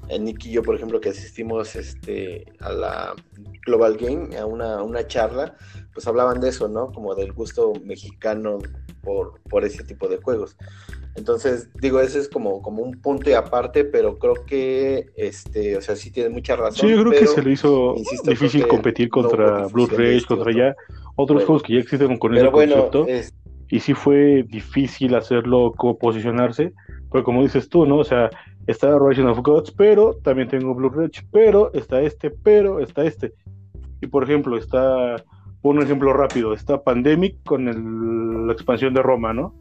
en 0.07 0.23
Nick 0.23 0.45
y 0.45 0.51
yo, 0.51 0.61
por 0.61 0.75
ejemplo, 0.75 1.01
que 1.01 1.09
asistimos 1.09 1.75
este, 1.75 2.45
a 2.59 2.71
la 2.71 3.15
Global 3.65 3.97
Game, 3.97 4.37
a 4.37 4.45
una, 4.45 4.83
una 4.83 5.07
charla, 5.07 5.55
pues 5.91 6.05
hablaban 6.05 6.39
de 6.39 6.49
eso, 6.49 6.67
¿no? 6.67 6.91
Como 6.91 7.15
del 7.15 7.33
gusto 7.33 7.73
mexicano 7.83 8.59
por, 9.01 9.41
por 9.49 9.65
ese 9.65 9.83
tipo 9.83 10.07
de 10.07 10.17
juegos. 10.17 10.55
Entonces, 11.15 11.67
digo, 11.81 11.99
ese 11.99 12.19
es 12.19 12.29
como, 12.29 12.61
como 12.61 12.83
un 12.83 13.01
punto 13.01 13.31
y 13.31 13.33
aparte, 13.33 13.85
pero 13.85 14.19
creo 14.19 14.45
que, 14.45 15.09
este, 15.15 15.77
o 15.77 15.81
sea, 15.81 15.95
sí 15.95 16.11
tiene 16.11 16.29
mucha 16.29 16.55
razón. 16.55 16.87
Sí, 16.87 16.95
yo 16.95 17.03
creo 17.03 17.19
que 17.19 17.25
se 17.25 17.41
le 17.41 17.53
hizo 17.53 17.95
difícil 18.23 18.67
competir 18.67 19.09
contra 19.09 19.65
Blue 19.65 19.87
Rage, 19.87 20.25
contra 20.27 20.53
ya 20.55 20.75
otros 21.15 21.45
juegos 21.45 21.63
que 21.63 21.73
ya 21.73 21.79
existen 21.79 22.17
con 22.17 22.35
ese 22.35 22.51
concepto. 22.51 23.05
Y 23.69 23.79
sí 23.79 23.93
fue 23.93 24.43
difícil 24.49 25.15
hacerlo, 25.15 25.71
como 25.77 25.97
posicionarse, 25.97 26.73
porque 27.09 27.23
como 27.23 27.41
dices 27.41 27.69
tú, 27.69 27.85
¿no? 27.85 27.97
O 27.97 28.03
sea, 28.03 28.29
está 28.67 28.97
Rising 28.99 29.25
of 29.25 29.39
Gods, 29.39 29.71
pero 29.71 30.13
también 30.23 30.49
tengo 30.49 30.75
Blue 30.75 30.89
Ridge, 30.89 31.25
pero 31.31 31.71
está 31.73 32.01
este, 32.01 32.31
pero 32.31 32.81
está 32.81 33.05
este. 33.05 33.33
Y 34.01 34.07
por 34.07 34.23
ejemplo, 34.23 34.57
está, 34.57 35.23
un 35.61 35.81
ejemplo 35.81 36.11
rápido, 36.11 36.53
está 36.53 36.83
Pandemic 36.83 37.37
con 37.45 38.45
la 38.47 38.53
expansión 38.53 38.93
de 38.93 39.01
Roma, 39.01 39.33
¿no? 39.33 39.53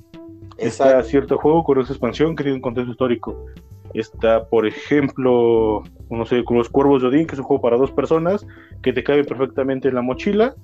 Está 0.59 1.03
cierto 1.03 1.39
juego 1.39 1.63
con 1.63 1.81
esa 1.81 1.93
expansión 1.93 2.37
que 2.37 2.43
tiene 2.43 2.57
un 2.57 2.63
contexto 2.63 2.91
histórico. 2.91 3.47
Está, 3.95 4.45
por 4.47 4.67
ejemplo, 4.67 5.83
no 6.11 6.27
sé, 6.27 6.45
con 6.45 6.59
los 6.59 6.68
Cuervos 6.68 7.03
de 7.03 7.09
Odín, 7.09 7.27
que 7.27 7.35
es 7.35 7.39
un 7.39 7.45
juego 7.45 7.63
para 7.63 7.77
dos 7.77 7.91
personas, 7.91 8.47
que 8.83 8.93
te 8.93 9.03
cabe 9.03 9.25
perfectamente 9.25 9.89
en 9.89 9.95
la 9.95 10.03
mochila, 10.03 10.55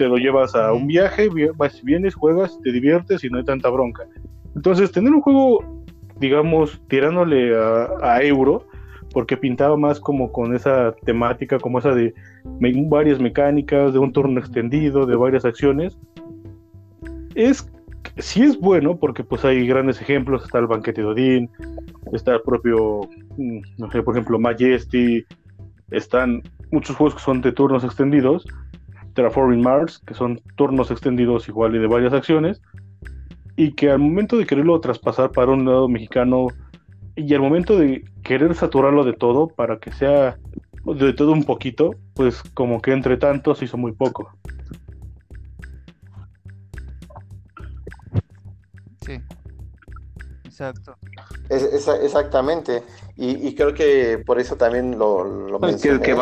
te 0.00 0.08
lo 0.08 0.16
llevas 0.16 0.54
a 0.54 0.72
un 0.72 0.86
viaje, 0.86 1.28
vas, 1.58 1.82
vienes, 1.82 2.14
juegas, 2.14 2.58
te 2.62 2.72
diviertes 2.72 3.22
y 3.22 3.28
no 3.28 3.36
hay 3.36 3.44
tanta 3.44 3.68
bronca. 3.68 4.04
Entonces, 4.56 4.90
tener 4.90 5.12
un 5.12 5.20
juego, 5.20 5.62
digamos, 6.18 6.80
tirándole 6.88 7.54
a, 7.54 8.22
euro, 8.22 8.66
porque 9.12 9.36
pintaba 9.36 9.76
más 9.76 10.00
como 10.00 10.32
con 10.32 10.54
esa 10.54 10.94
temática, 11.04 11.58
como 11.58 11.80
esa 11.80 11.94
de 11.94 12.14
varias 12.88 13.20
mecánicas, 13.20 13.92
de 13.92 13.98
un 13.98 14.10
turno 14.10 14.40
extendido, 14.40 15.04
de 15.04 15.16
varias 15.16 15.44
acciones, 15.44 15.98
es 17.34 17.70
sí 18.16 18.42
es 18.42 18.58
bueno 18.58 18.96
porque 18.96 19.22
pues 19.22 19.44
hay 19.44 19.66
grandes 19.66 20.00
ejemplos, 20.00 20.44
está 20.44 20.60
el 20.60 20.66
banquete 20.66 21.02
de 21.02 21.08
Odín, 21.08 21.50
está 22.14 22.36
el 22.36 22.40
propio, 22.40 23.02
mm, 23.36 23.60
no 23.76 23.90
sé, 23.90 24.02
por 24.02 24.14
ejemplo, 24.14 24.38
Majesty, 24.38 25.26
están 25.90 26.42
muchos 26.72 26.96
juegos 26.96 27.16
que 27.16 27.20
son 27.20 27.42
de 27.42 27.52
turnos 27.52 27.84
extendidos, 27.84 28.46
Terraforming 29.20 29.60
Mars, 29.60 30.00
que 30.06 30.14
son 30.14 30.40
turnos 30.56 30.90
extendidos 30.90 31.46
igual 31.46 31.74
y 31.74 31.78
de 31.78 31.86
varias 31.86 32.14
acciones, 32.14 32.62
y 33.54 33.74
que 33.74 33.90
al 33.90 33.98
momento 33.98 34.38
de 34.38 34.46
quererlo 34.46 34.80
traspasar 34.80 35.30
para 35.30 35.52
un 35.52 35.66
lado 35.66 35.88
mexicano 35.88 36.46
y 37.16 37.34
al 37.34 37.42
momento 37.42 37.78
de 37.78 38.02
querer 38.22 38.54
saturarlo 38.54 39.04
de 39.04 39.12
todo 39.12 39.48
para 39.48 39.78
que 39.78 39.92
sea 39.92 40.38
de 40.86 41.12
todo 41.12 41.32
un 41.32 41.44
poquito, 41.44 41.96
pues 42.14 42.42
como 42.54 42.80
que 42.80 42.92
entre 42.92 43.18
tantos 43.18 43.62
hizo 43.62 43.76
muy 43.76 43.92
poco. 43.92 44.32
Exacto. 50.44 50.96
exactamente. 51.50 52.82
Y, 53.16 53.54
creo 53.54 53.74
que 53.74 54.22
por 54.24 54.40
eso 54.40 54.56
también 54.56 54.98
lo, 54.98 55.24
lo 55.24 55.58
mencioné, 55.58 56.14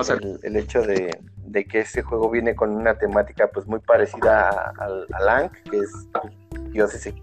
el, 0.42 0.56
hecho 0.56 0.82
de, 0.82 1.10
de 1.48 1.64
que 1.64 1.80
este 1.80 2.02
juego 2.02 2.30
viene 2.30 2.54
con 2.54 2.70
una 2.70 2.98
temática 2.98 3.48
pues 3.48 3.66
muy 3.66 3.80
parecida 3.80 4.72
al 4.78 5.28
a, 5.28 5.50
que 5.70 5.78
es 5.78 5.90
Dios 6.72 6.94
ese 6.94 7.14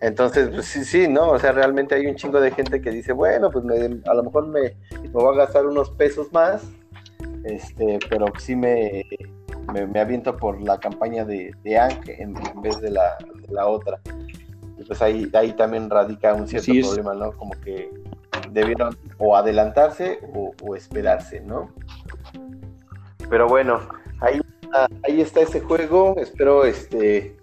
entonces, 0.00 0.48
pues 0.48 0.66
sí, 0.66 0.84
sí, 0.84 1.06
¿no? 1.06 1.30
O 1.30 1.38
sea, 1.38 1.52
realmente 1.52 1.94
hay 1.94 2.06
un 2.06 2.16
chingo 2.16 2.40
de 2.40 2.50
gente 2.50 2.80
que 2.80 2.90
dice, 2.90 3.12
bueno, 3.12 3.50
pues 3.52 3.64
a 4.04 4.14
lo 4.14 4.24
mejor 4.24 4.48
me, 4.48 4.74
me 5.00 5.08
voy 5.10 5.32
a 5.32 5.38
gastar 5.38 5.64
unos 5.64 5.90
pesos 5.90 6.32
más, 6.32 6.64
este, 7.44 8.00
pero 8.10 8.26
sí 8.36 8.56
me, 8.56 9.04
me, 9.72 10.00
aviento 10.00 10.36
por 10.36 10.60
la 10.60 10.80
campaña 10.80 11.24
de, 11.24 11.54
de 11.62 11.76
en, 12.18 12.34
vez 12.60 12.80
de 12.80 12.90
la, 12.90 13.16
la 13.48 13.66
otra. 13.68 14.00
Y 14.76 14.82
pues 14.82 15.00
ahí, 15.02 15.30
ahí 15.34 15.52
también 15.52 15.88
radica 15.88 16.34
un 16.34 16.48
cierto 16.48 16.72
problema, 16.72 17.14
¿no? 17.14 17.32
Como 17.36 17.52
que 17.60 17.88
debieron 18.50 18.96
o 19.18 19.36
adelantarse 19.36 20.18
o, 20.34 20.74
esperarse, 20.74 21.40
¿no? 21.40 21.70
Pero 23.32 23.48
bueno, 23.48 23.80
ahí, 24.20 24.42
ahí 25.04 25.22
está 25.22 25.40
ese 25.40 25.62
juego. 25.62 26.14
Espero 26.18 26.66
este 26.66 27.34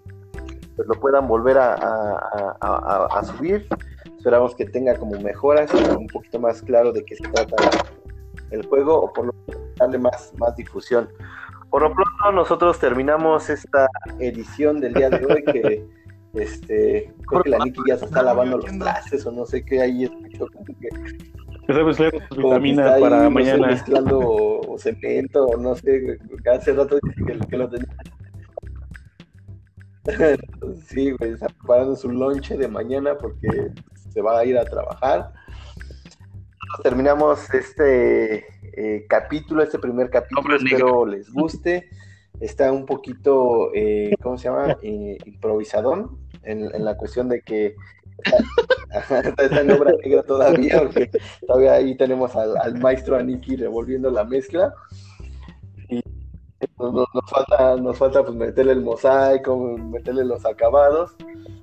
pues 0.76 0.88
lo 0.88 0.94
puedan 1.00 1.28
volver 1.28 1.58
a, 1.58 1.74
a, 2.62 3.24
subir. 3.24 3.68
Esperamos 4.16 4.54
que 4.56 4.66
tenga 4.66 4.96
como 4.96 5.20
mejoras, 5.20 5.74
un 5.74 6.06
poquito 6.06 6.40
más 6.40 6.62
claro 6.62 6.94
de 6.94 7.04
qué 7.04 7.16
se 7.16 7.24
trata 7.30 7.56
el 8.52 8.68
juego 8.68 9.02
o 9.02 9.12
por 9.12 9.26
lo 9.26 9.34
menos 9.48 9.64
darle 9.78 9.98
más, 9.98 10.32
más 10.38 10.56
difusión. 10.56 11.10
Por 11.72 11.82
lo 11.82 11.92
pronto 11.92 12.34
nosotros 12.34 12.78
terminamos 12.78 13.50
esta 13.50 13.88
edición 14.20 14.80
del 14.80 14.94
día 14.94 15.10
de 15.10 15.26
hoy 15.26 15.44
que 15.44 15.88
este 16.34 17.12
creo 17.28 17.42
que 17.42 17.50
la 17.50 17.66
Nikki 17.66 17.82
ya 17.88 17.98
se 17.98 18.06
está 18.06 18.22
lavando 18.22 18.60
los 18.60 18.78
trastes 18.78 19.26
o 19.26 19.32
no 19.32 19.44
sé 19.48 19.66
qué 19.66 19.82
ahí 19.82 20.04
escucho 20.04 20.46
como 20.54 20.66
que 20.66 20.90
vitamina 22.36 22.98
para 23.00 23.30
mañana 23.30 23.68
mezclando 23.68 24.62
cemento 24.78 25.48
no 25.58 25.76
sé 25.76 26.18
hace 26.54 26.74
rato 26.74 27.00
que, 27.00 27.40
que 27.48 27.58
lo 27.58 27.70
tenía 27.70 27.88
sí 30.88 31.12
güey 31.12 31.34
está 31.34 31.48
preparando 31.48 31.96
su 31.96 32.10
lonche 32.10 32.58
de 32.58 32.68
mañana 32.68 33.18
porque 33.18 33.72
se 34.12 34.22
va 34.22 34.40
a 34.40 34.46
ir 34.46 34.58
a 34.58 34.66
trabajar 34.66 35.32
terminamos 36.84 37.54
este 37.54 38.46
eh, 38.74 39.06
capítulo, 39.08 39.64
este 39.64 39.80
primer 39.80 40.10
capítulo, 40.10 40.56
espero 40.56 41.06
les 41.06 41.32
guste. 41.32 41.90
Está 42.40 42.72
un 42.72 42.86
poquito, 42.86 43.72
eh, 43.74 44.14
¿cómo 44.22 44.38
se 44.38 44.46
llama? 44.46 44.78
Eh, 44.82 45.18
improvisadón 45.26 46.18
en, 46.44 46.86
la 46.86 46.96
cuestión 46.96 47.28
de 47.28 47.42
que 47.42 47.76
está, 48.92 49.62
en 49.62 49.72
obra 49.72 49.94
negra 50.04 50.24
todavía, 50.24 50.80
porque 50.80 51.10
todavía 51.46 51.74
ahí 51.74 51.96
tenemos 51.96 52.36
al, 52.36 52.80
maestro 52.80 53.18
Aniki 53.18 53.56
revolviendo 53.56 54.10
la 54.10 54.24
mezcla. 54.24 54.74
Y 55.90 56.02
nos, 56.80 57.30
falta, 57.30 57.76
nos 57.78 57.98
falta 57.98 58.24
pues 58.24 58.36
meterle 58.36 58.74
el 58.74 58.82
mosaico, 58.82 59.58
meterle 59.78 60.26
los 60.26 60.46
acabados 60.46 61.16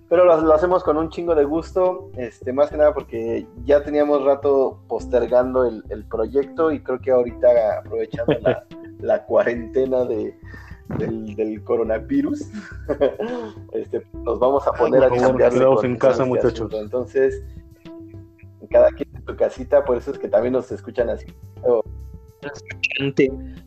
pero 0.09 0.25
lo, 0.25 0.55
hacemos 0.55 0.85
con 0.85 0.97
un 0.97 1.11
chingo 1.11 1.35
de 1.35 1.45
gusto, 1.45 2.11
este, 2.17 2.53
más 2.53 2.71
que 2.71 2.77
nada 2.77 2.95
porque 2.95 3.47
ya 3.65 3.83
teníamos 3.83 4.25
rato 4.25 4.79
postergando 4.87 5.65
el, 5.65 6.05
proyecto 6.05 6.71
y 6.71 6.81
creo 6.81 7.01
que 7.01 7.11
ahorita 7.11 7.79
aprovechando 7.81 8.35
la, 9.01 9.25
cuarentena 9.27 10.05
de, 10.05 10.39
del, 10.99 11.63
coronavirus, 11.65 12.49
este, 13.73 14.07
nos 14.25 14.39
vamos 14.39 14.67
a 14.67 14.73
poner 14.73 15.05
a 15.05 15.11
chambear. 15.11 15.53
en 15.83 15.97
casa, 15.97 16.25
muchachos. 16.25 16.73
Entonces, 16.75 17.43
cada 18.71 18.91
quien 18.91 19.09
en 19.15 19.25
su 19.25 19.37
casita, 19.37 19.85
por 19.85 19.97
eso 19.97 20.11
es 20.11 20.19
que 20.19 20.29
también 20.29 20.53
nos 20.53 20.71
escuchan 20.73 21.11
así. 21.11 21.27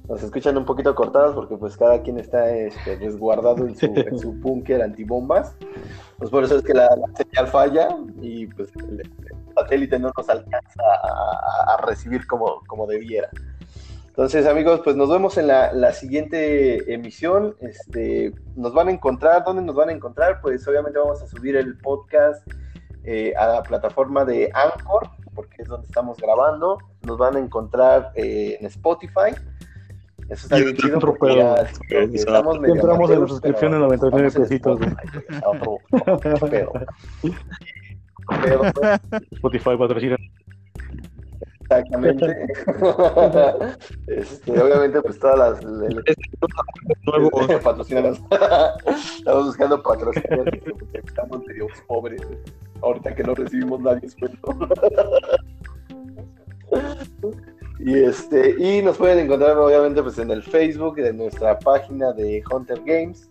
Nos 0.07 0.23
escuchan 0.23 0.57
un 0.57 0.65
poquito 0.65 0.95
cortados 0.95 1.35
porque 1.35 1.55
pues 1.57 1.77
cada 1.77 2.01
quien 2.01 2.19
está 2.19 2.49
este, 2.55 2.95
resguardado 2.95 3.67
en 3.67 3.75
su, 3.75 3.85
en 3.95 4.17
su 4.17 4.33
búnker 4.33 4.81
antibombas. 4.81 5.55
Pues 6.17 6.29
por 6.29 6.43
eso 6.43 6.57
es 6.57 6.63
que 6.63 6.73
la, 6.73 6.89
señal 7.15 7.47
falla 7.47 7.89
y 8.21 8.47
pues 8.47 8.71
el, 8.75 9.09
satélite 9.55 9.99
no 9.99 10.11
nos 10.15 10.29
alcanza 10.29 10.83
a, 11.67 11.77
recibir 11.85 12.25
como, 12.27 12.61
como 12.67 12.87
debiera. 12.87 13.29
Entonces, 14.09 14.45
amigos, 14.47 14.81
pues 14.83 14.95
nos 14.95 15.09
vemos 15.09 15.37
en 15.37 15.47
la, 15.47 15.93
siguiente 15.93 16.93
emisión. 16.93 17.55
Este, 17.61 18.33
nos 18.55 18.73
van 18.73 18.89
a 18.89 18.91
encontrar, 18.91 19.43
¿dónde 19.45 19.61
nos 19.61 19.75
van 19.75 19.89
a 19.89 19.93
encontrar? 19.93 20.41
Pues 20.41 20.67
obviamente 20.67 20.99
vamos 20.99 21.21
a 21.21 21.27
subir 21.27 21.55
el 21.55 21.77
podcast 21.77 22.45
eh, 23.05 23.33
a 23.37 23.47
la 23.47 23.63
plataforma 23.63 24.25
de 24.25 24.51
Anchor, 24.53 25.09
porque 25.33 25.61
es 25.61 25.67
donde 25.69 25.87
estamos 25.87 26.17
grabando. 26.17 26.79
Nos 27.03 27.17
van 27.17 27.37
a 27.37 27.39
encontrar 27.39 28.11
eh, 28.15 28.57
en 28.59 28.65
Spotify. 28.65 29.31
Eso 30.27 30.45
está 30.45 30.57
bien 30.57 30.75
chido 30.75 30.99
porque 30.99 31.37
ya, 31.37 31.55
estamos 32.13 32.59
medio 32.59 32.75
Entramos 32.75 33.09
en 33.09 33.21
la 33.21 33.27
suscripción 33.27 33.73
en 33.73 33.79
99 33.79 34.31
pesitos. 34.31 34.79
Pero, 38.43 38.61
pero, 38.79 38.99
Spotify 39.31 39.75
patrocina. 39.75 40.15
Exactamente. 41.69 42.25
este, 44.07 44.59
obviamente, 44.59 44.99
pues 45.01 45.19
todas 45.19 45.37
las. 45.37 45.59
patrocinadas. 47.63 48.19
estamos 49.17 49.45
buscando 49.45 49.83
patrocinios 49.83 50.45
porque 50.45 51.01
estamos 51.05 51.45
medio 51.45 51.67
pobres. 51.87 52.21
Ahorita 52.81 53.13
que 53.13 53.23
no 53.23 53.35
recibimos 53.35 53.81
nadie 53.81 54.09
sueldo. 54.09 54.39
Y 57.79 57.93
este, 57.93 58.55
y 58.59 58.81
nos 58.81 58.97
pueden 58.97 59.19
encontrar 59.19 59.57
obviamente 59.57 60.03
pues 60.03 60.19
en 60.19 60.31
el 60.31 60.43
Facebook 60.43 60.95
de 60.95 61.13
nuestra 61.13 61.57
página 61.57 62.11
de 62.11 62.43
Hunter 62.51 62.81
Games. 62.85 63.29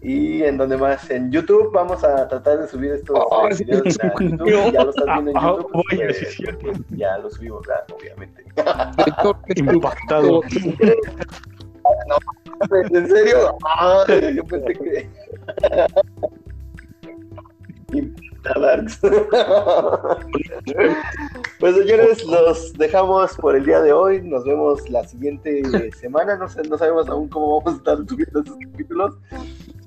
Y 0.00 0.44
en 0.44 0.56
donde 0.56 0.76
más, 0.76 1.10
en 1.10 1.30
YouTube 1.32 1.72
vamos 1.72 2.04
a 2.04 2.28
tratar 2.28 2.60
de 2.60 2.68
subir 2.68 2.92
estos 2.92 3.18
oh, 3.18 3.48
videos 3.48 3.98
a 4.00 4.12
YouTube. 4.20 4.72
Ya 4.72 4.84
lo 4.84 4.90
estás 4.90 5.06
viendo 5.06 5.30
en 5.30 5.36
ah, 5.40 5.56
YouTube. 5.56 5.72
Pues, 5.72 6.56
pues, 6.62 6.78
ya 6.90 7.18
lo 7.18 7.30
subimos, 7.30 7.66
obviamente. 7.92 8.44
Impactado. 9.56 10.40
no, 12.06 12.16
¿En 12.90 13.08
serio? 13.08 13.56
Ah, 13.64 14.04
yo 14.34 14.44
pensé 14.44 14.72
que. 14.74 15.08
pues 21.60 21.76
señores, 21.76 22.24
los 22.24 22.72
dejamos 22.74 23.36
por 23.36 23.56
el 23.56 23.64
día 23.64 23.80
de 23.80 23.92
hoy. 23.92 24.22
Nos 24.22 24.44
vemos 24.44 24.88
la 24.88 25.06
siguiente 25.06 25.62
semana. 25.92 26.36
No, 26.36 26.48
sé, 26.48 26.62
no 26.62 26.78
sabemos 26.78 27.08
aún 27.08 27.28
cómo 27.28 27.58
vamos 27.58 27.74
a 27.74 27.76
estar 27.78 27.96
subiendo 28.08 28.40
estos 28.40 28.56
capítulos. 28.70 29.16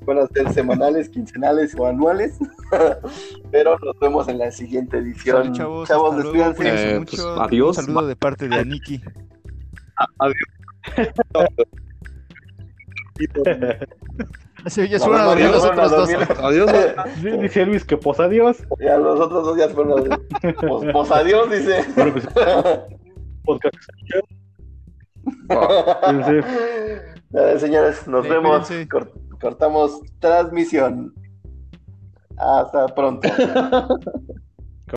Van 0.05 0.19
a 0.19 0.27
ser 0.27 0.51
semanales, 0.53 1.09
quincenales 1.09 1.75
o 1.77 1.85
anuales. 1.85 2.37
Pero 3.51 3.77
nos 3.79 3.99
vemos 3.99 4.27
en 4.27 4.39
la 4.39 4.51
siguiente 4.51 4.97
edición. 4.97 5.53
chavos, 5.53 5.87
chavos 5.87 6.17
despídanse. 6.17 6.95
Eh, 6.95 6.99
pues, 6.99 7.23
adiós. 7.37 7.77
Un 7.77 7.85
saludo 7.85 8.07
de 8.07 8.15
parte 8.15 8.47
de 8.47 8.55
Aniki. 8.55 9.01
Adiós. 10.17 10.35
Sí, 14.67 14.87
ya 14.87 14.99
fueron 14.99 15.21
a 15.21 15.23
dormir 15.25 15.49
los 15.49 15.65
otros 15.65 15.91
dos. 15.91 16.09
Adiós. 16.39 16.71
Dice 17.41 17.65
Luis 17.65 17.83
que 17.83 17.97
pos 17.97 18.19
adiós. 18.19 18.63
Ya 18.79 18.97
los 18.97 19.19
otros 19.19 19.43
dos 19.45 19.57
ya 19.57 19.67
fueron 19.69 20.07
pos, 20.59 20.85
pos 20.91 21.11
adiós, 21.11 21.49
dice. 21.49 21.83
Bueno, 21.95 22.13
pues, 22.13 22.27
podcast. 23.43 23.75
señores, 27.59 28.07
nos 28.07 28.27
vemos. 28.27 28.69
cortamos 29.39 30.01
transmisión. 30.19 31.13
Hasta 32.37 32.87
pronto. 32.87 33.27